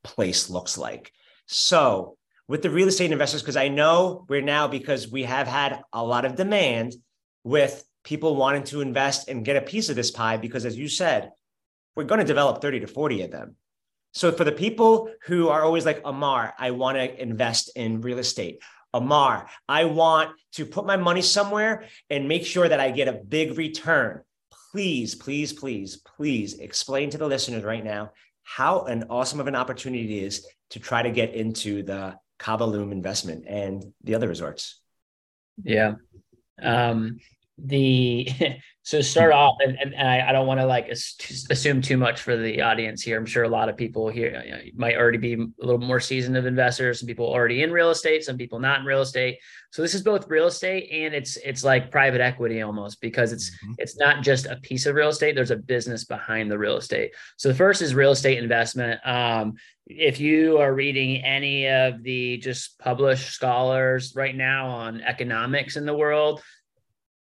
place 0.05 0.51
looks 0.51 0.77
like. 0.77 1.11
So, 1.47 2.19
with 2.47 2.61
the 2.61 2.69
real 2.69 2.89
estate 2.89 3.11
investors, 3.11 3.41
because 3.41 3.57
I 3.57 3.69
know 3.69 4.27
we're 4.29 4.43
now, 4.43 4.69
because 4.69 5.11
we 5.11 5.23
have 5.23 5.49
had 5.49 5.81
a 5.95 6.05
lot 6.05 6.27
of 6.27 6.37
demand 6.37 6.95
with 7.43 7.83
people 8.05 8.37
wanting 8.37 8.65
to 8.65 8.83
invest 8.83 9.29
and 9.29 9.47
get 9.47 9.57
a 9.57 9.63
piece 9.63 9.89
of 9.89 9.97
this 9.97 10.11
pie, 10.11 10.37
because 10.37 10.67
as 10.67 10.77
you 10.77 10.89
said, 10.89 11.31
we're 11.97 12.05
going 12.05 12.21
to 12.21 12.27
develop 12.27 12.61
30 12.61 12.81
to 12.81 12.87
40 12.87 13.23
of 13.23 13.31
them. 13.31 13.57
So 14.13 14.31
for 14.31 14.45
the 14.45 14.53
people 14.53 15.11
who 15.25 15.49
are 15.49 15.63
always 15.63 15.87
like, 15.87 16.03
Ammar, 16.03 16.53
I 16.59 16.71
want 16.71 16.99
to 16.99 17.23
invest 17.23 17.71
in 17.77 18.03
real 18.03 18.19
estate. 18.19 18.63
Ammar, 18.95 19.47
I 19.69 19.87
want 19.87 20.31
to 20.53 20.67
put 20.67 20.85
my 20.85 20.97
money 20.97 21.23
somewhere 21.23 21.87
and 22.11 22.29
make 22.29 22.45
sure 22.45 22.69
that 22.69 22.79
I 22.79 22.91
get 22.91 23.09
a 23.09 23.15
big 23.15 23.57
return. 23.57 24.21
Please, 24.71 25.15
please, 25.15 25.53
please, 25.53 25.97
please 25.97 26.59
explain 26.59 27.11
to 27.11 27.19
the 27.19 27.27
listeners 27.27 27.65
right 27.65 27.85
now 27.85 28.13
how 28.43 28.83
an 28.83 29.05
awesome 29.09 29.41
of 29.41 29.47
an 29.47 29.57
opportunity 29.57 30.19
it 30.19 30.25
is 30.25 30.47
to 30.71 30.81
try 30.81 31.03
to 31.03 31.11
get 31.11 31.35
into 31.35 31.83
the 31.83 32.17
Kaaba 32.39 32.65
Luum 32.65 32.93
investment 32.93 33.45
and 33.47 33.93
the 34.03 34.15
other 34.15 34.29
resorts. 34.29 34.81
Yeah. 35.63 35.95
Um, 36.61 37.19
the 37.59 38.29
so 38.85 39.01
start 39.01 39.33
off 39.33 39.57
and, 39.61 39.79
and, 39.79 39.95
I, 39.95 40.29
I, 40.29 40.33
don't 40.33 40.47
want 40.47 40.59
to 40.59 40.67
like 40.67 40.89
assume 40.89 41.81
too 41.81 41.97
much 41.97 42.21
for 42.21 42.37
the 42.37 42.63
audience 42.63 43.03
here. 43.03 43.17
I'm 43.17 43.27
sure 43.27 43.45
a 43.45 43.49
lot 43.49 43.69
of 43.69 43.77
people 43.77 44.09
here 44.09 44.43
you 44.45 44.51
know, 44.51 44.59
might 44.75 44.97
already 44.97 45.19
be 45.19 45.35
a 45.35 45.65
little 45.65 45.79
more 45.79 46.01
seasoned 46.01 46.37
of 46.37 46.47
investors 46.47 46.99
some 46.99 47.07
people 47.07 47.27
already 47.27 47.63
in 47.63 47.71
real 47.71 47.91
estate 47.91 48.25
some 48.25 48.37
people 48.37 48.59
not 48.59 48.81
in 48.81 48.87
real 48.87 49.03
estate. 49.03 49.39
So 49.71 49.83
this 49.83 49.95
is 49.95 50.03
both 50.03 50.29
real 50.29 50.47
estate 50.47 50.89
and 50.91 51.15
it's 51.15 51.37
it's 51.37 51.63
like 51.63 51.91
private 51.91 52.21
equity 52.21 52.63
almost 52.63 53.01
because 53.01 53.33
it's 53.33 53.51
mm-hmm. 53.51 53.75
it's 53.79 53.97
not 53.99 54.23
just 54.23 54.47
a 54.47 54.57
piece 54.57 54.87
of 54.87 54.95
real 54.95 55.11
estate 55.11 55.35
there's 55.35 55.51
a 55.51 55.57
business 55.57 56.05
behind 56.05 56.51
the 56.51 56.59
real 56.59 56.79
estate. 56.79 57.13
So 57.37 57.51
the 57.51 57.55
first 57.55 57.83
is 57.83 57.95
real 57.95 58.13
estate 58.13 58.39
investment. 58.39 59.01
Um, 59.07 59.55
if 59.87 60.19
you 60.19 60.59
are 60.59 60.75
reading 60.75 61.23
any 61.25 61.69
of 61.69 62.03
the 62.03 62.39
just 62.39 62.79
published 62.79 63.33
scholars 63.33 64.15
right 64.17 64.35
now 64.35 64.69
on 64.69 65.03
economics 65.03 65.77
in 65.77 65.85
the 65.85 65.95
world 65.95 66.41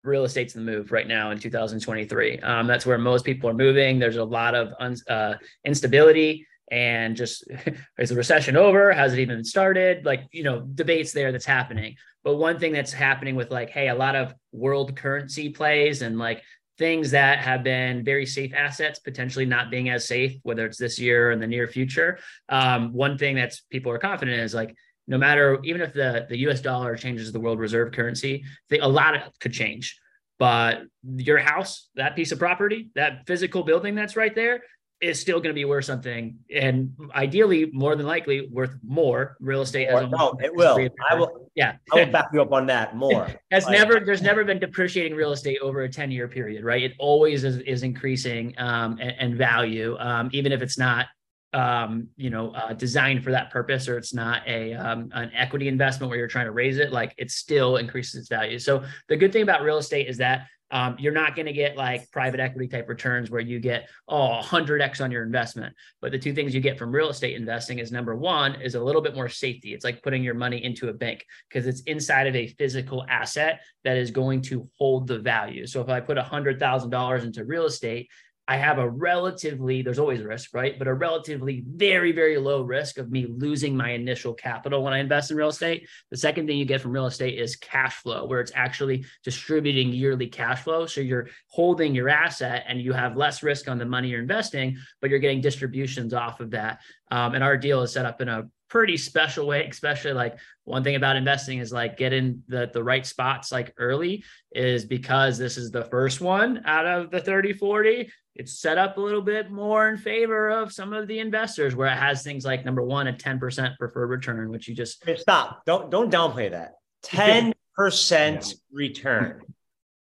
real 0.06 0.24
estate's 0.24 0.56
in 0.56 0.66
the 0.66 0.72
move 0.72 0.92
right 0.92 1.08
now 1.08 1.32
in 1.32 1.40
2023. 1.40 2.40
Um, 2.40 2.68
that's 2.68 2.86
where 2.86 2.98
most 2.98 3.26
people 3.26 3.50
are 3.50 3.54
moving. 3.54 4.00
There's 4.00 4.18
a 4.18 4.24
lot 4.24 4.56
of 4.56 4.70
un, 4.80 4.96
uh, 5.10 5.36
instability 5.66 6.46
and 6.72 7.16
just 7.16 7.46
is 8.00 8.10
the 8.10 8.16
recession 8.16 8.58
over? 8.58 8.92
Has 8.92 9.14
it 9.14 9.20
even 9.20 9.44
started? 9.44 10.06
Like, 10.06 10.24
you 10.32 10.44
know, 10.44 10.62
debates 10.62 11.12
there 11.12 11.32
that's 11.32 11.46
happening. 11.46 11.96
But 12.24 12.38
one 12.38 12.60
thing 12.60 12.74
that's 12.74 12.92
happening 12.92 13.36
with 13.36 13.52
like, 13.52 13.70
hey, 13.70 13.90
a 13.90 13.96
lot 13.96 14.16
of 14.16 14.34
world 14.52 14.96
currency 14.96 15.50
plays 15.50 16.02
and 16.02 16.18
like 16.18 16.42
things 16.78 17.12
that 17.12 17.40
have 17.40 17.64
been 17.64 18.04
very 18.04 18.26
safe 18.26 18.54
assets 18.54 19.00
potentially 19.00 19.46
not 19.46 19.72
being 19.72 19.90
as 19.90 20.08
safe, 20.08 20.38
whether 20.44 20.66
it's 20.66 20.78
this 20.78 21.00
year 21.00 21.30
or 21.30 21.32
in 21.32 21.40
the 21.40 21.48
near 21.48 21.68
future. 21.68 22.20
Um, 22.50 22.94
one 22.94 23.18
thing 23.18 23.36
that's 23.36 23.62
people 23.62 23.92
are 23.92 24.00
confident 24.00 24.42
is 24.42 24.54
like, 24.54 24.76
no 25.08 25.18
matter 25.18 25.60
even 25.64 25.82
if 25.82 25.94
the, 25.94 26.26
the 26.30 26.38
US 26.50 26.62
dollar 26.62 26.96
changes 26.96 27.32
the 27.32 27.40
world 27.40 27.60
reserve 27.60 27.92
currency, 27.92 28.44
they, 28.70 28.80
a 28.80 28.88
lot 28.88 29.16
of, 29.16 29.22
could 29.40 29.54
change. 29.54 30.00
But 30.38 30.84
your 31.04 31.38
house, 31.38 31.90
that 31.96 32.16
piece 32.16 32.32
of 32.32 32.40
property, 32.40 32.90
that 32.96 33.26
physical 33.26 33.64
building 33.64 33.96
that's 33.96 34.18
right 34.18 34.36
there 34.36 34.62
is 35.02 35.20
still 35.20 35.40
going 35.40 35.50
to 35.50 35.54
be 35.54 35.66
worth 35.66 35.86
something. 35.86 36.40
And 36.54 36.94
ideally, 37.14 37.70
more 37.72 37.96
than 37.96 38.06
likely, 38.06 38.48
worth 38.48 38.76
more. 38.86 39.38
Real 39.40 39.62
estate 39.62 39.90
has 39.90 40.02
a 40.02 40.08
no, 40.08 40.38
it 40.42 40.54
will. 40.54 40.78
I 41.10 41.16
will. 41.16 41.50
Yeah, 41.56 41.76
I 41.94 42.06
will 42.06 42.12
back 42.12 42.30
you 42.34 42.42
up 42.42 42.52
on 42.52 42.66
that 42.68 42.96
more. 42.96 43.28
has 43.52 43.66
like, 43.66 43.78
never. 43.78 44.00
There's 44.00 44.22
never 44.22 44.44
been 44.44 44.60
depreciating 44.60 45.16
real 45.16 45.32
estate 45.32 45.60
over 45.62 45.84
a 45.84 45.90
10 45.90 46.12
year 46.12 46.28
period, 46.28 46.64
right? 46.64 46.84
It 46.84 46.94
always 46.98 47.44
is, 47.44 47.58
is 47.58 47.84
increasing 47.84 48.54
um, 48.58 48.98
and, 49.00 49.16
and, 49.20 49.36
value, 49.36 49.98
um, 50.00 50.30
even 50.34 50.52
if 50.52 50.62
it's 50.62 50.78
not 50.78 51.08
um, 51.56 52.10
you 52.18 52.30
know, 52.30 52.52
uh, 52.52 52.74
designed 52.74 53.24
for 53.24 53.32
that 53.32 53.50
purpose, 53.50 53.88
or 53.88 53.98
it's 53.98 54.14
not 54.14 54.46
a 54.46 54.74
um, 54.74 55.10
an 55.14 55.32
equity 55.34 55.70
investment 55.70 56.10
where 56.10 56.20
you're 56.20 56.28
trying 56.28 56.48
to 56.48 56.52
raise 56.52 56.78
it, 56.78 56.92
like 56.92 57.16
it 57.18 57.32
still 57.32 57.78
increases 57.78 58.16
its 58.20 58.30
value. 58.30 58.60
So 58.60 58.84
the 59.08 59.16
good 59.16 59.32
thing 59.32 59.44
about 59.44 59.64
real 59.64 59.78
estate 59.78 60.08
is 60.08 60.18
that 60.18 60.48
um, 60.72 60.98
you're 61.00 61.14
not 61.14 61.36
going 61.36 61.46
to 61.46 61.54
get 61.54 61.78
like 61.78 62.12
private 62.12 62.42
equity 62.42 62.68
type 62.68 62.90
returns 62.90 63.30
where 63.30 63.40
you 63.40 63.60
get 63.60 63.88
oh 64.10 64.42
100x 64.44 65.02
on 65.02 65.12
your 65.12 65.24
investment. 65.24 65.74
But 66.02 66.12
the 66.12 66.20
two 66.20 66.34
things 66.34 66.54
you 66.54 66.60
get 66.60 66.78
from 66.78 66.92
real 66.92 67.10
estate 67.10 67.38
investing 67.38 67.80
is 67.80 67.92
number 67.92 68.16
one 68.16 68.60
is 68.62 68.76
a 68.76 68.84
little 68.84 69.02
bit 69.02 69.16
more 69.16 69.30
safety. 69.30 69.74
It's 69.74 69.86
like 69.86 70.02
putting 70.02 70.24
your 70.24 70.34
money 70.34 70.62
into 70.62 70.90
a 70.90 70.94
bank 70.94 71.24
because 71.48 71.68
it's 71.68 71.82
inside 71.84 72.28
of 72.28 72.36
a 72.36 72.48
physical 72.48 73.06
asset 73.08 73.62
that 73.86 73.96
is 73.96 74.12
going 74.12 74.42
to 74.42 74.68
hold 74.78 75.08
the 75.08 75.20
value. 75.20 75.66
So 75.68 75.80
if 75.80 75.88
I 75.88 76.02
put 76.02 76.18
a 76.18 76.24
hundred 76.24 76.60
thousand 76.60 76.90
dollars 76.90 77.24
into 77.24 77.46
real 77.46 77.66
estate 77.66 78.10
I 78.48 78.58
have 78.58 78.78
a 78.78 78.88
relatively, 78.88 79.82
there's 79.82 79.98
always 79.98 80.22
risk, 80.22 80.54
right? 80.54 80.78
But 80.78 80.88
a 80.88 80.94
relatively 80.94 81.64
very, 81.68 82.12
very 82.12 82.38
low 82.38 82.62
risk 82.62 83.00
of 83.00 83.10
me 83.10 83.26
losing 83.28 83.76
my 83.76 83.92
initial 83.92 84.36
capital 84.36 84.84
when 84.84 84.94
I 84.94 85.00
invest 85.00 85.32
in 85.32 85.38
real 85.38 85.50
estate. 85.50 85.88
The 86.12 86.18
second 86.18 86.46
thing 86.46 86.58
you 86.58 86.66
get 86.66 86.82
from 86.82 86.92
real 86.92 87.08
estate 87.08 87.40
is 87.40 87.56
cash 87.56 87.96
flow, 87.96 88.26
where 88.26 88.42
it's 88.42 88.52
actually 88.54 89.06
distributing 89.24 89.90
yearly 89.90 90.28
cash 90.28 90.62
flow. 90.62 90.86
So 90.86 91.02
you're 91.02 91.28
holding 91.48 91.96
your 91.96 92.10
asset 92.10 92.66
and 92.68 92.80
you 92.80 92.94
have 92.94 93.18
less 93.18 93.42
risk 93.42 93.68
on 93.68 93.80
the 93.80 93.86
money 93.86 94.10
you're 94.10 94.22
investing, 94.22 94.78
but 95.02 95.10
you're 95.10 95.20
getting 95.20 95.42
distributions 95.42 96.14
off 96.14 96.40
of 96.40 96.52
that. 96.52 96.82
Um, 97.10 97.34
and 97.34 97.44
our 97.44 97.58
deal 97.58 97.82
is 97.82 97.94
set 97.94 98.06
up 98.06 98.22
in 98.22 98.30
a 98.30 98.44
pretty 98.76 98.98
special 98.98 99.48
way 99.48 99.66
especially 99.70 100.12
like 100.12 100.38
one 100.66 100.84
thing 100.84 100.96
about 100.96 101.16
investing 101.16 101.60
is 101.60 101.72
like 101.72 101.96
getting 101.96 102.44
the 102.50 102.70
the 102.74 102.84
right 102.84 103.06
spots 103.06 103.50
like 103.50 103.74
early 103.78 104.22
is 104.52 104.84
because 104.84 105.38
this 105.38 105.56
is 105.56 105.72
the 105.72 105.86
first 105.86 106.20
one 106.20 106.62
out 106.66 106.86
of 106.86 107.10
the 107.10 107.22
30 107.22 107.54
40 107.54 108.12
it's 108.36 108.60
set 108.60 108.78
up 108.78 108.98
a 108.98 109.00
little 109.00 109.22
bit 109.22 109.50
more 109.50 109.88
in 109.88 109.96
favor 109.96 110.50
of 110.50 110.74
some 110.74 110.92
of 110.92 111.08
the 111.08 111.20
investors 111.20 111.74
where 111.74 111.88
it 111.88 111.98
has 111.98 112.22
things 112.22 112.44
like 112.44 112.66
number 112.66 112.84
one 112.84 113.08
a 113.08 113.14
10% 113.14 113.78
preferred 113.78 114.08
return 114.08 114.50
which 114.50 114.68
you 114.68 114.76
just 114.76 115.02
stop. 115.20 115.64
Don't 115.66 115.90
don't 115.90 116.12
downplay 116.12 116.52
that. 116.52 116.74
10% 117.06 117.54
yeah. 117.80 118.42
return. 118.74 119.42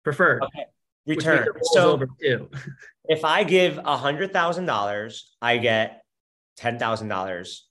Preferred. 0.02 0.44
Okay. 0.44 0.64
return. 1.06 1.46
so 1.74 2.00
if 3.06 3.22
i 3.22 3.44
give 3.44 3.76
a 3.84 3.98
hundred 3.98 4.32
thousand 4.32 4.64
dollars 4.64 5.36
i 5.42 5.58
get 5.58 6.02
ten 6.56 6.78
thousand 6.78 7.08
dollars 7.08 7.68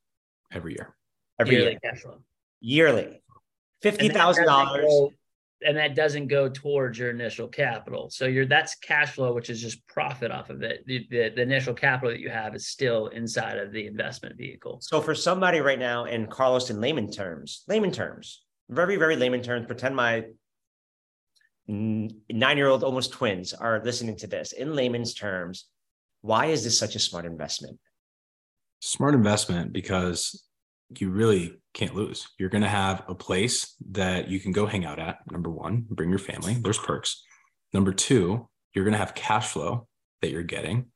every 0.51 0.73
year. 0.73 0.95
Every 1.39 1.55
yearly 1.55 1.71
year. 1.71 1.79
cash 1.83 2.01
flow. 2.01 2.21
Yearly. 2.59 3.21
Fifty 3.81 4.09
thousand 4.09 4.45
dollars. 4.45 5.11
And 5.63 5.77
that 5.77 5.93
doesn't 5.95 6.27
go 6.27 6.49
towards 6.49 6.97
your 6.97 7.11
initial 7.11 7.47
capital. 7.47 8.09
So 8.09 8.25
you're 8.25 8.47
that's 8.47 8.73
cash 8.75 9.11
flow, 9.11 9.31
which 9.33 9.51
is 9.51 9.61
just 9.61 9.85
profit 9.85 10.31
off 10.31 10.49
of 10.49 10.63
it. 10.63 10.83
The, 10.87 11.05
the, 11.11 11.29
the 11.29 11.41
initial 11.43 11.75
capital 11.75 12.09
that 12.09 12.19
you 12.19 12.31
have 12.31 12.55
is 12.55 12.67
still 12.67 13.07
inside 13.07 13.59
of 13.59 13.71
the 13.71 13.85
investment 13.85 14.37
vehicle. 14.37 14.79
So 14.81 15.01
for 15.01 15.13
somebody 15.13 15.59
right 15.59 15.77
now, 15.77 16.05
in 16.05 16.25
Carlos, 16.25 16.71
in 16.71 16.81
layman 16.81 17.11
terms, 17.11 17.63
layman 17.67 17.91
terms, 17.91 18.43
very, 18.69 18.95
very 18.95 19.15
layman 19.15 19.43
terms, 19.43 19.67
pretend 19.67 19.95
my 19.95 20.25
nine-year-old 21.67 22.83
almost 22.83 23.11
twins 23.13 23.53
are 23.53 23.81
listening 23.83 24.17
to 24.17 24.27
this 24.27 24.51
in 24.51 24.75
layman's 24.75 25.13
terms 25.13 25.67
why 26.21 26.47
is 26.47 26.63
this 26.63 26.77
such 26.77 26.95
a 26.95 26.99
smart 26.99 27.25
investment 27.25 27.79
smart 28.81 29.13
investment 29.13 29.71
because 29.71 30.43
you 30.99 31.09
really 31.09 31.55
can't 31.73 31.95
lose. 31.95 32.27
You're 32.37 32.49
going 32.49 32.63
to 32.63 32.67
have 32.67 33.03
a 33.07 33.15
place 33.15 33.75
that 33.91 34.27
you 34.27 34.39
can 34.39 34.51
go 34.51 34.65
hang 34.65 34.83
out 34.83 34.99
at. 34.99 35.19
Number 35.31 35.49
one, 35.49 35.85
bring 35.89 36.09
your 36.09 36.19
family. 36.19 36.57
There's 36.61 36.77
perks. 36.77 37.23
Number 37.73 37.93
two, 37.93 38.49
you're 38.73 38.83
going 38.83 38.93
to 38.93 38.97
have 38.97 39.15
cash 39.15 39.47
flow 39.47 39.87
that 40.21 40.31
you're 40.31 40.43
getting. 40.43 40.87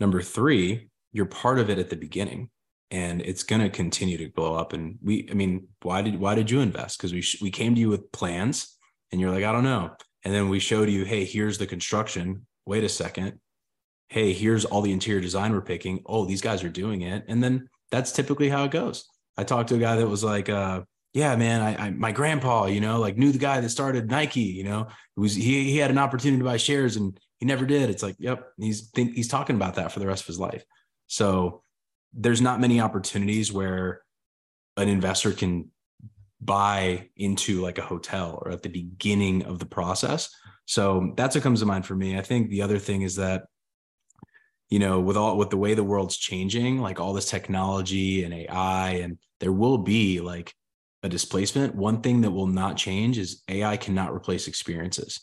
Number 0.00 0.22
three, 0.22 0.88
you're 1.12 1.26
part 1.26 1.58
of 1.58 1.68
it 1.68 1.78
at 1.78 1.90
the 1.90 1.96
beginning 1.96 2.50
and 2.90 3.20
it's 3.20 3.42
going 3.42 3.60
to 3.60 3.68
continue 3.68 4.16
to 4.16 4.30
blow 4.30 4.54
up. 4.54 4.72
And 4.72 4.96
we, 5.02 5.28
I 5.30 5.34
mean, 5.34 5.68
why 5.82 6.00
did, 6.00 6.18
why 6.18 6.34
did 6.34 6.50
you 6.50 6.60
invest? 6.60 6.98
Cause 6.98 7.12
we, 7.12 7.22
we 7.42 7.50
came 7.50 7.74
to 7.74 7.80
you 7.80 7.90
with 7.90 8.10
plans 8.12 8.78
and 9.12 9.20
you're 9.20 9.30
like, 9.30 9.44
I 9.44 9.52
don't 9.52 9.64
know. 9.64 9.90
And 10.24 10.32
then 10.32 10.48
we 10.48 10.60
showed 10.60 10.88
you, 10.88 11.04
Hey, 11.04 11.24
here's 11.24 11.58
the 11.58 11.66
construction. 11.66 12.46
Wait 12.64 12.84
a 12.84 12.88
second 12.88 13.40
hey, 14.08 14.32
here's 14.32 14.64
all 14.64 14.82
the 14.82 14.92
interior 14.92 15.20
design 15.20 15.52
we're 15.52 15.60
picking. 15.60 16.02
Oh, 16.06 16.24
these 16.24 16.40
guys 16.40 16.64
are 16.64 16.70
doing 16.70 17.02
it. 17.02 17.24
And 17.28 17.42
then 17.42 17.68
that's 17.90 18.12
typically 18.12 18.48
how 18.48 18.64
it 18.64 18.70
goes. 18.70 19.04
I 19.36 19.44
talked 19.44 19.68
to 19.68 19.76
a 19.76 19.78
guy 19.78 19.96
that 19.96 20.08
was 20.08 20.24
like, 20.24 20.48
uh, 20.48 20.82
yeah, 21.14 21.36
man, 21.36 21.60
I, 21.62 21.86
I, 21.86 21.90
my 21.90 22.12
grandpa, 22.12 22.66
you 22.66 22.80
know, 22.80 23.00
like 23.00 23.16
knew 23.16 23.32
the 23.32 23.38
guy 23.38 23.60
that 23.60 23.68
started 23.68 24.10
Nike, 24.10 24.40
you 24.40 24.64
know, 24.64 24.88
it 25.16 25.20
was 25.20 25.34
he 25.34 25.64
he 25.64 25.78
had 25.78 25.90
an 25.90 25.98
opportunity 25.98 26.38
to 26.38 26.44
buy 26.44 26.56
shares 26.56 26.96
and 26.96 27.18
he 27.38 27.46
never 27.46 27.64
did. 27.64 27.88
It's 27.88 28.02
like, 28.02 28.16
yep, 28.18 28.48
he's 28.58 28.90
think, 28.90 29.14
he's 29.14 29.28
talking 29.28 29.56
about 29.56 29.76
that 29.76 29.92
for 29.92 30.00
the 30.00 30.06
rest 30.06 30.22
of 30.22 30.26
his 30.26 30.40
life. 30.40 30.64
So 31.06 31.62
there's 32.12 32.40
not 32.40 32.60
many 32.60 32.80
opportunities 32.80 33.52
where 33.52 34.02
an 34.76 34.88
investor 34.88 35.32
can 35.32 35.70
buy 36.40 37.08
into 37.16 37.60
like 37.62 37.78
a 37.78 37.82
hotel 37.82 38.40
or 38.42 38.52
at 38.52 38.62
the 38.62 38.68
beginning 38.68 39.44
of 39.44 39.58
the 39.58 39.66
process. 39.66 40.30
So 40.66 41.14
that's 41.16 41.34
what 41.34 41.42
comes 41.42 41.60
to 41.60 41.66
mind 41.66 41.86
for 41.86 41.94
me. 41.94 42.18
I 42.18 42.22
think 42.22 42.50
the 42.50 42.62
other 42.62 42.78
thing 42.78 43.02
is 43.02 43.16
that 43.16 43.44
you 44.68 44.78
know 44.78 45.00
with 45.00 45.16
all 45.16 45.36
with 45.36 45.50
the 45.50 45.56
way 45.56 45.74
the 45.74 45.84
world's 45.84 46.16
changing 46.16 46.80
like 46.80 47.00
all 47.00 47.12
this 47.12 47.30
technology 47.30 48.24
and 48.24 48.34
ai 48.34 48.90
and 48.90 49.18
there 49.40 49.52
will 49.52 49.78
be 49.78 50.20
like 50.20 50.52
a 51.02 51.08
displacement. 51.08 51.74
One 51.74 52.00
thing 52.00 52.22
that 52.22 52.30
will 52.30 52.46
not 52.46 52.76
change 52.76 53.18
is 53.18 53.42
ai 53.48 53.76
cannot 53.76 54.14
replace 54.14 54.48
experiences. 54.48 55.20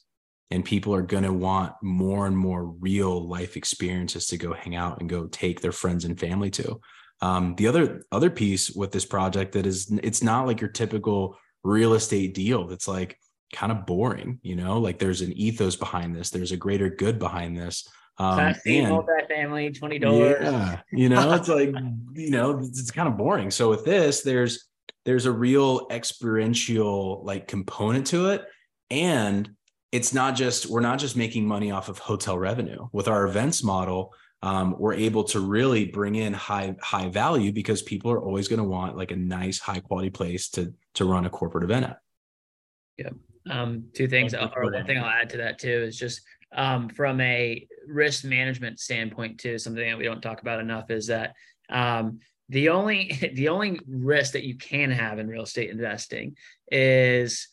And 0.51 0.63
people 0.63 0.93
are 0.93 1.01
going 1.01 1.23
to 1.23 1.33
want 1.33 1.73
more 1.81 2.27
and 2.27 2.37
more 2.37 2.65
real 2.65 3.27
life 3.27 3.57
experiences 3.57 4.27
to 4.27 4.37
go 4.37 4.53
hang 4.53 4.75
out 4.75 4.99
and 4.99 5.09
go 5.09 5.25
take 5.27 5.59
their 5.59 5.71
friends 5.71 6.05
and 6.05 6.19
family 6.19 6.51
to. 6.51 6.79
Um, 7.21 7.55
the 7.55 7.67
other 7.67 8.03
other 8.11 8.29
piece 8.29 8.69
with 8.69 8.91
this 8.91 9.05
project 9.05 9.53
that 9.53 9.65
is 9.65 9.89
it's 10.03 10.21
not 10.21 10.45
like 10.45 10.61
your 10.61 10.69
typical 10.69 11.37
real 11.63 11.93
estate 11.93 12.35
deal. 12.35 12.67
That's 12.67 12.87
like 12.87 13.17
kind 13.53 13.71
of 13.71 13.85
boring 13.85 14.39
you 14.43 14.55
know? 14.55 14.79
Like 14.79 14.99
there's 14.99 15.21
an 15.21 15.33
ethos 15.33 15.75
behind 15.75 16.15
this. 16.15 16.29
There's 16.29 16.51
a 16.51 16.57
greater 16.57 16.89
good 16.89 17.19
behind 17.19 17.57
this 17.57 17.87
um, 18.17 18.39
and, 18.39 18.87
multifamily, 18.87 19.77
twenty 19.77 19.99
dollars. 19.99 20.37
Yeah, 20.41 20.81
you 20.91 21.09
know, 21.09 21.33
it's 21.33 21.49
like 21.49 21.69
you 22.13 22.29
know, 22.29 22.59
it's 22.59 22.91
kind 22.91 23.07
of 23.07 23.17
boring. 23.17 23.51
So 23.51 23.69
with 23.69 23.83
this, 23.83 24.21
there's 24.21 24.67
there's 25.03 25.25
a 25.25 25.31
real 25.31 25.87
experiential 25.91 27.23
like 27.25 27.47
component 27.47 28.07
to 28.07 28.29
it, 28.29 28.45
and 28.89 29.49
it's 29.91 30.13
not 30.13 30.35
just 30.35 30.67
we're 30.67 30.79
not 30.79 30.99
just 30.99 31.17
making 31.17 31.45
money 31.47 31.71
off 31.71 31.89
of 31.89 31.97
hotel 31.97 32.37
revenue 32.37 32.87
with 32.91 33.07
our 33.07 33.25
events 33.25 33.63
model. 33.63 34.13
Um, 34.41 34.75
we're 34.77 34.93
able 34.93 35.23
to 35.25 35.39
really 35.39 35.85
bring 35.85 36.15
in 36.15 36.33
high 36.33 36.75
high 36.81 37.09
value 37.09 37.51
because 37.51 37.81
people 37.81 38.11
are 38.11 38.21
always 38.21 38.47
going 38.47 38.59
to 38.59 38.65
want 38.65 38.95
like 38.95 39.11
a 39.11 39.15
nice 39.15 39.59
high 39.59 39.79
quality 39.79 40.09
place 40.09 40.49
to 40.51 40.73
to 40.95 41.05
run 41.05 41.25
a 41.25 41.29
corporate 41.29 41.63
event 41.65 41.85
at. 41.85 41.97
Yeah. 42.97 43.09
Um, 43.49 43.85
two 43.93 44.07
things, 44.07 44.33
or 44.33 44.71
one 44.71 44.85
thing 44.85 44.97
I'll 44.97 45.05
add 45.05 45.29
to 45.31 45.37
that 45.37 45.59
too 45.59 45.69
is 45.69 45.97
just 45.97 46.21
um, 46.53 46.89
from 46.89 47.19
a 47.21 47.67
risk 47.87 48.23
management 48.23 48.79
standpoint 48.79 49.39
too 49.39 49.57
something 49.57 49.87
that 49.87 49.97
we 49.97 50.03
don't 50.03 50.21
talk 50.21 50.41
about 50.41 50.59
enough 50.59 50.89
is 50.89 51.07
that 51.07 51.33
um, 51.69 52.19
the 52.49 52.69
only 52.69 53.11
the 53.33 53.49
only 53.49 53.79
risk 53.87 54.33
that 54.33 54.43
you 54.43 54.57
can 54.57 54.91
have 54.91 55.19
in 55.19 55.27
real 55.27 55.43
estate 55.43 55.69
investing 55.69 56.35
is 56.71 57.47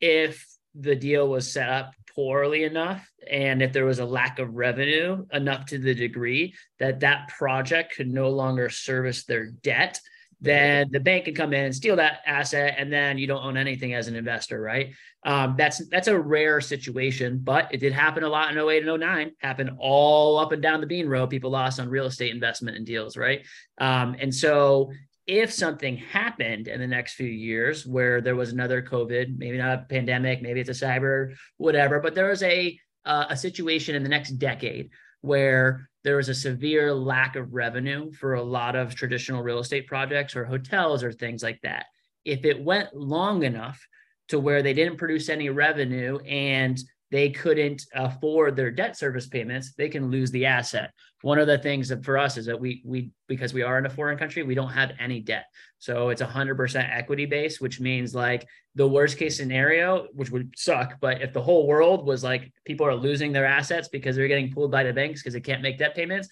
if 0.00 0.46
the 0.74 0.96
deal 0.96 1.28
was 1.28 1.50
set 1.50 1.68
up 1.68 1.92
poorly 2.14 2.64
enough 2.64 3.10
and 3.30 3.62
if 3.62 3.72
there 3.72 3.84
was 3.84 3.98
a 3.98 4.04
lack 4.04 4.38
of 4.38 4.54
revenue 4.54 5.24
enough 5.32 5.66
to 5.66 5.78
the 5.78 5.94
degree 5.94 6.54
that 6.78 7.00
that 7.00 7.28
project 7.28 7.94
could 7.94 8.08
no 8.08 8.30
longer 8.30 8.68
service 8.70 9.24
their 9.24 9.50
debt 9.50 10.00
then 10.40 10.88
the 10.90 11.00
bank 11.00 11.24
can 11.24 11.34
come 11.34 11.52
in 11.52 11.64
and 11.64 11.74
steal 11.74 11.96
that 11.96 12.20
asset 12.26 12.74
and 12.78 12.92
then 12.92 13.16
you 13.16 13.26
don't 13.26 13.44
own 13.44 13.56
anything 13.56 13.94
as 13.94 14.08
an 14.08 14.16
investor 14.16 14.60
right? 14.60 14.94
Um, 15.24 15.54
that's 15.56 15.86
that's 15.88 16.08
a 16.08 16.18
rare 16.18 16.60
situation 16.60 17.40
but 17.42 17.72
it 17.72 17.78
did 17.78 17.92
happen 17.92 18.22
a 18.22 18.28
lot 18.28 18.50
in 18.50 18.58
08 18.58 18.86
and 18.86 19.00
09 19.00 19.32
happened 19.40 19.70
all 19.78 20.38
up 20.38 20.52
and 20.52 20.62
down 20.62 20.80
the 20.80 20.86
bean 20.86 21.08
row. 21.08 21.26
People 21.26 21.50
lost 21.50 21.80
on 21.80 21.88
real 21.88 22.06
estate 22.06 22.34
investment 22.34 22.76
and 22.76 22.86
deals 22.86 23.16
right? 23.16 23.46
Um, 23.78 24.16
and 24.18 24.34
so 24.34 24.90
if 25.26 25.52
something 25.52 25.96
happened 25.96 26.68
in 26.68 26.80
the 26.80 26.86
next 26.86 27.14
few 27.14 27.26
years 27.26 27.84
where 27.84 28.20
there 28.20 28.36
was 28.36 28.52
another 28.52 28.80
covid 28.80 29.36
maybe 29.36 29.58
not 29.58 29.78
a 29.78 29.82
pandemic 29.88 30.40
maybe 30.40 30.60
it's 30.60 30.70
a 30.70 30.86
cyber 30.86 31.34
whatever 31.56 31.98
but 31.98 32.14
there 32.14 32.28
was 32.28 32.42
a 32.42 32.78
uh, 33.04 33.26
a 33.30 33.36
situation 33.36 33.94
in 33.94 34.02
the 34.02 34.08
next 34.08 34.32
decade 34.32 34.90
where 35.26 35.88
there 36.04 36.16
was 36.16 36.28
a 36.28 36.34
severe 36.34 36.94
lack 36.94 37.34
of 37.34 37.52
revenue 37.52 38.12
for 38.12 38.34
a 38.34 38.42
lot 38.42 38.76
of 38.76 38.94
traditional 38.94 39.42
real 39.42 39.58
estate 39.58 39.86
projects 39.88 40.36
or 40.36 40.44
hotels 40.44 41.02
or 41.02 41.12
things 41.12 41.42
like 41.42 41.60
that. 41.62 41.86
If 42.24 42.44
it 42.44 42.62
went 42.62 42.94
long 42.94 43.42
enough 43.42 43.80
to 44.28 44.38
where 44.38 44.62
they 44.62 44.72
didn't 44.72 44.98
produce 44.98 45.28
any 45.28 45.50
revenue 45.50 46.18
and 46.20 46.78
they 47.10 47.30
couldn't 47.30 47.82
afford 47.94 48.56
their 48.56 48.70
debt 48.70 48.96
service 48.96 49.26
payments, 49.26 49.74
they 49.74 49.88
can 49.88 50.10
lose 50.10 50.30
the 50.30 50.46
asset. 50.46 50.92
One 51.26 51.40
of 51.40 51.48
the 51.48 51.58
things 51.58 51.88
that 51.88 52.04
for 52.04 52.18
us 52.18 52.36
is 52.36 52.46
that 52.46 52.60
we 52.60 52.82
we 52.84 53.10
because 53.26 53.52
we 53.52 53.62
are 53.62 53.78
in 53.78 53.86
a 53.86 53.90
foreign 53.90 54.16
country, 54.16 54.44
we 54.44 54.54
don't 54.54 54.70
have 54.70 54.92
any 55.00 55.18
debt. 55.18 55.46
So 55.80 56.10
it's 56.10 56.22
100% 56.22 56.88
equity 56.88 57.26
base, 57.26 57.60
which 57.60 57.80
means 57.80 58.14
like 58.14 58.46
the 58.76 58.86
worst 58.86 59.18
case 59.18 59.36
scenario, 59.36 60.06
which 60.14 60.30
would 60.30 60.54
suck, 60.56 60.98
but 61.00 61.22
if 61.22 61.32
the 61.32 61.42
whole 61.42 61.66
world 61.66 62.06
was 62.06 62.22
like 62.22 62.52
people 62.64 62.86
are 62.86 62.94
losing 62.94 63.32
their 63.32 63.44
assets 63.44 63.88
because 63.88 64.14
they're 64.14 64.28
getting 64.28 64.52
pulled 64.52 64.70
by 64.70 64.84
the 64.84 64.92
banks 64.92 65.20
because 65.20 65.34
they 65.34 65.40
can't 65.40 65.62
make 65.62 65.78
debt 65.78 65.96
payments, 65.96 66.28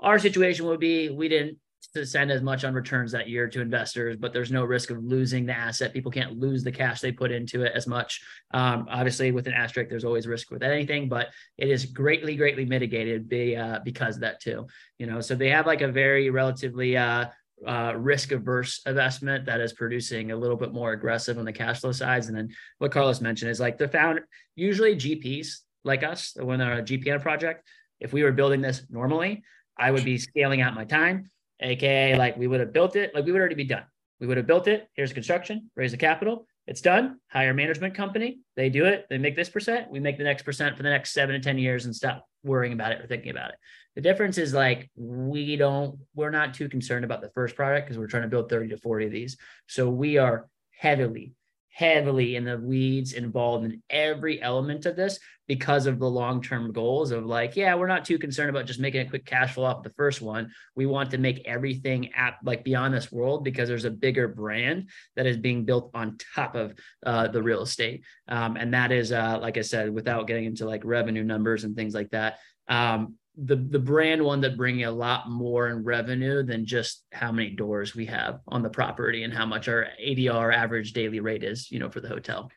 our 0.00 0.18
situation 0.18 0.66
would 0.66 0.80
be 0.80 1.08
we 1.08 1.28
didn't 1.28 1.56
to 1.94 2.06
send 2.06 2.30
as 2.30 2.42
much 2.42 2.64
on 2.64 2.74
returns 2.74 3.12
that 3.12 3.28
year 3.28 3.48
to 3.48 3.60
investors, 3.60 4.16
but 4.16 4.32
there's 4.32 4.52
no 4.52 4.64
risk 4.64 4.90
of 4.90 5.02
losing 5.02 5.46
the 5.46 5.56
asset. 5.56 5.92
People 5.92 6.10
can't 6.10 6.38
lose 6.38 6.62
the 6.62 6.72
cash 6.72 7.00
they 7.00 7.12
put 7.12 7.32
into 7.32 7.62
it 7.62 7.72
as 7.74 7.86
much. 7.86 8.22
Um, 8.52 8.86
obviously, 8.90 9.32
with 9.32 9.46
an 9.46 9.52
asterisk, 9.52 9.90
there's 9.90 10.04
always 10.04 10.26
risk 10.26 10.50
with 10.50 10.62
anything, 10.62 11.08
but 11.08 11.28
it 11.58 11.68
is 11.68 11.86
greatly, 11.86 12.36
greatly 12.36 12.64
mitigated 12.64 13.28
be, 13.28 13.56
uh, 13.56 13.80
because 13.84 14.16
of 14.16 14.20
that 14.22 14.40
too. 14.40 14.66
You 14.98 15.06
know, 15.06 15.20
so 15.20 15.34
they 15.34 15.50
have 15.50 15.66
like 15.66 15.82
a 15.82 15.88
very 15.88 16.30
relatively 16.30 16.96
uh, 16.96 17.26
uh, 17.66 17.94
risk 17.96 18.32
averse 18.32 18.80
investment 18.86 19.46
that 19.46 19.60
is 19.60 19.72
producing 19.72 20.30
a 20.30 20.36
little 20.36 20.56
bit 20.56 20.72
more 20.72 20.92
aggressive 20.92 21.38
on 21.38 21.44
the 21.44 21.52
cash 21.52 21.80
flow 21.80 21.92
sides. 21.92 22.28
And 22.28 22.36
then 22.36 22.50
what 22.78 22.92
Carlos 22.92 23.20
mentioned 23.20 23.50
is 23.50 23.60
like 23.60 23.78
the 23.78 23.88
found 23.88 24.20
usually 24.56 24.96
GPs 24.96 25.58
like 25.84 26.02
us 26.02 26.36
when 26.40 26.58
they're 26.58 26.78
a 26.78 26.82
GP 26.82 27.08
on 27.08 27.16
a 27.16 27.20
project. 27.20 27.66
If 28.00 28.12
we 28.12 28.22
were 28.22 28.32
building 28.32 28.60
this 28.60 28.82
normally, 28.90 29.44
I 29.78 29.90
would 29.90 30.04
be 30.04 30.18
scaling 30.18 30.60
out 30.60 30.74
my 30.74 30.84
time 30.84 31.30
aka 31.64 32.16
like 32.16 32.36
we 32.36 32.46
would 32.46 32.60
have 32.60 32.72
built 32.72 32.96
it, 32.96 33.14
like 33.14 33.24
we 33.24 33.32
would 33.32 33.40
already 33.40 33.54
be 33.54 33.64
done. 33.64 33.84
We 34.20 34.26
would 34.26 34.36
have 34.36 34.46
built 34.46 34.68
it. 34.68 34.88
Here's 34.94 35.12
construction, 35.12 35.70
raise 35.76 35.90
the 35.90 35.96
capital. 35.96 36.46
It's 36.66 36.80
done. 36.80 37.18
Hire 37.28 37.54
management 37.54 37.94
company. 37.94 38.38
They 38.56 38.70
do 38.70 38.84
it. 38.84 39.06
They 39.10 39.18
make 39.18 39.34
this 39.34 39.48
percent. 39.48 39.90
We 39.90 39.98
make 39.98 40.16
the 40.16 40.24
next 40.24 40.44
percent 40.44 40.76
for 40.76 40.84
the 40.84 40.90
next 40.90 41.12
seven 41.12 41.34
to 41.34 41.40
10 41.40 41.58
years 41.58 41.86
and 41.86 41.94
stop 41.94 42.24
worrying 42.44 42.72
about 42.72 42.92
it 42.92 43.00
or 43.00 43.06
thinking 43.06 43.32
about 43.32 43.50
it. 43.50 43.56
The 43.96 44.00
difference 44.00 44.38
is 44.38 44.54
like 44.54 44.88
we 44.94 45.56
don't, 45.56 45.98
we're 46.14 46.30
not 46.30 46.54
too 46.54 46.68
concerned 46.68 47.04
about 47.04 47.20
the 47.20 47.30
first 47.30 47.56
product 47.56 47.86
because 47.86 47.98
we're 47.98 48.06
trying 48.06 48.22
to 48.22 48.28
build 48.28 48.48
30 48.48 48.68
to 48.68 48.76
40 48.76 49.06
of 49.06 49.12
these. 49.12 49.36
So 49.66 49.90
we 49.90 50.18
are 50.18 50.48
heavily, 50.70 51.34
heavily 51.72 52.36
in 52.36 52.44
the 52.44 52.58
weeds 52.58 53.14
involved 53.14 53.64
in 53.64 53.82
every 53.88 54.40
element 54.42 54.84
of 54.84 54.94
this 54.94 55.18
because 55.48 55.86
of 55.86 55.98
the 55.98 56.08
long-term 56.08 56.72
goals 56.72 57.10
of 57.10 57.26
like 57.26 57.56
yeah 57.56 57.74
we're 57.74 57.86
not 57.86 58.04
too 58.04 58.18
concerned 58.18 58.50
about 58.50 58.66
just 58.66 58.78
making 58.78 59.00
a 59.00 59.08
quick 59.08 59.24
cash 59.24 59.54
flow 59.54 59.64
off 59.64 59.82
the 59.82 59.90
first 59.90 60.20
one. 60.20 60.50
We 60.76 60.86
want 60.86 61.10
to 61.10 61.18
make 61.18 61.42
everything 61.46 62.12
at 62.14 62.34
like 62.44 62.62
beyond 62.62 62.94
this 62.94 63.10
world 63.10 63.42
because 63.42 63.68
there's 63.68 63.86
a 63.86 63.90
bigger 63.90 64.28
brand 64.28 64.90
that 65.16 65.26
is 65.26 65.36
being 65.36 65.64
built 65.64 65.90
on 65.94 66.18
top 66.34 66.54
of 66.54 66.74
uh, 67.04 67.28
the 67.28 67.42
real 67.42 67.62
estate. 67.62 68.04
Um, 68.28 68.56
and 68.56 68.74
that 68.74 68.92
is 68.92 69.10
uh, 69.10 69.38
like 69.40 69.58
i 69.58 69.62
said 69.62 69.92
without 69.92 70.26
getting 70.26 70.44
into 70.44 70.66
like 70.66 70.82
revenue 70.84 71.24
numbers 71.24 71.64
and 71.64 71.74
things 71.74 71.94
like 71.94 72.10
that. 72.10 72.38
Um, 72.68 73.16
the 73.36 73.56
the 73.56 73.78
brand 73.78 74.22
one 74.22 74.42
that 74.42 74.56
bringing 74.56 74.84
a 74.84 74.90
lot 74.90 75.30
more 75.30 75.68
in 75.68 75.84
revenue 75.84 76.42
than 76.42 76.66
just 76.66 77.04
how 77.12 77.32
many 77.32 77.50
doors 77.50 77.94
we 77.94 78.06
have 78.06 78.40
on 78.46 78.62
the 78.62 78.68
property 78.68 79.24
and 79.24 79.32
how 79.32 79.46
much 79.46 79.68
our 79.68 79.86
ADR 80.04 80.54
average 80.54 80.92
daily 80.92 81.20
rate 81.20 81.42
is, 81.42 81.70
you 81.70 81.78
know, 81.78 81.88
for 81.88 82.00
the 82.00 82.08
hotel. 82.08 82.50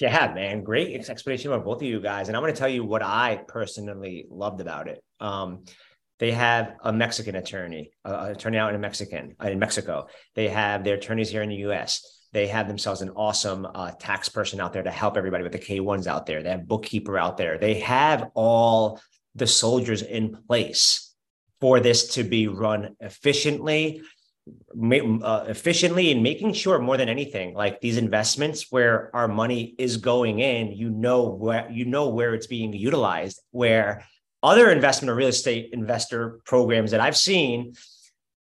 Yeah, 0.00 0.32
man, 0.34 0.62
great 0.62 1.08
explanation 1.08 1.52
about 1.52 1.64
both 1.64 1.78
of 1.78 1.88
you 1.88 2.00
guys, 2.00 2.28
and 2.28 2.36
I'm 2.36 2.42
going 2.42 2.52
to 2.52 2.58
tell 2.58 2.68
you 2.68 2.84
what 2.84 3.02
I 3.02 3.42
personally 3.46 4.26
loved 4.30 4.60
about 4.60 4.88
it. 4.88 5.02
Um, 5.20 5.64
they 6.18 6.32
have 6.32 6.76
a 6.82 6.92
Mexican 6.92 7.36
attorney, 7.36 7.90
uh, 8.04 8.28
attorney 8.30 8.58
out 8.58 8.74
in 8.74 8.80
Mexican 8.80 9.36
uh, 9.42 9.48
in 9.48 9.58
Mexico. 9.58 10.06
They 10.34 10.48
have 10.48 10.84
their 10.84 10.96
attorneys 10.96 11.30
here 11.30 11.42
in 11.42 11.48
the 11.48 11.56
U.S. 11.56 12.02
They 12.32 12.46
have 12.46 12.68
themselves 12.68 13.00
an 13.00 13.10
awesome 13.10 13.66
uh, 13.66 13.92
tax 13.98 14.28
person 14.28 14.60
out 14.60 14.72
there 14.72 14.82
to 14.82 14.90
help 14.90 15.16
everybody 15.16 15.42
with 15.42 15.52
the 15.52 15.58
K1s 15.58 16.06
out 16.06 16.26
there. 16.26 16.42
They 16.42 16.50
have 16.50 16.68
bookkeeper 16.68 17.18
out 17.18 17.36
there. 17.36 17.58
They 17.58 17.80
have 17.80 18.30
all 18.34 19.00
the 19.34 19.46
soldiers 19.46 20.02
in 20.02 20.36
place 20.48 21.14
for 21.60 21.80
this 21.80 22.14
to 22.14 22.24
be 22.24 22.48
run 22.48 22.96
efficiently 23.00 24.02
uh, 25.22 25.44
efficiently 25.46 26.10
and 26.10 26.22
making 26.22 26.52
sure 26.52 26.78
more 26.78 26.96
than 26.96 27.08
anything 27.08 27.54
like 27.54 27.80
these 27.80 27.98
investments 27.98 28.66
where 28.70 29.14
our 29.14 29.28
money 29.28 29.74
is 29.78 29.98
going 29.98 30.40
in 30.40 30.72
you 30.72 30.90
know 30.90 31.28
where 31.28 31.70
you 31.70 31.84
know 31.84 32.08
where 32.08 32.34
it's 32.34 32.46
being 32.46 32.72
utilized 32.72 33.40
where 33.52 34.04
other 34.42 34.70
investment 34.70 35.10
or 35.10 35.14
real 35.14 35.28
estate 35.28 35.70
investor 35.72 36.40
programs 36.46 36.90
that 36.90 37.00
i've 37.00 37.16
seen 37.16 37.74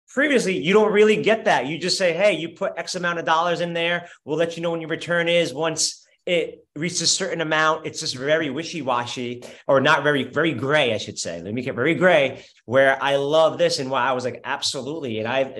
previously 0.09 0.57
you 0.57 0.73
don't 0.73 0.91
really 0.91 1.21
get 1.21 1.45
that. 1.45 1.67
You 1.67 1.77
just 1.77 1.97
say 1.97 2.13
hey 2.13 2.33
you 2.33 2.49
put 2.49 2.73
x 2.77 2.95
amount 2.95 3.19
of 3.19 3.25
dollars 3.25 3.61
in 3.61 3.73
there. 3.73 4.09
We'll 4.25 4.37
let 4.37 4.57
you 4.57 4.63
know 4.63 4.71
when 4.71 4.81
your 4.81 4.89
return 4.89 5.29
is 5.29 5.53
once 5.53 6.05
it 6.29 6.67
reaches 6.75 7.01
a 7.01 7.07
certain 7.07 7.41
amount. 7.41 7.87
It's 7.87 7.99
just 7.99 8.15
very 8.15 8.51
wishy-washy 8.51 9.43
or 9.67 9.81
not 9.81 10.03
very, 10.03 10.25
very 10.25 10.53
gray, 10.53 10.93
I 10.93 10.99
should 10.99 11.17
say. 11.17 11.41
Let 11.41 11.55
me 11.55 11.63
get 11.63 11.73
very 11.73 11.95
gray 11.95 12.45
where 12.65 13.01
I 13.01 13.15
love 13.15 13.57
this. 13.57 13.79
And 13.79 13.89
why 13.89 14.03
I 14.03 14.11
was 14.11 14.25
like, 14.25 14.39
absolutely. 14.43 15.17
And 15.17 15.27
I've, 15.27 15.51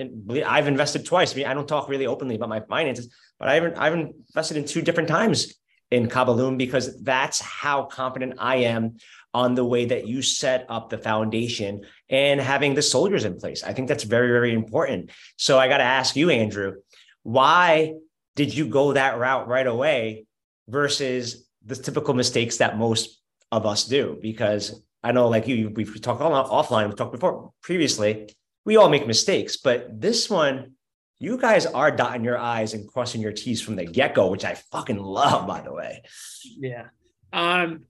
I've 0.46 0.68
invested 0.68 1.04
twice. 1.04 1.32
I 1.32 1.36
mean, 1.38 1.46
I 1.46 1.54
don't 1.54 1.66
talk 1.66 1.88
really 1.88 2.06
openly 2.06 2.36
about 2.36 2.50
my 2.50 2.60
finances, 2.60 3.12
but 3.40 3.48
I've, 3.48 3.76
I've 3.76 3.94
invested 3.94 4.58
in 4.58 4.64
two 4.64 4.80
different 4.80 5.08
times 5.08 5.54
in 5.90 6.08
Kaaba 6.08 6.30
Luum 6.30 6.56
because 6.56 7.02
that's 7.02 7.40
how 7.40 7.82
confident 7.86 8.34
I 8.38 8.58
am 8.58 8.98
on 9.34 9.56
the 9.56 9.64
way 9.64 9.86
that 9.86 10.06
you 10.06 10.22
set 10.22 10.66
up 10.68 10.88
the 10.88 10.98
foundation 10.98 11.80
and 12.08 12.40
having 12.40 12.74
the 12.74 12.82
soldiers 12.82 13.24
in 13.24 13.40
place. 13.40 13.64
I 13.64 13.72
think 13.72 13.88
that's 13.88 14.04
very, 14.04 14.28
very 14.28 14.54
important. 14.54 15.10
So 15.36 15.58
I 15.58 15.66
got 15.66 15.78
to 15.78 15.84
ask 15.84 16.14
you, 16.14 16.30
Andrew, 16.30 16.74
why 17.24 17.94
did 18.36 18.54
you 18.54 18.68
go 18.68 18.92
that 18.92 19.18
route 19.18 19.48
right 19.48 19.66
away 19.66 20.26
versus 20.70 21.48
the 21.64 21.76
typical 21.76 22.14
mistakes 22.14 22.58
that 22.58 22.78
most 22.78 23.20
of 23.52 23.66
us 23.66 23.84
do? 23.84 24.18
Because 24.20 24.82
I 25.02 25.12
know, 25.12 25.28
like 25.28 25.46
you, 25.46 25.70
we've 25.70 26.00
talked 26.00 26.20
offline, 26.20 26.86
we've 26.86 26.96
talked 26.96 27.12
before 27.12 27.52
previously, 27.62 28.34
we 28.64 28.76
all 28.76 28.88
make 28.88 29.06
mistakes, 29.06 29.56
but 29.56 30.00
this 30.00 30.28
one, 30.30 30.72
you 31.18 31.36
guys 31.36 31.66
are 31.66 31.90
dotting 31.90 32.24
your 32.24 32.38
I's 32.38 32.72
and 32.72 32.88
crossing 32.88 33.20
your 33.20 33.32
T's 33.32 33.60
from 33.60 33.76
the 33.76 33.84
get 33.84 34.14
go, 34.14 34.30
which 34.30 34.44
I 34.44 34.54
fucking 34.54 34.98
love, 34.98 35.46
by 35.46 35.60
the 35.60 35.72
way. 35.72 36.02
Yeah. 36.44 36.86
Um, 37.32 37.84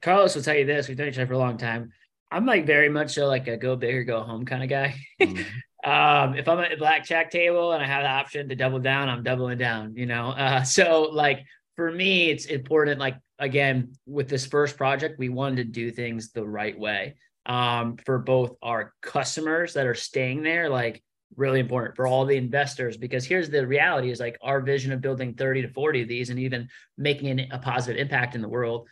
Carlos 0.00 0.34
will 0.34 0.42
tell 0.42 0.56
you 0.56 0.64
this. 0.64 0.88
We've 0.88 0.98
known 0.98 1.08
each 1.08 1.18
other 1.18 1.26
for 1.26 1.34
a 1.34 1.38
long 1.38 1.58
time. 1.58 1.92
I'm 2.30 2.46
like 2.46 2.66
very 2.66 2.88
much 2.88 3.12
so 3.12 3.26
like 3.26 3.46
a 3.46 3.58
go 3.58 3.76
big 3.76 3.94
or 3.94 4.04
go 4.04 4.22
home 4.22 4.46
kind 4.46 4.62
of 4.62 4.70
guy. 4.70 4.94
Mm-hmm. 5.20 5.42
um, 5.90 6.34
if 6.34 6.48
I'm 6.48 6.58
at 6.60 6.70
the 6.70 6.76
blackjack 6.78 7.30
table 7.30 7.72
and 7.72 7.82
I 7.82 7.86
have 7.86 8.04
the 8.04 8.08
option 8.08 8.48
to 8.48 8.54
double 8.54 8.78
down, 8.78 9.10
I'm 9.10 9.22
doubling 9.22 9.58
down, 9.58 9.94
you 9.94 10.06
know? 10.06 10.30
Uh, 10.30 10.62
so 10.62 11.02
like 11.12 11.44
for 11.82 11.90
me, 11.90 12.30
it's 12.30 12.44
important. 12.44 13.00
Like 13.00 13.18
again, 13.40 13.92
with 14.06 14.28
this 14.28 14.46
first 14.46 14.76
project, 14.76 15.18
we 15.18 15.28
wanted 15.28 15.56
to 15.56 15.64
do 15.64 15.90
things 15.90 16.30
the 16.30 16.46
right 16.46 16.78
way 16.78 17.16
um, 17.44 17.96
for 18.06 18.20
both 18.20 18.54
our 18.62 18.94
customers 19.00 19.74
that 19.74 19.88
are 19.88 19.94
staying 19.94 20.44
there, 20.44 20.68
like 20.68 21.02
really 21.36 21.58
important 21.58 21.96
for 21.96 22.06
all 22.06 22.24
the 22.24 22.36
investors 22.36 22.96
because 22.96 23.24
here's 23.24 23.50
the 23.50 23.66
reality 23.66 24.12
is 24.12 24.20
like 24.20 24.38
our 24.42 24.60
vision 24.60 24.92
of 24.92 25.00
building 25.00 25.34
30 25.34 25.62
to 25.62 25.68
40 25.68 26.02
of 26.02 26.08
these 26.08 26.30
and 26.30 26.38
even 26.38 26.68
making 26.96 27.40
a 27.50 27.58
positive 27.58 28.00
impact 28.00 28.36
in 28.36 28.42
the 28.42 28.48
world 28.48 28.86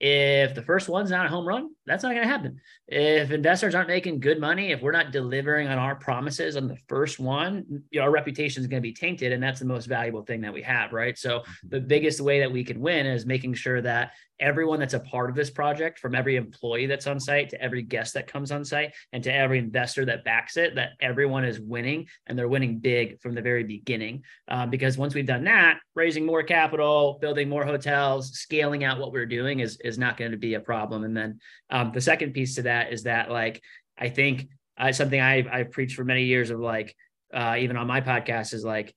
if 0.00 0.54
the 0.54 0.62
first 0.62 0.88
one's 0.88 1.10
not 1.10 1.26
a 1.26 1.28
home 1.28 1.46
run, 1.46 1.70
that's 1.84 2.02
not 2.02 2.12
going 2.12 2.22
to 2.22 2.28
happen. 2.28 2.58
If 2.88 3.30
investors 3.30 3.74
aren't 3.74 3.88
making 3.88 4.20
good 4.20 4.40
money, 4.40 4.72
if 4.72 4.80
we're 4.80 4.92
not 4.92 5.12
delivering 5.12 5.68
on 5.68 5.78
our 5.78 5.94
promises 5.94 6.56
on 6.56 6.68
the 6.68 6.78
first 6.88 7.20
one, 7.20 7.82
you 7.90 8.00
know, 8.00 8.04
our 8.04 8.10
reputation 8.10 8.62
is 8.62 8.66
going 8.66 8.82
to 8.82 8.88
be 8.88 8.94
tainted. 8.94 9.30
And 9.30 9.42
that's 9.42 9.60
the 9.60 9.66
most 9.66 9.86
valuable 9.86 10.22
thing 10.22 10.40
that 10.40 10.54
we 10.54 10.62
have, 10.62 10.94
right? 10.94 11.18
So 11.18 11.40
mm-hmm. 11.40 11.68
the 11.68 11.80
biggest 11.80 12.20
way 12.20 12.40
that 12.40 12.50
we 12.50 12.64
can 12.64 12.80
win 12.80 13.04
is 13.04 13.26
making 13.26 13.54
sure 13.54 13.82
that 13.82 14.12
everyone 14.40 14.80
that's 14.80 14.94
a 14.94 15.00
part 15.00 15.28
of 15.28 15.36
this 15.36 15.50
project, 15.50 15.98
from 15.98 16.14
every 16.14 16.36
employee 16.36 16.86
that's 16.86 17.06
on 17.06 17.20
site 17.20 17.50
to 17.50 17.60
every 17.62 17.82
guest 17.82 18.14
that 18.14 18.26
comes 18.26 18.50
on 18.50 18.64
site 18.64 18.94
and 19.12 19.22
to 19.22 19.32
every 19.32 19.58
investor 19.58 20.04
that 20.06 20.24
backs 20.24 20.56
it, 20.56 20.74
that 20.74 20.92
everyone 21.00 21.44
is 21.44 21.60
winning 21.60 22.06
and 22.26 22.38
they're 22.38 22.48
winning 22.48 22.78
big 22.78 23.20
from 23.20 23.34
the 23.34 23.42
very 23.42 23.64
beginning. 23.64 24.24
Um, 24.48 24.70
because 24.70 24.96
once 24.96 25.14
we've 25.14 25.26
done 25.26 25.44
that, 25.44 25.80
raising 25.94 26.24
more 26.24 26.42
capital, 26.42 27.18
building 27.20 27.48
more 27.48 27.64
hotels, 27.64 28.32
scaling 28.32 28.82
out 28.82 28.98
what 28.98 29.12
we're 29.12 29.26
doing 29.26 29.60
is, 29.60 29.78
is 29.84 29.89
not 29.98 30.16
going 30.16 30.32
to 30.32 30.36
be 30.36 30.54
a 30.54 30.60
problem. 30.60 31.04
And 31.04 31.16
then 31.16 31.40
um, 31.70 31.92
the 31.92 32.00
second 32.00 32.32
piece 32.32 32.56
to 32.56 32.62
that 32.62 32.92
is 32.92 33.04
that, 33.04 33.30
like, 33.30 33.62
I 33.98 34.08
think 34.08 34.48
uh, 34.78 34.92
something 34.92 35.20
I've, 35.20 35.46
I've 35.46 35.70
preached 35.70 35.96
for 35.96 36.04
many 36.04 36.24
years 36.24 36.50
of 36.50 36.60
like, 36.60 36.96
uh, 37.32 37.56
even 37.58 37.76
on 37.76 37.86
my 37.86 38.00
podcast 38.00 38.54
is 38.54 38.64
like, 38.64 38.94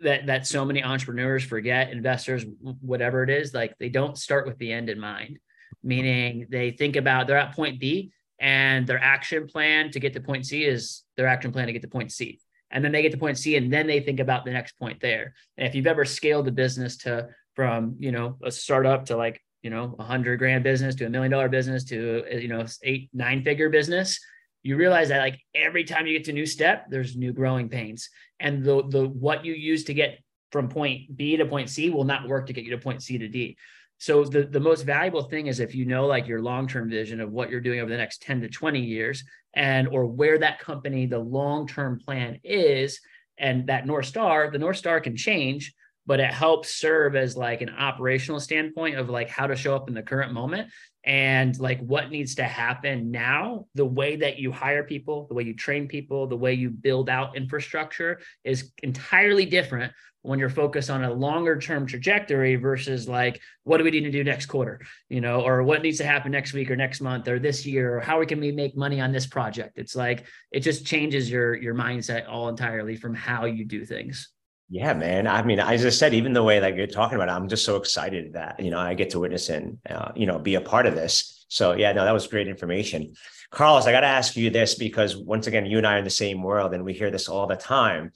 that 0.00 0.26
that 0.26 0.46
so 0.46 0.64
many 0.64 0.82
entrepreneurs 0.82 1.44
forget 1.44 1.90
investors 1.90 2.44
whatever 2.80 3.22
it 3.22 3.30
is 3.30 3.54
like 3.54 3.76
they 3.78 3.88
don't 3.88 4.18
start 4.18 4.46
with 4.46 4.58
the 4.58 4.72
end 4.72 4.90
in 4.90 4.98
mind. 4.98 5.38
Meaning 5.82 6.46
they 6.50 6.72
think 6.72 6.96
about 6.96 7.26
they're 7.26 7.38
at 7.38 7.54
point 7.54 7.78
b 7.78 8.10
and 8.40 8.86
their 8.86 8.98
action 8.98 9.46
plan 9.46 9.90
to 9.92 10.00
get 10.00 10.14
to 10.14 10.20
point 10.20 10.46
c 10.46 10.64
is 10.64 11.04
their 11.16 11.26
action 11.26 11.52
plan 11.52 11.66
to 11.66 11.72
get 11.72 11.82
to 11.82 11.88
point 11.88 12.10
c. 12.10 12.40
And 12.70 12.84
then 12.84 12.92
they 12.92 13.02
get 13.02 13.12
to 13.12 13.18
point 13.18 13.38
c 13.38 13.56
and 13.56 13.72
then 13.72 13.86
they 13.86 14.00
think 14.00 14.20
about 14.20 14.44
the 14.44 14.50
next 14.50 14.72
point 14.78 15.00
there. 15.00 15.34
And 15.56 15.66
if 15.66 15.74
you've 15.74 15.86
ever 15.86 16.04
scaled 16.04 16.48
a 16.48 16.52
business 16.52 16.96
to 16.98 17.28
from 17.54 17.96
you 17.98 18.12
know 18.12 18.36
a 18.42 18.50
startup 18.50 19.06
to 19.06 19.16
like 19.16 19.40
you 19.68 19.74
know 19.74 19.94
a 19.98 20.04
hundred 20.04 20.38
grand 20.38 20.64
business 20.64 20.94
to 20.94 21.04
a 21.04 21.10
million 21.10 21.30
dollar 21.30 21.48
business 21.48 21.84
to 21.84 22.24
you 22.30 22.48
know 22.48 22.64
eight 22.82 23.10
nine 23.12 23.42
figure 23.42 23.68
business 23.68 24.18
you 24.62 24.76
realize 24.76 25.08
that 25.08 25.20
like 25.20 25.40
every 25.54 25.84
time 25.84 26.06
you 26.06 26.16
get 26.16 26.24
to 26.24 26.32
new 26.32 26.46
step, 26.46 26.86
there's 26.90 27.16
new 27.16 27.32
growing 27.32 27.68
pains. 27.68 28.10
And 28.40 28.64
the 28.64 28.82
the 28.88 29.08
what 29.08 29.44
you 29.44 29.54
use 29.54 29.84
to 29.84 29.94
get 29.94 30.18
from 30.50 30.68
point 30.68 31.16
B 31.16 31.36
to 31.36 31.46
point 31.46 31.70
C 31.70 31.90
will 31.90 32.04
not 32.04 32.28
work 32.28 32.46
to 32.46 32.52
get 32.52 32.64
you 32.64 32.70
to 32.72 32.78
point 32.78 33.02
C 33.02 33.18
to 33.18 33.28
D. 33.28 33.56
So 33.98 34.24
the, 34.24 34.44
the 34.44 34.60
most 34.60 34.82
valuable 34.82 35.22
thing 35.22 35.48
is 35.48 35.58
if 35.58 35.74
you 35.74 35.84
know 35.84 36.06
like 36.06 36.28
your 36.28 36.40
long-term 36.40 36.88
vision 36.88 37.20
of 37.20 37.32
what 37.32 37.50
you're 37.50 37.60
doing 37.60 37.80
over 37.80 37.90
the 37.90 37.96
next 37.96 38.22
10 38.22 38.42
to 38.42 38.48
20 38.48 38.78
years 38.78 39.24
and 39.54 39.88
or 39.88 40.06
where 40.06 40.38
that 40.38 40.60
company, 40.60 41.06
the 41.06 41.18
long-term 41.18 41.98
plan 41.98 42.38
is, 42.44 43.00
and 43.38 43.66
that 43.66 43.86
North 43.86 44.06
Star, 44.06 44.50
the 44.50 44.58
North 44.58 44.76
Star 44.76 45.00
can 45.00 45.16
change, 45.16 45.74
but 46.08 46.20
it 46.20 46.32
helps 46.32 46.74
serve 46.74 47.14
as 47.14 47.36
like 47.36 47.60
an 47.60 47.68
operational 47.68 48.40
standpoint 48.40 48.96
of 48.96 49.10
like 49.10 49.28
how 49.28 49.46
to 49.46 49.54
show 49.54 49.76
up 49.76 49.88
in 49.88 49.94
the 49.94 50.02
current 50.02 50.32
moment 50.32 50.70
and 51.04 51.60
like 51.60 51.78
what 51.80 52.10
needs 52.10 52.36
to 52.36 52.44
happen 52.44 53.10
now. 53.10 53.66
The 53.74 53.84
way 53.84 54.16
that 54.16 54.38
you 54.38 54.50
hire 54.50 54.82
people 54.82 55.26
the 55.28 55.34
way 55.34 55.42
you 55.42 55.54
train 55.54 55.86
people 55.86 56.26
the 56.26 56.36
way 56.36 56.54
you 56.54 56.70
build 56.70 57.10
out 57.10 57.36
infrastructure 57.36 58.20
is 58.42 58.72
entirely 58.82 59.44
different 59.44 59.92
when 60.22 60.38
you're 60.38 60.48
focused 60.48 60.88
on 60.88 61.04
a 61.04 61.12
longer 61.12 61.58
term 61.58 61.86
trajectory 61.86 62.56
versus 62.56 63.06
like 63.06 63.40
what 63.64 63.76
do 63.76 63.84
we 63.84 63.90
need 63.90 64.00
to 64.00 64.10
do 64.10 64.24
next 64.24 64.46
quarter 64.46 64.80
you 65.10 65.20
know 65.20 65.42
or 65.42 65.62
what 65.62 65.82
needs 65.82 65.98
to 65.98 66.04
happen 66.04 66.32
next 66.32 66.54
week 66.54 66.70
or 66.70 66.76
next 66.76 67.02
month 67.02 67.28
or 67.28 67.38
this 67.38 67.66
year 67.66 67.98
or 67.98 68.00
how 68.00 68.18
we 68.18 68.24
can 68.24 68.40
we 68.40 68.50
make 68.50 68.74
money 68.74 68.98
on 68.98 69.12
this 69.12 69.26
project. 69.26 69.72
It's 69.76 69.94
like 69.94 70.26
it 70.52 70.60
just 70.60 70.86
changes 70.86 71.30
your 71.30 71.54
your 71.54 71.74
mindset 71.74 72.26
all 72.26 72.48
entirely 72.48 72.96
from 72.96 73.14
how 73.14 73.44
you 73.44 73.66
do 73.66 73.84
things 73.84 74.30
yeah, 74.70 74.92
man. 74.92 75.26
I 75.26 75.42
mean, 75.42 75.60
as 75.60 75.84
I 75.86 75.88
said, 75.88 76.12
even 76.12 76.34
the 76.34 76.42
way 76.42 76.60
that 76.60 76.76
you're 76.76 76.86
talking 76.86 77.16
about 77.16 77.28
it, 77.28 77.32
I'm 77.32 77.48
just 77.48 77.64
so 77.64 77.76
excited 77.76 78.34
that, 78.34 78.60
you 78.60 78.70
know, 78.70 78.78
I 78.78 78.94
get 78.94 79.10
to 79.10 79.18
witness 79.18 79.48
and, 79.48 79.78
uh, 79.88 80.12
you 80.14 80.26
know, 80.26 80.38
be 80.38 80.56
a 80.56 80.60
part 80.60 80.86
of 80.86 80.94
this. 80.94 81.46
So 81.48 81.72
yeah, 81.72 81.92
no, 81.92 82.04
that 82.04 82.12
was 82.12 82.26
great 82.26 82.48
information. 82.48 83.14
Carlos, 83.50 83.86
I 83.86 83.92
got 83.92 84.00
to 84.00 84.06
ask 84.06 84.36
you 84.36 84.50
this 84.50 84.74
because 84.74 85.16
once 85.16 85.46
again, 85.46 85.64
you 85.64 85.78
and 85.78 85.86
I 85.86 85.94
are 85.94 85.98
in 85.98 86.04
the 86.04 86.10
same 86.10 86.42
world 86.42 86.74
and 86.74 86.84
we 86.84 86.92
hear 86.92 87.10
this 87.10 87.28
all 87.28 87.46
the 87.46 87.56
time. 87.56 88.12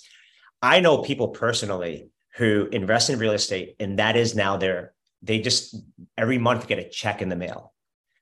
I 0.61 0.81
know 0.81 0.99
people 0.99 1.29
personally 1.29 2.11
who 2.37 2.69
invest 2.71 3.09
in 3.09 3.19
real 3.19 3.33
estate 3.33 3.77
and 3.81 3.99
that 3.99 4.17
is 4.17 4.35
now 4.35 4.59
their, 4.59 4.93
they 5.23 5.41
just 5.41 5.75
every 6.19 6.37
month 6.37 6.67
get 6.67 6.79
a 6.79 6.89
check 6.89 7.23
in 7.23 7.31
the 7.31 7.37
mail. 7.37 7.73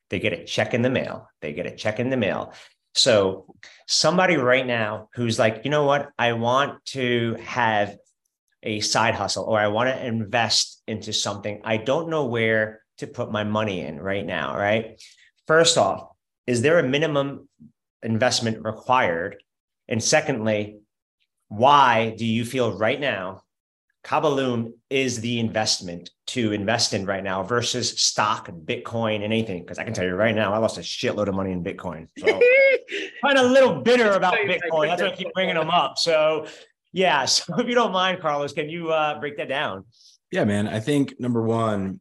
They 0.08 0.20
get 0.20 0.32
a 0.32 0.44
check 0.44 0.72
in 0.72 0.82
the 0.82 0.90
mail. 0.90 1.28
They 1.40 1.52
get 1.52 1.66
a 1.66 1.74
check 1.74 1.98
in 1.98 2.10
the 2.10 2.16
mail. 2.16 2.52
So 2.94 3.56
somebody 3.86 4.36
right 4.36 4.66
now 4.66 5.08
who's 5.14 5.38
like, 5.38 5.62
you 5.64 5.70
know 5.70 5.84
what, 5.84 6.10
I 6.18 6.32
want 6.34 6.84
to 6.86 7.36
have 7.42 7.96
a 8.62 8.80
side 8.80 9.14
hustle 9.14 9.44
or 9.44 9.58
I 9.58 9.68
want 9.68 9.88
to 9.90 10.06
invest 10.06 10.82
into 10.86 11.12
something, 11.12 11.60
I 11.64 11.78
don't 11.78 12.08
know 12.08 12.26
where 12.26 12.82
to 12.98 13.06
put 13.06 13.32
my 13.32 13.44
money 13.44 13.80
in 13.80 13.98
right 13.98 14.24
now, 14.24 14.56
right? 14.56 15.02
First 15.46 15.78
off, 15.78 16.08
is 16.46 16.62
there 16.62 16.78
a 16.78 16.82
minimum 16.82 17.48
investment 18.02 18.64
required? 18.64 19.42
And 19.88 20.02
secondly, 20.02 20.80
why 21.48 22.14
do 22.16 22.26
you 22.26 22.44
feel 22.44 22.76
right 22.76 23.00
now 23.00 23.42
Kaaba 24.02 24.28
Luum 24.28 24.74
is 24.88 25.20
the 25.20 25.40
investment 25.40 26.10
to 26.28 26.52
invest 26.52 26.94
in 26.94 27.04
right 27.04 27.22
now 27.22 27.42
versus 27.42 28.00
stock, 28.00 28.48
Bitcoin, 28.48 29.16
and 29.16 29.24
anything? 29.24 29.60
Because 29.62 29.78
I 29.78 29.84
can 29.84 29.92
tell 29.92 30.06
you 30.06 30.14
right 30.14 30.34
now, 30.34 30.54
I 30.54 30.58
lost 30.58 30.78
a 30.78 30.82
shitload 30.82 31.28
of 31.28 31.34
money 31.34 31.52
in 31.52 31.62
Bitcoin. 31.62 32.08
So 32.18 32.26
kind 33.24 33.38
of 33.38 33.46
a 33.46 33.48
little 33.48 33.80
bitter 33.82 34.12
about 34.12 34.34
Bitcoin. 34.34 34.88
That's 34.88 35.02
why 35.02 35.08
I 35.08 35.14
keep 35.14 35.32
bringing 35.34 35.56
them 35.56 35.70
up. 35.70 35.98
So 35.98 36.46
yeah. 36.92 37.24
So 37.26 37.58
if 37.58 37.68
you 37.68 37.74
don't 37.74 37.92
mind, 37.92 38.20
Carlos, 38.20 38.52
can 38.52 38.68
you 38.68 38.90
uh, 38.90 39.18
break 39.20 39.36
that 39.36 39.48
down? 39.48 39.84
Yeah, 40.30 40.44
man. 40.44 40.68
I 40.68 40.80
think 40.80 41.18
number 41.18 41.42
one, 41.42 42.00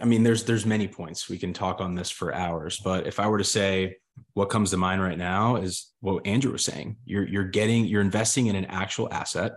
I 0.00 0.04
mean, 0.04 0.22
there's 0.22 0.44
there's 0.44 0.66
many 0.66 0.86
points 0.86 1.28
we 1.28 1.38
can 1.38 1.52
talk 1.52 1.80
on 1.80 1.94
this 1.94 2.10
for 2.10 2.34
hours, 2.34 2.80
but 2.84 3.06
if 3.06 3.18
I 3.18 3.28
were 3.28 3.38
to 3.38 3.44
say 3.44 3.96
what 4.34 4.48
comes 4.48 4.70
to 4.70 4.76
mind 4.76 5.02
right 5.02 5.18
now 5.18 5.56
is 5.56 5.92
what 6.00 6.26
Andrew 6.26 6.52
was 6.52 6.64
saying. 6.64 6.96
You're 7.04 7.26
you're 7.26 7.44
getting 7.44 7.84
you're 7.84 8.00
investing 8.00 8.46
in 8.46 8.56
an 8.56 8.64
actual 8.66 9.12
asset. 9.12 9.52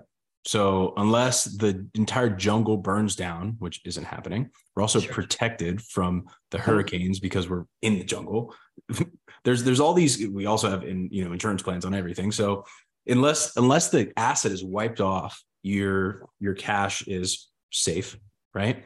So 0.45 0.93
unless 0.97 1.45
the 1.45 1.87
entire 1.95 2.29
jungle 2.29 2.77
burns 2.77 3.15
down, 3.15 3.55
which 3.57 3.81
isn't 3.83 4.03
happening, 4.03 4.51
we're 4.75 4.83
also 4.83 4.99
sure. 4.99 5.13
protected 5.13 5.81
from 5.81 6.25
the 6.51 6.59
hurricanes 6.59 7.19
because 7.19 7.49
we're 7.49 7.65
in 7.81 7.97
the 7.97 8.03
jungle. 8.03 8.53
there's 9.43 9.63
there's 9.63 9.79
all 9.79 9.93
these 9.93 10.27
we 10.27 10.45
also 10.45 10.69
have 10.69 10.83
in 10.83 11.09
you 11.11 11.25
know 11.25 11.31
insurance 11.31 11.63
plans 11.63 11.85
on 11.85 11.93
everything. 11.93 12.31
So 12.31 12.65
unless 13.07 13.55
unless 13.55 13.89
the 13.89 14.11
asset 14.17 14.51
is 14.51 14.63
wiped 14.63 15.01
off, 15.01 15.41
your 15.63 16.27
your 16.39 16.53
cash 16.53 17.07
is 17.07 17.49
safe, 17.71 18.17
right? 18.53 18.83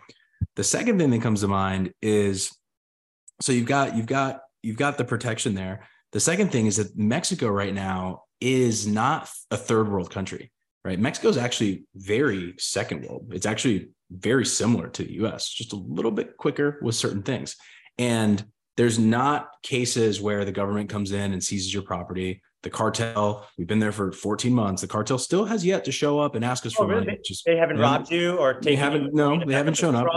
The 0.55 0.63
second 0.63 0.99
thing 0.99 1.09
that 1.11 1.21
comes 1.21 1.41
to 1.41 1.47
mind 1.47 1.93
is 2.01 2.55
so 3.41 3.51
you've 3.51 3.67
got 3.67 3.95
you've 3.95 4.05
got 4.05 4.41
you've 4.61 4.77
got 4.77 4.97
the 4.97 5.05
protection 5.05 5.55
there. 5.55 5.87
The 6.11 6.19
second 6.19 6.51
thing 6.51 6.65
is 6.65 6.77
that 6.77 6.97
Mexico 6.97 7.49
right 7.49 7.73
now 7.73 8.23
is 8.41 8.87
not 8.87 9.29
a 9.51 9.57
third 9.57 9.91
world 9.91 10.09
country, 10.09 10.51
right? 10.83 10.99
Mexico 10.99 11.29
is 11.29 11.37
actually 11.37 11.85
very 11.95 12.55
second 12.57 13.05
world. 13.05 13.27
It's 13.31 13.45
actually 13.45 13.89
very 14.09 14.45
similar 14.45 14.87
to 14.89 15.03
the 15.03 15.13
US, 15.25 15.49
just 15.49 15.73
a 15.73 15.75
little 15.75 16.11
bit 16.11 16.37
quicker 16.37 16.79
with 16.81 16.95
certain 16.95 17.21
things. 17.21 17.55
And 17.97 18.43
there's 18.77 18.97
not 18.97 19.49
cases 19.61 20.21
where 20.21 20.45
the 20.45 20.51
government 20.51 20.89
comes 20.89 21.11
in 21.11 21.33
and 21.33 21.43
seizes 21.43 21.73
your 21.73 21.83
property. 21.83 22.41
The 22.63 22.69
cartel, 22.69 23.47
we've 23.57 23.67
been 23.67 23.79
there 23.79 23.93
for 23.93 24.11
14 24.11 24.53
months. 24.53 24.81
The 24.81 24.87
cartel 24.87 25.17
still 25.17 25.45
has 25.45 25.65
yet 25.65 25.85
to 25.85 25.91
show 25.91 26.19
up 26.19 26.35
and 26.35 26.43
ask 26.43 26.65
us 26.65 26.73
oh, 26.77 26.83
for 26.83 26.87
really? 26.87 27.05
money. 27.05 27.19
Just, 27.23 27.45
they 27.45 27.55
haven't 27.55 27.77
robbed 27.77 28.11
you 28.11 28.37
or 28.37 28.59
they 28.61 28.75
haven't. 28.75 29.13
No, 29.13 29.43
they 29.43 29.53
haven't 29.53 29.75
shown 29.75 29.95
up. 29.95 30.07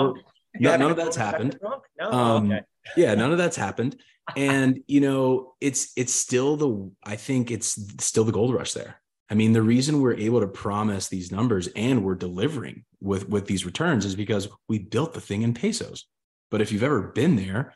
No, 0.58 0.76
none 0.76 0.90
of 0.90 0.96
that's 0.96 1.16
happened. 1.16 1.58
No, 1.62 2.10
um, 2.10 2.52
okay. 2.52 2.62
yeah, 2.96 3.14
none 3.14 3.32
of 3.32 3.38
that's 3.38 3.56
happened. 3.56 3.96
And 4.36 4.80
you 4.86 5.00
know, 5.00 5.54
it's 5.60 5.92
it's 5.96 6.14
still 6.14 6.56
the 6.56 6.90
I 7.04 7.16
think 7.16 7.50
it's 7.50 7.78
still 8.04 8.24
the 8.24 8.32
gold 8.32 8.54
rush 8.54 8.72
there. 8.72 9.00
I 9.30 9.34
mean, 9.34 9.52
the 9.52 9.62
reason 9.62 10.00
we're 10.00 10.14
able 10.14 10.40
to 10.40 10.46
promise 10.46 11.08
these 11.08 11.32
numbers 11.32 11.68
and 11.74 12.04
we're 12.04 12.14
delivering 12.14 12.84
with 13.00 13.28
with 13.28 13.46
these 13.46 13.64
returns 13.64 14.04
is 14.04 14.14
because 14.14 14.48
we 14.68 14.78
built 14.78 15.14
the 15.14 15.20
thing 15.20 15.42
in 15.42 15.54
pesos. 15.54 16.06
But 16.50 16.60
if 16.60 16.70
you've 16.70 16.82
ever 16.82 17.02
been 17.02 17.36
there, 17.36 17.74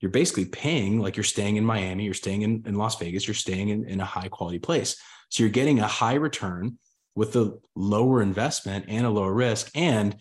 you're 0.00 0.10
basically 0.10 0.44
paying 0.46 1.00
like 1.00 1.16
you're 1.16 1.24
staying 1.24 1.56
in 1.56 1.64
Miami, 1.64 2.04
you're 2.04 2.14
staying 2.14 2.42
in, 2.42 2.62
in 2.66 2.74
Las 2.74 2.98
Vegas, 2.98 3.26
you're 3.26 3.34
staying 3.34 3.68
in, 3.68 3.88
in 3.88 4.00
a 4.00 4.04
high 4.04 4.28
quality 4.28 4.58
place. 4.58 4.96
So 5.30 5.42
you're 5.42 5.50
getting 5.50 5.80
a 5.80 5.86
high 5.86 6.14
return 6.14 6.78
with 7.14 7.36
a 7.36 7.58
lower 7.74 8.22
investment 8.22 8.86
and 8.88 9.06
a 9.06 9.10
lower 9.10 9.32
risk. 9.32 9.70
And 9.74 10.16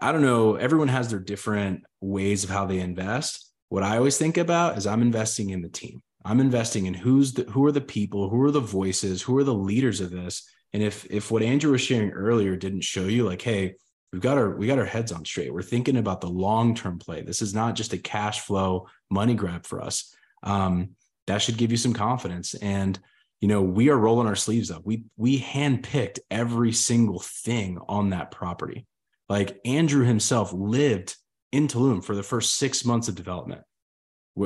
I 0.00 0.12
don't 0.12 0.22
know, 0.22 0.56
everyone 0.56 0.88
has 0.88 1.08
their 1.10 1.18
different 1.18 1.84
ways 2.00 2.44
of 2.44 2.50
how 2.50 2.66
they 2.66 2.80
invest. 2.80 3.50
What 3.68 3.82
I 3.82 3.96
always 3.96 4.18
think 4.18 4.36
about 4.36 4.78
is 4.78 4.86
I'm 4.86 5.02
investing 5.02 5.50
in 5.50 5.62
the 5.62 5.68
team. 5.68 6.02
I'm 6.24 6.40
investing 6.40 6.86
in 6.86 6.94
who's 6.94 7.32
the 7.32 7.44
who 7.44 7.64
are 7.64 7.72
the 7.72 7.80
people, 7.80 8.28
who 8.28 8.42
are 8.42 8.50
the 8.50 8.60
voices, 8.60 9.22
who 9.22 9.36
are 9.38 9.44
the 9.44 9.54
leaders 9.54 10.00
of 10.00 10.10
this. 10.10 10.48
And 10.72 10.82
if 10.82 11.06
if 11.10 11.30
what 11.30 11.42
Andrew 11.42 11.72
was 11.72 11.80
sharing 11.80 12.10
earlier 12.10 12.56
didn't 12.56 12.82
show 12.82 13.04
you, 13.04 13.24
like, 13.24 13.40
hey, 13.40 13.74
we've 14.12 14.22
got 14.22 14.38
our 14.38 14.56
we 14.56 14.66
got 14.66 14.78
our 14.78 14.84
heads 14.84 15.12
on 15.12 15.24
straight. 15.24 15.52
We're 15.52 15.62
thinking 15.62 15.96
about 15.96 16.20
the 16.20 16.28
long 16.28 16.74
term 16.74 16.98
play. 16.98 17.22
This 17.22 17.42
is 17.42 17.54
not 17.54 17.74
just 17.74 17.92
a 17.92 17.98
cash 17.98 18.40
flow 18.40 18.88
money 19.10 19.34
grab 19.34 19.66
for 19.66 19.80
us. 19.80 20.14
Um, 20.42 20.90
that 21.26 21.42
should 21.42 21.58
give 21.58 21.70
you 21.70 21.76
some 21.76 21.92
confidence. 21.92 22.54
And 22.54 22.98
you 23.40 23.48
know, 23.48 23.62
we 23.62 23.88
are 23.88 23.96
rolling 23.96 24.26
our 24.26 24.36
sleeves 24.36 24.70
up. 24.70 24.82
We 24.84 25.04
we 25.16 25.40
handpicked 25.40 26.18
every 26.30 26.72
single 26.72 27.20
thing 27.20 27.78
on 27.88 28.10
that 28.10 28.30
property. 28.30 28.86
Like 29.28 29.60
Andrew 29.64 30.04
himself 30.04 30.52
lived 30.52 31.16
in 31.52 31.68
Tulum 31.68 32.02
for 32.02 32.14
the 32.14 32.22
first 32.22 32.56
six 32.56 32.84
months 32.84 33.08
of 33.08 33.14
development. 33.14 33.62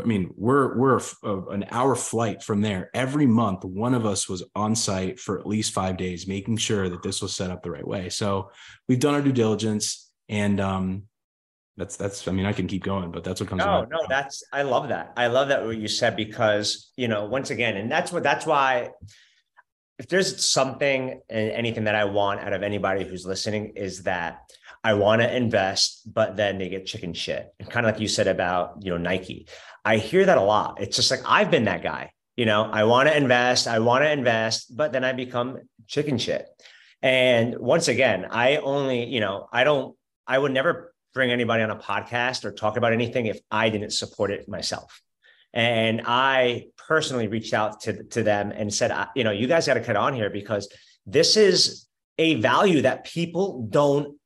I 0.00 0.04
mean, 0.04 0.32
we're 0.36 0.76
we're 0.76 1.00
an 1.50 1.66
hour 1.70 1.94
flight 1.94 2.42
from 2.42 2.60
there. 2.60 2.90
Every 2.94 3.26
month, 3.26 3.64
one 3.64 3.94
of 3.94 4.06
us 4.06 4.28
was 4.28 4.42
on 4.54 4.74
site 4.74 5.18
for 5.20 5.38
at 5.38 5.46
least 5.46 5.72
five 5.72 5.96
days, 5.96 6.26
making 6.26 6.56
sure 6.58 6.88
that 6.88 7.02
this 7.02 7.20
was 7.20 7.34
set 7.34 7.50
up 7.50 7.62
the 7.62 7.70
right 7.70 7.86
way. 7.86 8.08
So 8.08 8.50
we've 8.88 9.00
done 9.00 9.14
our 9.14 9.22
due 9.22 9.32
diligence, 9.32 10.10
and 10.28 10.60
um, 10.60 11.04
that's 11.76 11.96
that's. 11.96 12.28
I 12.28 12.32
mean, 12.32 12.46
I 12.46 12.52
can 12.52 12.66
keep 12.66 12.84
going, 12.84 13.10
but 13.10 13.24
that's 13.24 13.40
what 13.40 13.48
comes. 13.48 13.60
No, 13.60 13.84
no, 13.84 14.00
that's. 14.08 14.42
I 14.52 14.62
love 14.62 14.88
that. 14.88 15.12
I 15.16 15.26
love 15.28 15.48
that 15.48 15.64
what 15.64 15.76
you 15.76 15.88
said 15.88 16.16
because 16.16 16.90
you 16.96 17.08
know, 17.08 17.24
once 17.26 17.50
again, 17.50 17.76
and 17.76 17.90
that's 17.90 18.12
what 18.12 18.22
that's 18.22 18.46
why. 18.46 18.90
If 20.02 20.08
there's 20.08 20.44
something 20.44 21.20
and 21.30 21.50
anything 21.52 21.84
that 21.84 21.94
I 21.94 22.06
want 22.06 22.40
out 22.40 22.52
of 22.52 22.64
anybody 22.64 23.04
who's 23.04 23.24
listening 23.24 23.74
is 23.76 24.02
that 24.02 24.52
I 24.82 24.94
want 24.94 25.22
to 25.22 25.32
invest, 25.32 26.12
but 26.12 26.36
then 26.36 26.58
they 26.58 26.68
get 26.68 26.86
chicken 26.86 27.14
shit. 27.14 27.54
And 27.60 27.70
kind 27.70 27.86
of 27.86 27.92
like 27.92 28.00
you 28.00 28.08
said 28.08 28.26
about, 28.26 28.78
you 28.80 28.90
know, 28.90 28.98
Nike. 28.98 29.46
I 29.84 29.98
hear 29.98 30.26
that 30.26 30.38
a 30.38 30.42
lot. 30.42 30.80
It's 30.80 30.96
just 30.96 31.12
like 31.12 31.20
I've 31.24 31.52
been 31.52 31.66
that 31.66 31.84
guy. 31.84 32.10
You 32.34 32.46
know, 32.46 32.64
I 32.64 32.82
want 32.82 33.10
to 33.10 33.16
invest, 33.16 33.68
I 33.68 33.78
want 33.78 34.02
to 34.02 34.10
invest, 34.10 34.76
but 34.76 34.90
then 34.90 35.04
I 35.04 35.12
become 35.12 35.58
chicken 35.86 36.18
shit. 36.18 36.46
And 37.00 37.56
once 37.60 37.86
again, 37.86 38.26
I 38.28 38.56
only, 38.56 39.04
you 39.04 39.20
know, 39.20 39.46
I 39.52 39.62
don't, 39.62 39.96
I 40.26 40.36
would 40.36 40.50
never 40.50 40.92
bring 41.14 41.30
anybody 41.30 41.62
on 41.62 41.70
a 41.70 41.76
podcast 41.76 42.44
or 42.44 42.50
talk 42.50 42.76
about 42.76 42.92
anything 42.92 43.26
if 43.26 43.38
I 43.52 43.68
didn't 43.68 43.92
support 43.92 44.32
it 44.32 44.48
myself. 44.48 45.00
And 45.54 46.02
I 46.06 46.66
personally 46.88 47.28
reached 47.28 47.54
out 47.54 47.80
to, 47.82 48.02
to 48.04 48.22
them 48.22 48.52
and 48.52 48.72
said, 48.72 48.92
you 49.14 49.24
know, 49.24 49.30
you 49.30 49.46
guys 49.46 49.66
got 49.66 49.74
to 49.74 49.84
cut 49.84 49.96
on 49.96 50.14
here 50.14 50.30
because 50.30 50.72
this 51.06 51.36
is 51.36 51.86
a 52.18 52.34
value 52.40 52.82
that 52.82 53.04
people 53.04 53.66
don't 53.68 54.16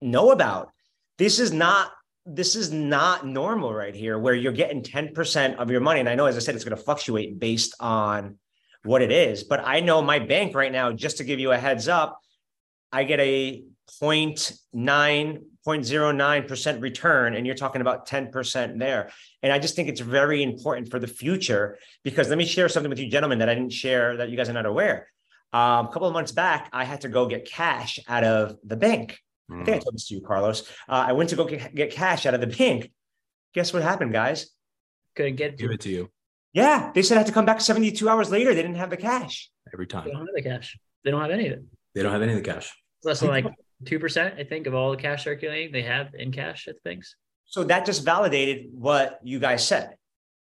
know 0.00 0.30
about. 0.30 0.70
This 1.18 1.38
is 1.38 1.52
not 1.52 1.90
this 2.30 2.56
is 2.56 2.70
not 2.70 3.26
normal 3.26 3.72
right 3.72 3.94
here 3.94 4.18
where 4.18 4.34
you're 4.34 4.52
getting 4.52 4.82
10% 4.82 5.56
of 5.56 5.70
your 5.70 5.80
money 5.80 6.00
and 6.00 6.08
i 6.10 6.14
know 6.14 6.26
as 6.26 6.36
i 6.36 6.40
said 6.40 6.54
it's 6.54 6.62
going 6.62 6.76
to 6.76 6.82
fluctuate 6.82 7.38
based 7.38 7.74
on 7.80 8.36
what 8.84 9.00
it 9.00 9.10
is 9.10 9.44
but 9.44 9.62
i 9.64 9.80
know 9.80 10.02
my 10.02 10.18
bank 10.18 10.54
right 10.54 10.70
now 10.70 10.92
just 10.92 11.16
to 11.16 11.24
give 11.24 11.40
you 11.40 11.52
a 11.52 11.56
heads 11.56 11.88
up 11.88 12.20
i 12.92 13.02
get 13.02 13.18
a 13.18 13.64
0.9 14.02 15.42
0.09% 15.66 16.80
return 16.80 17.34
and 17.34 17.46
you're 17.46 17.54
talking 17.54 17.80
about 17.80 18.08
10% 18.08 18.78
there 18.78 19.10
and 19.42 19.52
i 19.52 19.58
just 19.58 19.76
think 19.76 19.88
it's 19.88 20.00
very 20.00 20.42
important 20.42 20.90
for 20.90 20.98
the 20.98 21.06
future 21.06 21.76
because 22.04 22.28
let 22.28 22.38
me 22.38 22.46
share 22.46 22.68
something 22.68 22.90
with 22.90 22.98
you 22.98 23.10
gentlemen 23.10 23.38
that 23.38 23.48
i 23.48 23.54
didn't 23.54 23.72
share 23.72 24.16
that 24.16 24.30
you 24.30 24.36
guys 24.36 24.48
are 24.48 24.54
not 24.54 24.66
aware 24.66 25.08
um, 25.52 25.86
a 25.86 25.90
couple 25.92 26.06
of 26.06 26.14
months 26.14 26.32
back 26.32 26.68
i 26.72 26.84
had 26.84 27.00
to 27.00 27.08
go 27.08 27.26
get 27.26 27.44
cash 27.44 27.98
out 28.08 28.24
of 28.24 28.56
the 28.64 28.76
bank 28.76 29.18
I 29.50 29.64
think 29.64 29.76
I 29.76 29.78
told 29.78 29.94
this 29.94 30.08
to 30.08 30.14
you, 30.14 30.20
Carlos. 30.20 30.68
Uh, 30.88 31.06
I 31.08 31.12
went 31.12 31.30
to 31.30 31.36
go 31.36 31.44
get, 31.46 31.74
get, 31.74 31.90
cash 31.90 32.26
out 32.26 32.34
of 32.34 32.40
the 32.40 32.46
bank. 32.46 32.92
Guess 33.54 33.72
what 33.72 33.82
happened, 33.82 34.12
guys? 34.12 34.50
Couldn't 35.16 35.36
get 35.36 35.56
give 35.56 35.70
it 35.70 35.80
to 35.80 35.88
you. 35.88 36.10
Yeah, 36.52 36.90
they 36.94 37.02
said 37.02 37.16
I 37.16 37.20
had 37.20 37.26
to 37.28 37.32
come 37.32 37.46
back 37.46 37.60
72 37.60 38.08
hours 38.08 38.30
later. 38.30 38.54
They 38.54 38.62
didn't 38.62 38.76
have 38.76 38.90
the 38.90 38.96
cash. 38.96 39.50
Every 39.72 39.86
time. 39.86 40.04
They 40.04 40.12
don't 40.12 40.26
have 40.26 40.34
the 40.34 40.42
cash. 40.42 40.78
They 41.04 41.10
don't 41.10 41.20
have 41.20 41.30
any 41.30 41.46
of 41.46 41.52
it. 41.54 41.64
They 41.94 42.02
don't 42.02 42.12
have 42.12 42.22
any 42.22 42.32
of 42.32 42.38
the 42.38 42.50
cash. 42.50 42.74
Less 43.04 43.20
than 43.20 43.30
like 43.30 43.46
two 43.84 43.98
percent, 43.98 44.34
I 44.38 44.44
think, 44.44 44.66
of 44.66 44.74
all 44.74 44.90
the 44.90 44.96
cash 44.96 45.24
circulating 45.24 45.72
they 45.72 45.82
have 45.82 46.14
in 46.14 46.32
cash 46.32 46.68
at 46.68 46.74
the 46.74 46.80
banks. 46.90 47.14
So 47.46 47.64
that 47.64 47.86
just 47.86 48.04
validated 48.04 48.66
what 48.72 49.20
you 49.22 49.38
guys 49.38 49.66
said. 49.66 49.96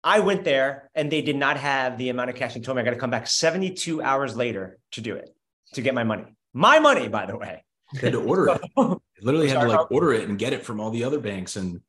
I 0.04 0.20
went 0.20 0.44
there 0.44 0.90
and 0.96 1.12
they 1.12 1.22
did 1.22 1.36
not 1.36 1.58
have 1.58 1.98
the 1.98 2.10
amount 2.10 2.30
of 2.30 2.36
cash 2.36 2.56
and 2.56 2.64
told 2.64 2.76
me 2.76 2.82
I 2.82 2.86
got 2.86 2.92
to 2.92 2.98
come 2.98 3.12
back 3.12 3.28
72 3.28 4.02
hours 4.02 4.36
later 4.36 4.78
to 4.92 5.02
do 5.02 5.16
it, 5.16 5.30
to 5.74 5.82
get 5.82 5.94
my 5.94 6.04
money. 6.04 6.26
My 6.54 6.80
money, 6.80 7.08
by 7.08 7.26
the 7.26 7.38
way. 7.38 7.64
They 7.94 8.00
had 8.00 8.14
to 8.14 8.22
order 8.22 8.48
it. 8.50 8.62
They 9.22 9.26
literally 9.26 9.50
had 9.50 9.62
to 9.62 9.68
like 9.68 9.92
order 9.92 10.14
it 10.14 10.28
and 10.28 10.40
get 10.40 10.52
it 10.52 10.66
from 10.66 10.80
all 10.80 10.90
the 10.90 11.04
other 11.04 11.20
banks, 11.20 11.56
and 11.56 11.82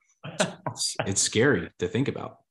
it's, 0.68 0.96
it's 1.06 1.22
scary 1.22 1.70
to 1.78 1.88
think 1.88 2.08
about. 2.08 2.41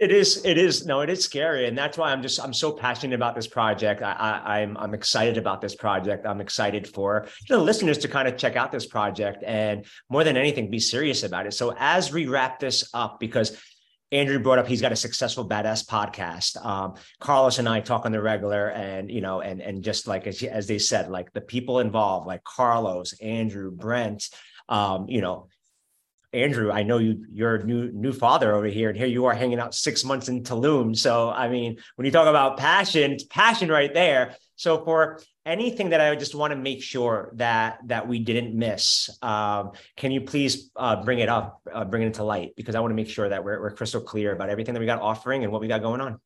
It 0.00 0.12
is. 0.12 0.42
It 0.46 0.56
is. 0.56 0.86
No, 0.86 1.02
it 1.02 1.10
is 1.10 1.22
scary, 1.22 1.66
and 1.66 1.76
that's 1.76 1.98
why 1.98 2.10
I'm 2.10 2.22
just. 2.22 2.40
I'm 2.40 2.54
so 2.54 2.72
passionate 2.72 3.14
about 3.14 3.34
this 3.34 3.46
project. 3.46 4.00
I, 4.00 4.12
I, 4.12 4.60
I'm. 4.60 4.74
I'm 4.78 4.94
excited 4.94 5.36
about 5.36 5.60
this 5.60 5.74
project. 5.74 6.24
I'm 6.24 6.40
excited 6.40 6.88
for 6.88 7.26
know, 7.50 7.62
listeners 7.62 7.98
to 7.98 8.08
kind 8.08 8.26
of 8.26 8.38
check 8.38 8.56
out 8.56 8.72
this 8.72 8.86
project, 8.86 9.44
and 9.46 9.84
more 10.08 10.24
than 10.24 10.38
anything, 10.38 10.70
be 10.70 10.80
serious 10.80 11.22
about 11.22 11.46
it. 11.46 11.52
So 11.52 11.74
as 11.78 12.10
we 12.10 12.24
wrap 12.24 12.58
this 12.60 12.88
up, 12.94 13.20
because 13.20 13.60
Andrew 14.10 14.38
brought 14.38 14.58
up 14.58 14.66
he's 14.66 14.80
got 14.80 14.90
a 14.90 14.96
successful 14.96 15.46
badass 15.46 15.86
podcast. 15.86 16.64
Um, 16.64 16.94
Carlos 17.20 17.58
and 17.58 17.68
I 17.68 17.80
talk 17.80 18.06
on 18.06 18.12
the 18.12 18.22
regular, 18.22 18.70
and 18.70 19.10
you 19.10 19.20
know, 19.20 19.42
and 19.42 19.60
and 19.60 19.84
just 19.84 20.08
like 20.08 20.26
as, 20.26 20.42
as 20.42 20.66
they 20.66 20.78
said, 20.78 21.10
like 21.10 21.30
the 21.34 21.42
people 21.42 21.78
involved, 21.78 22.26
like 22.26 22.42
Carlos, 22.42 23.12
Andrew, 23.20 23.70
Brent, 23.70 24.30
um, 24.66 25.10
you 25.10 25.20
know, 25.20 25.48
Andrew, 26.32 26.70
I 26.70 26.84
know 26.84 26.98
you 26.98 27.26
you're 27.32 27.56
a 27.56 27.64
new 27.64 27.90
new 27.90 28.12
father 28.12 28.54
over 28.54 28.66
here, 28.66 28.88
and 28.88 28.96
here 28.96 29.08
you 29.08 29.24
are 29.26 29.34
hanging 29.34 29.58
out 29.58 29.74
six 29.74 30.04
months 30.04 30.28
in 30.28 30.44
Tulum. 30.44 30.96
So 30.96 31.28
I 31.30 31.48
mean, 31.48 31.78
when 31.96 32.06
you 32.06 32.12
talk 32.12 32.28
about 32.28 32.56
passion, 32.56 33.12
it's 33.12 33.24
passion 33.24 33.68
right 33.68 33.92
there. 33.92 34.36
So 34.54 34.84
for 34.84 35.20
anything 35.44 35.90
that 35.90 36.00
I 36.00 36.14
just 36.14 36.34
want 36.34 36.52
to 36.52 36.56
make 36.56 36.82
sure 36.82 37.32
that 37.34 37.78
that 37.86 38.06
we 38.06 38.20
didn't 38.20 38.54
miss, 38.54 39.10
um, 39.22 39.72
can 39.96 40.12
you 40.12 40.20
please 40.20 40.70
uh, 40.76 41.02
bring 41.02 41.18
it 41.18 41.28
up, 41.28 41.62
uh, 41.72 41.84
bring 41.84 42.02
it 42.02 42.06
into 42.06 42.22
light? 42.22 42.52
Because 42.56 42.76
I 42.76 42.80
want 42.80 42.92
to 42.92 42.96
make 42.96 43.08
sure 43.08 43.28
that 43.28 43.42
we're, 43.42 43.60
we're 43.60 43.72
crystal 43.72 44.00
clear 44.00 44.32
about 44.32 44.50
everything 44.50 44.74
that 44.74 44.80
we 44.80 44.86
got 44.86 45.00
offering 45.00 45.42
and 45.42 45.52
what 45.52 45.60
we 45.60 45.66
got 45.66 45.82
going 45.82 46.00
on. 46.00 46.20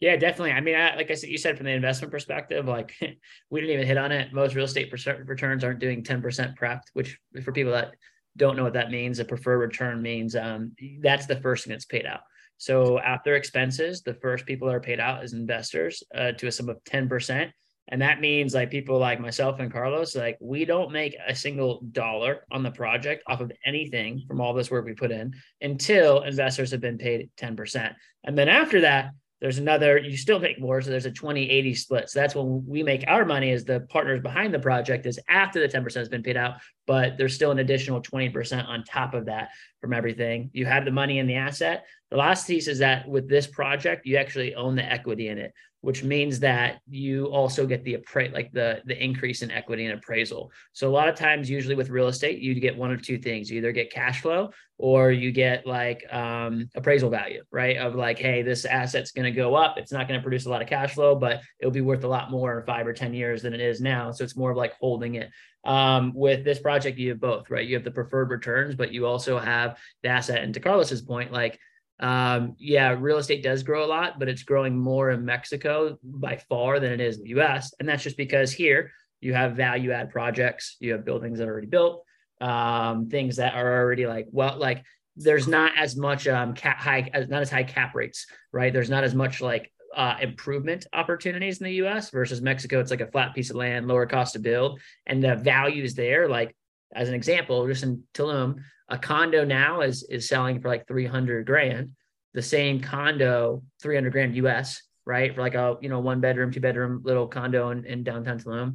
Yeah, 0.00 0.16
definitely. 0.16 0.52
I 0.52 0.60
mean, 0.60 0.76
I, 0.76 0.94
like 0.94 1.10
I 1.10 1.14
said, 1.14 1.30
you 1.30 1.38
said 1.38 1.56
from 1.56 1.66
the 1.66 1.72
investment 1.72 2.12
perspective, 2.12 2.66
like 2.66 2.94
we 3.50 3.60
didn't 3.60 3.74
even 3.74 3.86
hit 3.86 3.96
on 3.96 4.12
it. 4.12 4.32
Most 4.32 4.54
real 4.54 4.66
estate 4.66 4.92
returns 4.92 5.64
aren't 5.64 5.80
doing 5.80 6.04
10% 6.04 6.56
pref, 6.56 6.84
which 6.92 7.18
for 7.42 7.52
people 7.52 7.72
that 7.72 7.94
don't 8.36 8.56
know 8.56 8.64
what 8.64 8.74
that 8.74 8.90
means, 8.90 9.18
a 9.18 9.24
preferred 9.24 9.58
return 9.58 10.02
means 10.02 10.36
um, 10.36 10.72
that's 11.00 11.26
the 11.26 11.40
first 11.40 11.64
thing 11.64 11.72
that's 11.72 11.84
paid 11.84 12.06
out. 12.06 12.20
So 12.58 12.98
after 12.98 13.36
expenses, 13.36 14.02
the 14.02 14.14
first 14.14 14.44
people 14.44 14.68
that 14.68 14.74
are 14.74 14.80
paid 14.80 15.00
out 15.00 15.24
is 15.24 15.32
investors 15.32 16.02
uh, 16.14 16.32
to 16.32 16.48
a 16.48 16.52
sum 16.52 16.68
of 16.68 16.82
10%. 16.84 17.50
And 17.90 18.02
that 18.02 18.20
means 18.20 18.52
like 18.52 18.70
people 18.70 18.98
like 18.98 19.18
myself 19.18 19.60
and 19.60 19.72
Carlos, 19.72 20.14
like 20.14 20.36
we 20.40 20.64
don't 20.64 20.92
make 20.92 21.16
a 21.26 21.34
single 21.34 21.80
dollar 21.92 22.44
on 22.50 22.62
the 22.62 22.70
project 22.70 23.22
off 23.26 23.40
of 23.40 23.50
anything 23.64 24.22
from 24.28 24.40
all 24.40 24.52
this 24.52 24.70
work 24.70 24.84
we 24.84 24.92
put 24.92 25.10
in 25.10 25.32
until 25.62 26.22
investors 26.22 26.70
have 26.72 26.82
been 26.82 26.98
paid 26.98 27.30
10%. 27.38 27.94
And 28.24 28.36
then 28.36 28.48
after 28.48 28.82
that, 28.82 29.12
there's 29.40 29.58
another, 29.58 29.98
you 29.98 30.16
still 30.16 30.40
make 30.40 30.60
more. 30.60 30.82
So 30.82 30.90
there's 30.90 31.06
a 31.06 31.12
20 31.12 31.48
80 31.48 31.74
split. 31.74 32.10
So 32.10 32.20
that's 32.20 32.34
when 32.34 32.64
we 32.66 32.82
make 32.82 33.04
our 33.06 33.24
money 33.24 33.52
as 33.52 33.64
the 33.64 33.80
partners 33.80 34.20
behind 34.20 34.52
the 34.52 34.58
project 34.58 35.06
is 35.06 35.20
after 35.28 35.60
the 35.60 35.68
10% 35.68 35.94
has 35.94 36.08
been 36.08 36.22
paid 36.22 36.36
out, 36.36 36.54
but 36.86 37.16
there's 37.16 37.34
still 37.34 37.50
an 37.50 37.60
additional 37.60 38.02
20% 38.02 38.66
on 38.66 38.82
top 38.84 39.14
of 39.14 39.26
that 39.26 39.50
from 39.80 39.92
everything. 39.92 40.50
You 40.52 40.66
have 40.66 40.84
the 40.84 40.90
money 40.90 41.18
in 41.18 41.26
the 41.26 41.36
asset. 41.36 41.86
The 42.10 42.16
last 42.16 42.46
piece 42.46 42.66
is 42.66 42.78
that 42.78 43.08
with 43.08 43.28
this 43.28 43.46
project, 43.46 44.06
you 44.06 44.16
actually 44.16 44.54
own 44.54 44.74
the 44.74 44.84
equity 44.84 45.28
in 45.28 45.38
it. 45.38 45.52
Which 45.80 46.02
means 46.02 46.40
that 46.40 46.80
you 46.88 47.26
also 47.26 47.66
get 47.66 47.84
the 47.84 47.96
appra- 47.96 48.32
like 48.32 48.50
the 48.52 48.82
the 48.86 49.02
increase 49.02 49.42
in 49.42 49.50
equity 49.50 49.86
and 49.86 49.98
appraisal. 49.98 50.50
So 50.72 50.88
a 50.88 50.90
lot 50.90 51.08
of 51.08 51.14
times, 51.14 51.48
usually 51.48 51.76
with 51.76 51.88
real 51.88 52.08
estate, 52.08 52.40
you 52.40 52.54
get 52.54 52.76
one 52.76 52.90
of 52.90 53.02
two 53.02 53.18
things: 53.18 53.50
you 53.50 53.58
either 53.58 53.72
get 53.72 53.92
cash 53.92 54.22
flow 54.22 54.50
or 54.78 55.10
you 55.10 55.32
get 55.32 55.66
like 55.66 56.04
um, 56.12 56.68
appraisal 56.74 57.10
value, 57.10 57.42
right? 57.50 57.76
Of 57.76 57.94
like, 57.94 58.18
hey, 58.18 58.42
this 58.42 58.64
asset's 58.64 59.10
going 59.10 59.24
to 59.24 59.32
go 59.32 59.54
up. 59.54 59.76
It's 59.76 59.92
not 59.92 60.06
going 60.06 60.18
to 60.18 60.22
produce 60.22 60.46
a 60.46 60.50
lot 60.50 60.62
of 60.62 60.68
cash 60.68 60.94
flow, 60.94 61.16
but 61.16 61.42
it'll 61.60 61.72
be 61.72 61.80
worth 61.80 62.04
a 62.04 62.08
lot 62.08 62.30
more 62.30 62.60
in 62.60 62.66
five 62.66 62.86
or 62.86 62.92
ten 62.92 63.12
years 63.14 63.42
than 63.42 63.54
it 63.54 63.60
is 63.60 63.80
now. 63.80 64.10
So 64.12 64.24
it's 64.24 64.36
more 64.36 64.52
of 64.52 64.56
like 64.56 64.74
holding 64.80 65.16
it. 65.16 65.30
Um, 65.64 66.12
with 66.14 66.44
this 66.44 66.60
project, 66.60 66.98
you 66.98 67.10
have 67.10 67.20
both, 67.20 67.50
right? 67.50 67.66
You 67.66 67.74
have 67.74 67.84
the 67.84 67.90
preferred 67.90 68.30
returns, 68.30 68.74
but 68.74 68.92
you 68.92 69.06
also 69.06 69.38
have 69.38 69.78
the 70.02 70.08
asset. 70.08 70.42
And 70.42 70.54
to 70.54 70.60
Carlos's 70.60 71.02
point, 71.02 71.32
like 71.32 71.58
um, 72.00 72.54
yeah, 72.58 72.94
real 72.98 73.18
estate 73.18 73.42
does 73.42 73.62
grow 73.62 73.84
a 73.84 73.86
lot, 73.86 74.18
but 74.18 74.28
it's 74.28 74.42
growing 74.42 74.78
more 74.78 75.10
in 75.10 75.24
Mexico 75.24 75.98
by 76.02 76.36
far 76.48 76.78
than 76.78 76.92
it 76.92 77.00
is 77.00 77.18
in 77.18 77.24
the 77.24 77.40
US. 77.40 77.74
And 77.78 77.88
that's 77.88 78.02
just 78.02 78.16
because 78.16 78.52
here 78.52 78.92
you 79.20 79.34
have 79.34 79.56
value 79.56 79.90
add 79.90 80.10
projects, 80.10 80.76
you 80.80 80.92
have 80.92 81.04
buildings 81.04 81.38
that 81.38 81.48
are 81.48 81.52
already 81.52 81.66
built, 81.66 82.04
um, 82.40 83.08
things 83.08 83.36
that 83.36 83.54
are 83.54 83.80
already 83.80 84.06
like, 84.06 84.28
well, 84.30 84.56
like 84.56 84.84
there's 85.16 85.48
not 85.48 85.72
as 85.76 85.96
much 85.96 86.28
um, 86.28 86.54
cap 86.54 86.78
high, 86.78 87.10
not 87.28 87.42
as 87.42 87.50
high 87.50 87.64
cap 87.64 87.94
rates, 87.96 88.26
right? 88.52 88.72
There's 88.72 88.90
not 88.90 89.02
as 89.02 89.14
much 89.14 89.40
like 89.40 89.72
uh, 89.96 90.16
improvement 90.20 90.86
opportunities 90.92 91.58
in 91.58 91.64
the 91.64 91.74
US 91.84 92.10
versus 92.10 92.40
Mexico. 92.40 92.78
It's 92.78 92.92
like 92.92 93.00
a 93.00 93.10
flat 93.10 93.34
piece 93.34 93.50
of 93.50 93.56
land, 93.56 93.88
lower 93.88 94.06
cost 94.06 94.34
to 94.34 94.38
build, 94.38 94.80
and 95.06 95.22
the 95.22 95.34
value 95.34 95.82
is 95.82 95.94
there, 95.94 96.28
like 96.28 96.54
as 96.94 97.08
an 97.08 97.14
example, 97.14 97.66
just 97.66 97.82
in 97.82 98.02
Tulum, 98.14 98.62
a 98.88 98.98
condo 98.98 99.44
now 99.44 99.82
is 99.82 100.02
is 100.04 100.28
selling 100.28 100.60
for 100.60 100.68
like 100.68 100.86
300 100.86 101.46
grand. 101.46 101.90
The 102.34 102.42
same 102.42 102.80
condo, 102.80 103.62
300 103.82 104.12
grand 104.12 104.36
US, 104.36 104.82
right? 105.04 105.34
For 105.34 105.40
like 105.40 105.54
a, 105.54 105.76
you 105.80 105.88
know, 105.88 106.00
one 106.00 106.20
bedroom, 106.20 106.52
two 106.52 106.60
bedroom 106.60 107.02
little 107.04 107.26
condo 107.26 107.70
in, 107.70 107.84
in 107.84 108.04
downtown 108.04 108.38
Tulum. 108.38 108.74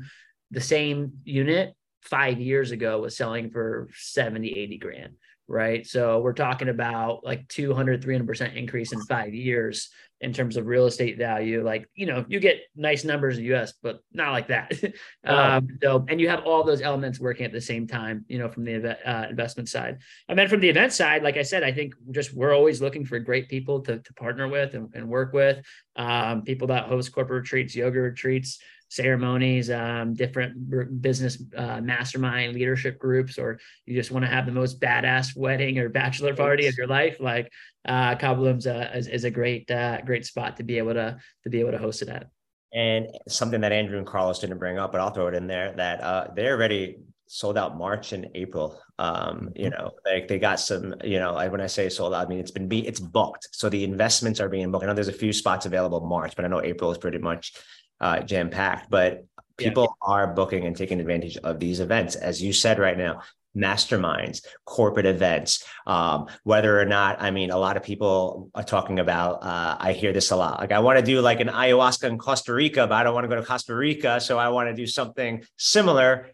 The 0.51 0.61
same 0.61 1.13
unit 1.23 1.73
five 2.01 2.39
years 2.39 2.71
ago 2.71 2.99
was 3.01 3.15
selling 3.15 3.49
for 3.49 3.89
70, 3.93 4.51
80 4.51 4.77
grand 4.77 5.13
right? 5.47 5.85
So 5.85 6.19
we're 6.19 6.33
talking 6.33 6.69
about 6.69 7.23
like 7.23 7.47
200, 7.49 8.01
300% 8.01 8.55
increase 8.55 8.93
in 8.93 9.01
five 9.01 9.33
years 9.33 9.89
in 10.23 10.31
terms 10.31 10.55
of 10.55 10.65
real 10.65 10.85
estate 10.85 11.17
value. 11.17 11.63
Like, 11.63 11.89
you 11.95 12.05
know, 12.05 12.23
you 12.29 12.39
get 12.39 12.61
nice 12.75 13.03
numbers 13.03 13.37
in 13.37 13.43
the 13.43 13.53
US, 13.55 13.73
but 13.83 13.99
not 14.13 14.31
like 14.31 14.47
that. 14.47 14.73
Um, 15.25 15.79
so, 15.81 16.05
and 16.09 16.19
you 16.19 16.27
have 16.27 16.43
all 16.43 16.63
those 16.63 16.81
elements 16.81 17.17
working 17.19 17.45
at 17.45 17.53
the 17.53 17.61
same 17.61 17.87
time, 17.87 18.25
you 18.27 18.39
know, 18.39 18.49
from 18.49 18.65
the 18.65 18.97
uh, 19.09 19.27
investment 19.29 19.69
side. 19.69 19.99
And 20.27 20.37
then 20.37 20.49
from 20.49 20.59
the 20.59 20.67
event 20.67 20.91
side, 20.91 21.23
like 21.23 21.37
I 21.37 21.43
said, 21.43 21.63
I 21.63 21.71
think 21.71 21.93
just 22.11 22.33
we're 22.33 22.53
always 22.53 22.81
looking 22.81 23.05
for 23.05 23.17
great 23.19 23.47
people 23.47 23.79
to, 23.81 23.99
to 23.99 24.13
partner 24.13 24.49
with 24.49 24.73
and, 24.73 24.93
and 24.93 25.07
work 25.07 25.31
with, 25.31 25.63
um, 25.95 26.41
people 26.41 26.67
that 26.67 26.87
host 26.87 27.13
corporate 27.13 27.43
retreats, 27.43 27.73
yoga 27.73 27.99
retreats, 27.99 28.59
ceremonies, 28.93 29.71
um, 29.71 30.13
different 30.13 31.01
business 31.01 31.41
uh, 31.57 31.81
mastermind 31.81 32.53
leadership 32.53 32.99
groups, 32.99 33.37
or 33.39 33.59
you 33.85 33.95
just 33.95 34.11
want 34.11 34.23
to 34.23 34.29
have 34.29 34.45
the 34.45 34.51
most 34.51 34.79
badass 34.79 35.35
wedding 35.35 35.79
or 35.79 35.89
bachelor 35.89 36.35
party 36.35 36.67
of 36.67 36.77
your 36.77 36.87
life, 36.87 37.17
like 37.19 37.51
uh, 37.87 38.15
a, 38.21 38.97
is, 38.97 39.07
is, 39.07 39.23
a 39.23 39.31
great 39.31 39.69
uh, 39.71 39.99
great 40.01 40.25
spot 40.25 40.57
to 40.57 40.63
be 40.63 40.77
able 40.77 40.93
to 40.93 41.17
to 41.43 41.49
be 41.49 41.59
able 41.59 41.71
to 41.71 41.77
host 41.77 42.01
it 42.01 42.09
at. 42.09 42.27
And 42.73 43.07
something 43.27 43.61
that 43.61 43.71
Andrew 43.71 43.97
and 43.97 44.07
Carlos 44.07 44.39
didn't 44.39 44.57
bring 44.57 44.77
up, 44.77 44.91
but 44.91 45.01
I'll 45.01 45.11
throw 45.11 45.27
it 45.27 45.35
in 45.35 45.47
there 45.47 45.73
that 45.73 46.01
uh, 46.01 46.27
they're 46.35 46.55
already 46.55 46.97
sold 47.27 47.57
out 47.57 47.77
March 47.77 48.13
and 48.13 48.27
April. 48.35 48.79
Um, 48.99 49.49
you 49.55 49.69
mm-hmm. 49.69 49.81
know, 49.81 49.91
like 50.05 50.27
they 50.27 50.37
got 50.37 50.59
some, 50.59 50.93
you 51.03 51.17
know, 51.19 51.33
when 51.49 51.61
I 51.61 51.67
say 51.67 51.89
sold 51.89 52.13
out, 52.13 52.27
I 52.27 52.29
mean 52.29 52.39
it's 52.39 52.51
been 52.51 52.67
be 52.67 52.87
it's 52.87 52.99
booked. 52.99 53.49
So 53.51 53.69
the 53.69 53.83
investments 53.83 54.39
are 54.39 54.49
being 54.49 54.71
booked. 54.71 54.83
I 54.83 54.87
know 54.87 54.93
there's 54.93 55.07
a 55.07 55.13
few 55.13 55.33
spots 55.33 55.65
available 55.65 56.01
March, 56.01 56.35
but 56.35 56.45
I 56.45 56.47
know 56.47 56.61
April 56.61 56.91
is 56.91 56.99
pretty 56.99 57.17
much 57.17 57.53
uh, 57.99 58.19
jam 58.21 58.49
packed. 58.49 58.89
But 58.89 59.25
people 59.57 59.83
yeah. 59.83 60.13
are 60.13 60.27
booking 60.33 60.65
and 60.65 60.75
taking 60.75 60.99
advantage 60.99 61.37
of 61.37 61.59
these 61.59 61.79
events, 61.79 62.15
as 62.15 62.41
you 62.41 62.53
said 62.53 62.79
right 62.79 62.97
now. 62.97 63.21
Masterminds, 63.55 64.43
corporate 64.65 65.05
events, 65.05 65.63
um, 65.85 66.25
whether 66.43 66.81
or 66.81 66.85
not, 66.85 67.21
I 67.21 67.29
mean, 67.29 67.51
a 67.51 67.57
lot 67.57 67.77
of 67.77 67.83
people 67.83 68.49
are 68.55 68.63
talking 68.63 68.97
about, 68.97 69.43
uh, 69.43 69.77
I 69.79 69.93
hear 69.93 70.11
this 70.11 70.31
a 70.31 70.35
lot. 70.35 70.59
Like, 70.59 70.71
I 70.71 70.79
want 70.79 70.97
to 70.97 71.05
do 71.05 71.21
like 71.21 71.39
an 71.39 71.49
ayahuasca 71.49 72.09
in 72.09 72.17
Costa 72.17 72.51
Rica, 72.51 72.87
but 72.87 72.95
I 72.95 73.03
don't 73.03 73.13
want 73.13 73.25
to 73.25 73.27
go 73.27 73.35
to 73.35 73.45
Costa 73.45 73.75
Rica. 73.75 74.19
So 74.19 74.39
I 74.39 74.49
want 74.49 74.69
to 74.69 74.73
do 74.73 74.87
something 74.87 75.43
similar. 75.55 76.31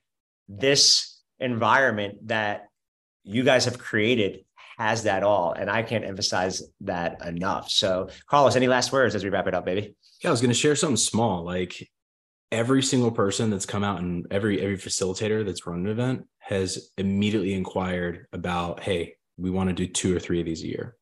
This 0.48 1.20
environment 1.42 2.30
that 2.30 2.70
you 3.26 3.44
guys 3.44 3.66
have 3.66 3.78
created 3.78 4.46
has 4.78 5.04
that 5.04 5.22
all. 5.22 5.52
And 5.52 5.70
I 5.70 5.84
can't 5.84 6.06
emphasize 6.06 6.64
that 6.82 7.26
enough. 7.26 7.70
So, 7.70 8.08
Carlos, 8.28 8.56
any 8.56 8.70
last 8.70 8.94
words 8.94 9.14
as 9.14 9.26
we 9.26 9.30
wrap 9.30 9.46
it 9.46 9.54
up, 9.54 9.66
baby? 9.66 9.94
Yeah, 10.22 10.30
I 10.30 10.32
was 10.32 10.42
going 10.42 10.52
to 10.52 10.56
share 10.56 10.76
something 10.76 10.98
small. 10.98 11.44
Like 11.44 11.90
every 12.52 12.82
single 12.82 13.12
person 13.12 13.50
that's 13.50 13.66
come 13.66 13.84
out 13.84 14.00
and 14.00 14.26
every 14.32 14.62
every 14.62 14.78
facilitator 14.78 15.46
that's 15.46 15.66
run 15.66 15.80
an 15.80 15.88
event 15.88 16.26
has 16.40 16.92
immediately 16.98 17.54
inquired 17.54 18.26
about, 18.34 18.82
hey, 18.82 19.16
we 19.38 19.50
want 19.50 19.70
to 19.70 19.76
do 19.76 19.88
two 19.88 20.16
or 20.16 20.20
three 20.20 20.40
of 20.40 20.46
these 20.46 20.64
a 20.64 20.68
year. 20.68 20.96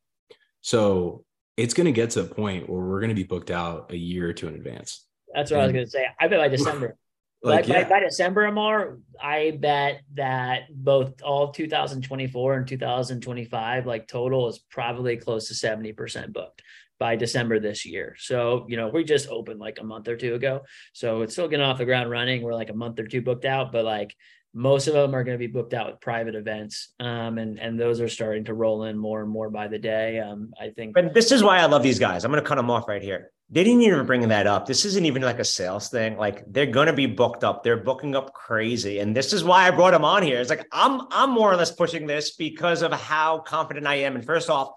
So 0.60 1.24
it's 1.56 1.74
going 1.74 1.86
to 1.86 1.92
get 1.92 2.10
to 2.10 2.20
a 2.20 2.24
point 2.24 2.68
where 2.68 2.80
we're 2.80 3.00
going 3.00 3.08
to 3.08 3.14
be 3.14 3.24
booked 3.24 3.50
out 3.50 3.90
a 3.90 3.96
year 3.96 4.28
or 4.28 4.32
two 4.32 4.48
in 4.48 4.54
advance. 4.54 5.06
That's 5.34 5.50
what 5.50 5.58
and, 5.58 5.62
I 5.62 5.66
was 5.66 5.72
going 5.72 5.84
to 5.86 5.90
say. 5.90 6.06
I 6.20 6.28
bet 6.28 6.38
by 6.38 6.48
December. 6.56 6.96
Like, 7.42 7.66
by, 7.66 7.74
yeah. 7.74 7.82
by, 7.84 7.88
by, 7.88 8.00
December, 8.00 8.50
Ammar, 8.50 9.00
I 9.20 9.56
bet 9.60 10.02
that 10.14 10.62
both 10.70 11.22
all 11.22 11.52
2024 11.52 12.54
and 12.54 12.66
2025, 12.66 13.86
like 13.86 14.08
total, 14.08 14.48
is 14.48 14.58
probably 14.58 15.16
close 15.16 15.46
to 15.48 15.54
70% 15.54 16.32
booked 16.32 16.62
by 16.98 17.16
December 17.16 17.60
this 17.60 17.86
year. 17.86 18.16
So, 18.18 18.66
you 18.68 18.76
know, 18.76 18.88
we 18.88 19.04
just 19.04 19.28
opened 19.28 19.60
like 19.60 19.78
a 19.80 19.84
month 19.84 20.08
or 20.08 20.16
two 20.16 20.34
ago. 20.34 20.62
So 20.92 21.22
it's 21.22 21.32
still 21.32 21.48
getting 21.48 21.64
off 21.64 21.78
the 21.78 21.84
ground 21.84 22.10
running. 22.10 22.42
We're 22.42 22.54
like 22.54 22.70
a 22.70 22.74
month 22.74 22.98
or 22.98 23.06
two 23.06 23.22
booked 23.22 23.44
out, 23.44 23.72
but 23.72 23.84
like 23.84 24.14
most 24.54 24.88
of 24.88 24.94
them 24.94 25.14
are 25.14 25.24
going 25.24 25.36
to 25.36 25.38
be 25.38 25.52
booked 25.52 25.74
out 25.74 25.90
with 25.90 26.00
private 26.00 26.34
events. 26.34 26.92
Um, 26.98 27.38
and, 27.38 27.58
and 27.58 27.78
those 27.78 28.00
are 28.00 28.08
starting 28.08 28.44
to 28.44 28.54
roll 28.54 28.84
in 28.84 28.98
more 28.98 29.22
and 29.22 29.30
more 29.30 29.50
by 29.50 29.68
the 29.68 29.78
day. 29.78 30.18
Um, 30.18 30.52
I 30.60 30.70
think. 30.70 30.94
But 30.94 31.14
this 31.14 31.32
is 31.32 31.42
why 31.42 31.58
I 31.58 31.66
love 31.66 31.82
these 31.82 31.98
guys. 31.98 32.24
I'm 32.24 32.32
going 32.32 32.42
to 32.42 32.48
cut 32.48 32.56
them 32.56 32.70
off 32.70 32.88
right 32.88 33.02
here 33.02 33.30
they 33.50 33.64
didn't 33.64 33.82
even 33.82 34.04
bring 34.04 34.28
that 34.28 34.46
up. 34.46 34.66
This 34.66 34.84
isn't 34.84 35.06
even 35.06 35.22
like 35.22 35.38
a 35.38 35.44
sales 35.44 35.88
thing. 35.88 36.18
Like 36.18 36.44
they're 36.52 36.66
gonna 36.66 36.92
be 36.92 37.06
booked 37.06 37.44
up. 37.44 37.64
They're 37.64 37.78
booking 37.78 38.14
up 38.14 38.34
crazy, 38.34 38.98
and 38.98 39.16
this 39.16 39.32
is 39.32 39.42
why 39.42 39.66
I 39.66 39.70
brought 39.70 39.92
them 39.92 40.04
on 40.04 40.22
here. 40.22 40.38
It's 40.38 40.50
like 40.50 40.66
I'm 40.70 41.02
I'm 41.10 41.30
more 41.30 41.50
or 41.50 41.56
less 41.56 41.70
pushing 41.70 42.06
this 42.06 42.36
because 42.36 42.82
of 42.82 42.92
how 42.92 43.38
confident 43.38 43.86
I 43.86 43.96
am. 43.96 44.16
And 44.16 44.24
first 44.24 44.50
off, 44.50 44.72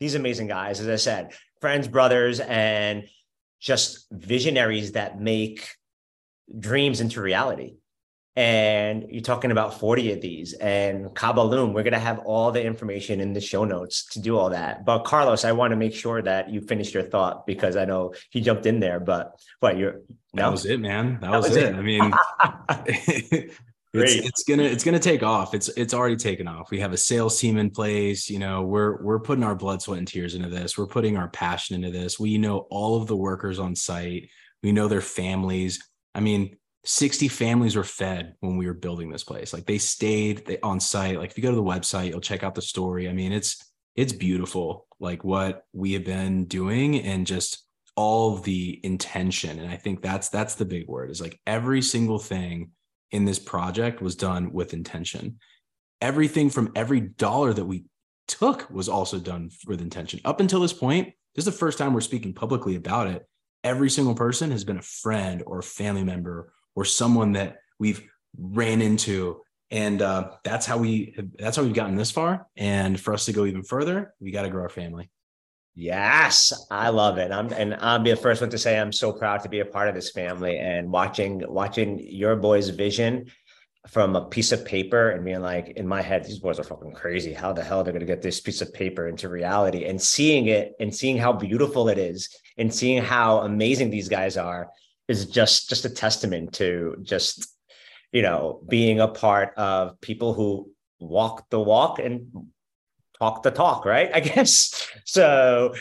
these 0.00 0.14
amazing 0.14 0.48
guys, 0.48 0.80
as 0.80 0.88
I 0.88 0.96
said, 0.96 1.32
friends, 1.60 1.86
brothers, 1.86 2.40
and 2.40 3.04
just 3.60 4.06
visionaries 4.10 4.92
that 4.92 5.20
make 5.20 5.68
dreams 6.58 7.00
into 7.00 7.20
reality 7.20 7.74
and 8.36 9.06
you're 9.10 9.22
talking 9.22 9.50
about 9.50 9.78
40 9.80 10.12
of 10.12 10.20
these 10.20 10.52
and 10.54 11.14
Kaaba 11.14 11.40
Luum, 11.40 11.72
we're 11.72 11.82
going 11.82 11.92
to 11.94 11.98
have 11.98 12.20
all 12.20 12.52
the 12.52 12.64
information 12.64 13.20
in 13.20 13.32
the 13.32 13.40
show 13.40 13.64
notes 13.64 14.06
to 14.12 14.20
do 14.20 14.38
all 14.38 14.50
that. 14.50 14.84
But 14.84 15.00
Carlos, 15.00 15.44
I 15.44 15.52
want 15.52 15.72
to 15.72 15.76
make 15.76 15.94
sure 15.94 16.22
that 16.22 16.48
you 16.48 16.60
finished 16.60 16.94
your 16.94 17.02
thought 17.02 17.44
because 17.46 17.76
I 17.76 17.84
know 17.84 18.14
he 18.30 18.40
jumped 18.40 18.66
in 18.66 18.78
there, 18.80 19.00
but 19.00 19.38
what 19.58 19.76
you're 19.76 20.02
no? 20.32 20.44
That 20.44 20.50
was 20.52 20.64
it, 20.64 20.80
man. 20.80 21.18
That, 21.20 21.32
that 21.32 21.36
was, 21.36 21.48
was, 21.48 21.56
it. 21.56 21.64
it. 21.64 21.74
I 21.74 21.82
mean, 21.82 23.50
it's, 23.92 24.14
it's 24.14 24.44
gonna 24.44 24.62
it's 24.62 24.84
gonna 24.84 24.98
take 24.98 25.22
off. 25.22 25.54
It's 25.54 25.68
it's 25.70 25.94
already 25.94 26.16
taken 26.16 26.46
off. 26.46 26.70
We 26.70 26.80
have 26.80 26.92
a 26.92 26.96
sales 26.96 27.38
team 27.40 27.56
in 27.56 27.70
place. 27.70 28.30
You 28.30 28.38
know, 28.38 28.62
we're 28.62 29.02
we're 29.02 29.20
putting 29.20 29.44
our 29.44 29.54
blood, 29.54 29.82
sweat, 29.82 29.98
and 29.98 30.06
tears 30.06 30.34
into 30.34 30.48
this. 30.48 30.78
We're 30.78 30.86
putting 30.86 31.16
our 31.16 31.28
passion 31.28 31.76
into 31.76 31.90
this. 31.90 32.18
We 32.18 32.38
know 32.38 32.66
all 32.70 33.00
of 33.00 33.08
the 33.08 33.16
workers 33.16 33.58
on 33.58 33.74
site. 33.74 34.28
We 34.62 34.72
know 34.72 34.88
their 34.88 35.00
families. 35.00 35.82
I 36.14 36.20
mean, 36.20 36.56
60 36.84 37.28
families 37.28 37.76
were 37.76 37.84
fed 37.84 38.34
when 38.40 38.56
we 38.56 38.66
were 38.66 38.74
building 38.74 39.10
this 39.10 39.24
place. 39.24 39.52
Like 39.52 39.66
they 39.66 39.78
stayed 39.78 40.46
they, 40.46 40.60
on 40.60 40.80
site. 40.80 41.18
Like 41.18 41.30
if 41.30 41.36
you 41.36 41.42
go 41.42 41.50
to 41.50 41.56
the 41.56 41.62
website, 41.62 42.10
you'll 42.10 42.20
check 42.20 42.42
out 42.42 42.54
the 42.54 42.62
story. 42.62 43.08
I 43.08 43.12
mean, 43.12 43.32
it's 43.32 43.64
it's 43.96 44.12
beautiful, 44.12 44.86
like 45.00 45.24
what 45.24 45.64
we 45.72 45.92
have 45.94 46.04
been 46.04 46.44
doing 46.44 47.00
and 47.00 47.26
just 47.26 47.66
all 47.96 48.36
the 48.36 48.80
intention. 48.84 49.58
And 49.58 49.70
I 49.70 49.76
think 49.76 50.00
that's 50.00 50.28
that's 50.28 50.54
the 50.54 50.64
big 50.64 50.86
word 50.86 51.10
is 51.10 51.20
like 51.20 51.40
every 51.46 51.82
single 51.82 52.18
thing 52.18 52.70
in 53.10 53.24
this 53.24 53.38
project 53.38 54.00
was 54.00 54.16
done 54.16 54.52
with 54.52 54.72
intention. 54.72 55.38
Everything 56.00 56.50
from 56.50 56.72
every 56.74 57.00
dollar 57.00 57.52
that 57.52 57.64
we 57.64 57.84
took 58.28 58.70
was 58.70 58.88
also 58.88 59.18
done 59.18 59.50
with 59.66 59.80
intention. 59.80 60.20
Up 60.24 60.40
until 60.40 60.60
this 60.60 60.72
point, 60.72 61.08
this 61.34 61.46
is 61.46 61.52
the 61.52 61.58
first 61.58 61.78
time 61.78 61.92
we're 61.92 62.00
speaking 62.00 62.32
publicly 62.32 62.76
about 62.76 63.08
it. 63.08 63.26
Every 63.62 63.90
single 63.90 64.14
person 64.14 64.50
has 64.50 64.64
been 64.64 64.78
a 64.78 64.82
friend 64.82 65.42
or 65.46 65.58
a 65.58 65.62
family 65.62 66.04
member 66.04 66.52
or 66.74 66.84
someone 66.84 67.32
that 67.32 67.58
we've 67.78 68.02
ran 68.38 68.80
into 68.80 69.40
and 69.70 70.02
uh, 70.02 70.30
that's 70.44 70.66
how 70.66 70.78
we 70.78 71.14
that's 71.38 71.56
how 71.56 71.62
we've 71.62 71.74
gotten 71.74 71.96
this 71.96 72.10
far 72.10 72.46
and 72.56 72.98
for 72.98 73.14
us 73.14 73.24
to 73.26 73.32
go 73.32 73.44
even 73.44 73.62
further 73.62 74.14
we 74.20 74.30
got 74.30 74.42
to 74.42 74.50
grow 74.50 74.62
our 74.62 74.68
family 74.68 75.10
yes 75.80 76.52
i 76.70 76.88
love 76.88 77.18
it 77.18 77.32
i'm 77.32 77.52
and 77.52 77.74
i'll 77.80 77.98
be 77.98 78.10
the 78.10 78.16
first 78.16 78.40
one 78.40 78.50
to 78.50 78.58
say 78.58 78.78
i'm 78.78 78.92
so 78.92 79.12
proud 79.12 79.42
to 79.42 79.48
be 79.48 79.60
a 79.60 79.64
part 79.64 79.88
of 79.88 79.94
this 79.94 80.10
family 80.10 80.58
and 80.58 80.90
watching 80.90 81.42
watching 81.48 81.98
your 81.98 82.36
boys 82.36 82.68
vision 82.68 83.26
from 83.88 84.14
a 84.14 84.26
piece 84.26 84.52
of 84.52 84.64
paper 84.64 85.10
and 85.10 85.24
being 85.24 85.40
like, 85.40 85.70
in 85.70 85.88
my 85.88 86.02
head, 86.02 86.24
these 86.24 86.38
boys 86.38 86.58
are 86.58 86.64
fucking 86.64 86.92
crazy. 86.92 87.32
How 87.32 87.52
the 87.52 87.64
hell 87.64 87.82
they're 87.82 87.92
going 87.92 88.00
to 88.00 88.06
get 88.06 88.20
this 88.20 88.40
piece 88.40 88.60
of 88.60 88.72
paper 88.74 89.08
into 89.08 89.28
reality? 89.28 89.86
And 89.86 90.00
seeing 90.00 90.48
it 90.48 90.74
and 90.80 90.94
seeing 90.94 91.16
how 91.16 91.32
beautiful 91.32 91.88
it 91.88 91.96
is 91.96 92.28
and 92.58 92.72
seeing 92.72 93.02
how 93.02 93.38
amazing 93.38 93.90
these 93.90 94.08
guys 94.08 94.36
are 94.36 94.68
is 95.08 95.26
just 95.26 95.68
just 95.68 95.84
a 95.84 95.90
testament 95.90 96.52
to 96.52 96.96
just 97.02 97.48
you 98.12 98.22
know 98.22 98.62
being 98.68 99.00
a 99.00 99.08
part 99.08 99.54
of 99.56 100.00
people 100.00 100.34
who 100.34 100.70
walk 101.00 101.48
the 101.50 101.58
walk 101.58 101.98
and 101.98 102.28
talk 103.20 103.42
the 103.42 103.50
talk, 103.50 103.84
right? 103.84 104.10
I 104.14 104.20
guess. 104.20 104.88
So 105.04 105.74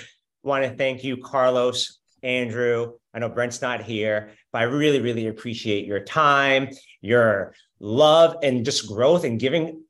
want 0.44 0.64
to 0.64 0.70
thank 0.72 1.04
you, 1.04 1.18
Carlos, 1.18 2.00
Andrew. 2.22 2.94
I 3.14 3.20
know 3.20 3.30
Brent's 3.30 3.62
not 3.62 3.82
here, 3.82 4.32
but 4.52 4.60
I 4.60 4.64
really, 4.66 5.00
really 5.00 5.28
appreciate 5.28 5.86
your 5.86 6.00
time, 6.00 6.70
your 7.02 7.54
love, 7.80 8.38
and 8.44 8.64
just 8.64 8.88
growth 8.88 9.24
and 9.24 9.40
giving 9.40 9.84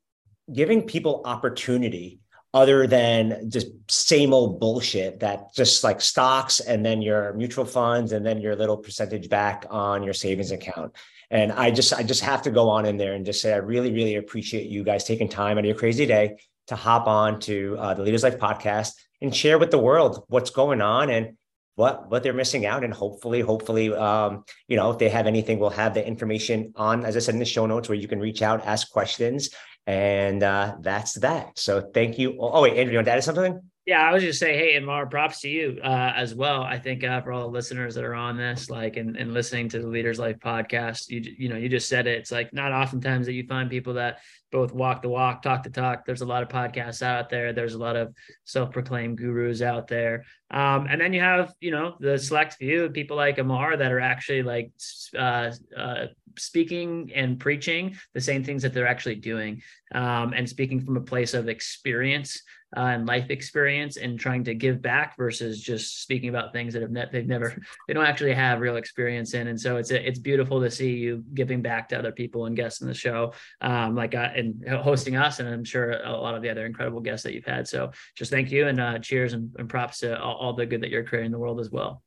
giving 0.52 0.82
people 0.82 1.22
opportunity 1.26 2.18
other 2.52 2.88
than 2.88 3.48
just 3.48 3.68
same 3.88 4.34
old 4.34 4.58
bullshit 4.58 5.20
that 5.20 5.54
just 5.54 5.84
like 5.84 6.00
stocks 6.00 6.58
and 6.58 6.84
then 6.84 7.00
your 7.00 7.32
mutual 7.34 7.64
funds 7.64 8.10
and 8.10 8.26
then 8.26 8.40
your 8.40 8.56
little 8.56 8.76
percentage 8.76 9.28
back 9.28 9.64
on 9.70 10.02
your 10.02 10.14
savings 10.14 10.50
account. 10.50 10.92
And 11.30 11.52
I 11.52 11.70
just 11.70 11.92
I 11.92 12.02
just 12.02 12.22
have 12.22 12.42
to 12.42 12.50
go 12.50 12.68
on 12.68 12.86
in 12.86 12.96
there 12.96 13.14
and 13.14 13.24
just 13.24 13.40
say 13.40 13.52
I 13.52 13.58
really, 13.58 13.92
really 13.92 14.16
appreciate 14.16 14.68
you 14.68 14.82
guys 14.82 15.04
taking 15.04 15.28
time 15.28 15.58
out 15.58 15.64
of 15.64 15.66
your 15.66 15.76
crazy 15.76 16.06
day 16.06 16.36
to 16.70 16.76
hop 16.76 17.06
on 17.06 17.38
to 17.40 17.76
uh, 17.78 17.94
the 17.94 18.02
Leaders 18.02 18.22
Life 18.22 18.38
podcast 18.38 18.94
and 19.20 19.34
share 19.34 19.58
with 19.58 19.70
the 19.70 19.78
world 19.78 20.24
what's 20.28 20.50
going 20.50 20.80
on 20.80 21.10
and 21.10 21.36
what 21.74 22.10
what 22.10 22.22
they're 22.22 22.32
missing 22.32 22.64
out. 22.64 22.82
And 22.82 22.92
hopefully 22.92 23.40
hopefully 23.40 23.92
um, 23.92 24.44
you 24.66 24.76
know 24.76 24.90
if 24.90 24.98
they 24.98 25.08
have 25.08 25.26
anything 25.26 25.58
we'll 25.58 25.70
have 25.70 25.94
the 25.94 26.06
information 26.06 26.72
on 26.76 27.04
as 27.04 27.16
i 27.16 27.20
said 27.20 27.34
in 27.34 27.38
the 27.38 27.44
show 27.44 27.66
notes 27.66 27.88
where 27.88 27.98
you 27.98 28.08
can 28.08 28.18
reach 28.18 28.42
out 28.42 28.64
ask 28.64 28.90
questions. 28.90 29.50
And 29.86 30.42
uh, 30.42 30.76
that's 30.80 31.14
that. 31.20 31.58
So 31.58 31.80
thank 31.92 32.18
you. 32.18 32.36
Oh 32.38 32.62
wait 32.62 32.76
andrew 32.76 32.92
you 32.92 32.98
want 32.98 33.06
to 33.06 33.12
add 33.12 33.24
something 33.24 33.69
yeah, 33.90 34.08
I 34.08 34.12
was 34.12 34.22
just 34.22 34.38
say, 34.38 34.56
hey, 34.56 34.76
and 34.76 34.86
more 34.86 35.04
props 35.04 35.40
to 35.40 35.48
you 35.48 35.80
uh, 35.82 36.12
as 36.14 36.32
well. 36.32 36.62
I 36.62 36.78
think 36.78 37.02
uh, 37.02 37.22
for 37.22 37.32
all 37.32 37.40
the 37.40 37.48
listeners 37.48 37.96
that 37.96 38.04
are 38.04 38.14
on 38.14 38.36
this, 38.36 38.70
like, 38.70 38.96
and, 38.96 39.16
and 39.16 39.34
listening 39.34 39.68
to 39.70 39.80
the 39.80 39.88
Leaders 39.88 40.16
Life 40.16 40.38
podcast, 40.38 41.08
you 41.08 41.34
you 41.36 41.48
know, 41.48 41.56
you 41.56 41.68
just 41.68 41.88
said 41.88 42.06
it. 42.06 42.18
It's 42.18 42.30
like 42.30 42.52
not 42.52 42.70
oftentimes 42.70 43.26
that 43.26 43.32
you 43.32 43.44
find 43.48 43.68
people 43.68 43.94
that 43.94 44.20
both 44.52 44.72
walk 44.72 45.02
the 45.02 45.08
walk, 45.08 45.42
talk 45.42 45.64
the 45.64 45.70
talk. 45.70 46.06
There's 46.06 46.20
a 46.20 46.26
lot 46.26 46.44
of 46.44 46.48
podcasts 46.48 47.02
out 47.02 47.30
there. 47.30 47.52
There's 47.52 47.74
a 47.74 47.80
lot 47.80 47.96
of 47.96 48.14
self-proclaimed 48.44 49.18
gurus 49.18 49.60
out 49.60 49.88
there, 49.88 50.24
um, 50.52 50.86
and 50.88 51.00
then 51.00 51.12
you 51.12 51.20
have 51.20 51.52
you 51.58 51.72
know 51.72 51.96
the 51.98 52.16
select 52.16 52.54
few 52.54 52.90
people 52.90 53.16
like 53.16 53.38
Ammar 53.38 53.76
that 53.76 53.90
are 53.90 53.98
actually 53.98 54.44
like 54.44 54.70
uh, 55.18 55.50
uh, 55.76 56.06
speaking 56.38 57.10
and 57.12 57.40
preaching 57.40 57.96
the 58.14 58.20
same 58.20 58.44
things 58.44 58.62
that 58.62 58.72
they're 58.72 58.86
actually 58.86 59.16
doing, 59.16 59.62
um, 59.92 60.32
and 60.32 60.48
speaking 60.48 60.80
from 60.80 60.96
a 60.96 61.00
place 61.00 61.34
of 61.34 61.48
experience 61.48 62.40
uh, 62.76 62.80
and 62.80 63.06
life 63.06 63.30
experience 63.30 63.96
and 63.96 64.18
trying 64.18 64.44
to 64.44 64.54
give 64.54 64.80
back 64.80 65.16
versus 65.16 65.60
just 65.60 66.02
speaking 66.02 66.28
about 66.28 66.52
things 66.52 66.72
that 66.72 66.82
have 66.82 66.90
ne- 66.90 67.08
they've 67.10 67.26
never 67.26 67.56
they 67.88 67.94
don't 67.94 68.06
actually 68.06 68.32
have 68.32 68.60
real 68.60 68.76
experience 68.76 69.34
in 69.34 69.48
and 69.48 69.60
so 69.60 69.76
it's 69.76 69.90
it's 69.90 70.18
beautiful 70.18 70.60
to 70.60 70.70
see 70.70 70.90
you 70.96 71.24
giving 71.34 71.62
back 71.62 71.88
to 71.88 71.98
other 71.98 72.12
people 72.12 72.46
and 72.46 72.56
guests 72.56 72.80
in 72.80 72.86
the 72.86 72.94
show 72.94 73.32
um, 73.60 73.94
like 73.94 74.14
uh, 74.14 74.28
and 74.34 74.66
hosting 74.68 75.16
us 75.16 75.40
and 75.40 75.48
I'm 75.48 75.64
sure 75.64 75.92
a 76.02 76.12
lot 76.12 76.34
of 76.34 76.42
the 76.42 76.50
other 76.50 76.66
incredible 76.66 77.00
guests 77.00 77.24
that 77.24 77.34
you've 77.34 77.44
had 77.44 77.66
so 77.66 77.90
just 78.16 78.30
thank 78.30 78.50
you 78.50 78.68
and 78.68 78.80
uh, 78.80 78.98
cheers 78.98 79.32
and, 79.32 79.54
and 79.58 79.68
props 79.68 79.98
to 80.00 80.20
all, 80.20 80.36
all 80.36 80.52
the 80.52 80.66
good 80.66 80.82
that 80.82 80.90
you're 80.90 81.04
creating 81.04 81.26
in 81.26 81.32
the 81.32 81.38
world 81.38 81.60
as 81.60 81.70
well 81.70 82.02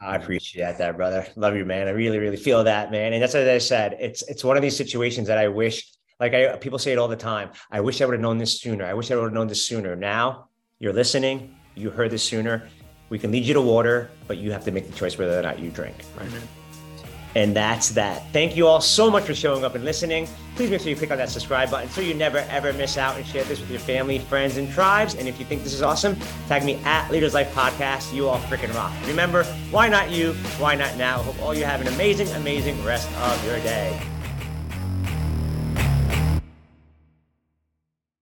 I 0.00 0.16
appreciate 0.16 0.76
that, 0.78 0.96
brother. 0.96 1.26
Love 1.34 1.56
you, 1.56 1.64
man. 1.64 1.88
I 1.88 1.92
really, 1.92 2.18
really 2.18 2.36
feel 2.36 2.64
that, 2.64 2.90
man. 2.90 3.14
And 3.14 3.22
that's 3.22 3.32
what 3.32 3.48
I 3.48 3.56
said. 3.56 3.96
It's 3.98 4.22
it's 4.28 4.44
one 4.44 4.56
of 4.56 4.62
these 4.62 4.76
situations 4.76 5.28
that 5.28 5.38
I 5.38 5.48
wish 5.48 5.93
like 6.20 6.34
I 6.34 6.56
people 6.56 6.78
say 6.78 6.92
it 6.92 6.98
all 6.98 7.08
the 7.08 7.16
time. 7.16 7.50
I 7.70 7.80
wish 7.80 8.00
I 8.00 8.06
would 8.06 8.14
have 8.14 8.22
known 8.22 8.38
this 8.38 8.60
sooner. 8.60 8.84
I 8.84 8.94
wish 8.94 9.10
I 9.10 9.16
would 9.16 9.24
have 9.24 9.32
known 9.32 9.48
this 9.48 9.66
sooner. 9.66 9.96
Now 9.96 10.48
you're 10.78 10.92
listening. 10.92 11.54
You 11.74 11.90
heard 11.90 12.10
this 12.10 12.22
sooner. 12.22 12.68
We 13.08 13.18
can 13.18 13.30
lead 13.30 13.44
you 13.44 13.54
to 13.54 13.60
water, 13.60 14.10
but 14.26 14.38
you 14.38 14.52
have 14.52 14.64
to 14.64 14.70
make 14.70 14.88
the 14.88 14.96
choice 14.96 15.18
whether 15.18 15.38
or 15.38 15.42
not 15.42 15.58
you 15.58 15.70
drink. 15.70 15.96
Right. 16.18 16.28
Mm-hmm. 16.28 16.46
And 17.36 17.54
that's 17.54 17.90
that. 17.90 18.22
Thank 18.32 18.56
you 18.56 18.68
all 18.68 18.80
so 18.80 19.10
much 19.10 19.24
for 19.24 19.34
showing 19.34 19.64
up 19.64 19.74
and 19.74 19.84
listening. 19.84 20.28
Please 20.54 20.70
make 20.70 20.80
sure 20.80 20.90
you 20.90 20.96
click 20.96 21.10
on 21.10 21.18
that 21.18 21.30
subscribe 21.30 21.68
button 21.68 21.88
so 21.90 22.00
you 22.00 22.14
never 22.14 22.38
ever 22.48 22.72
miss 22.72 22.96
out 22.96 23.16
and 23.16 23.26
share 23.26 23.42
this 23.44 23.58
with 23.58 23.70
your 23.70 23.80
family, 23.80 24.20
friends, 24.20 24.56
and 24.56 24.70
tribes. 24.70 25.16
And 25.16 25.26
if 25.26 25.40
you 25.40 25.44
think 25.44 25.64
this 25.64 25.74
is 25.74 25.82
awesome, 25.82 26.16
tag 26.46 26.64
me 26.64 26.76
at 26.84 27.10
Leaders 27.10 27.34
Life 27.34 27.52
Podcast. 27.52 28.14
You 28.14 28.28
all 28.28 28.38
freaking 28.38 28.72
rock. 28.74 28.92
Remember, 29.06 29.42
why 29.72 29.88
not 29.88 30.10
you? 30.10 30.32
Why 30.58 30.76
not 30.76 30.96
now? 30.96 31.18
Hope 31.18 31.42
all 31.42 31.54
you 31.54 31.64
have 31.64 31.80
an 31.80 31.88
amazing, 31.88 32.28
amazing 32.28 32.82
rest 32.84 33.10
of 33.16 33.44
your 33.44 33.58
day. 33.60 34.00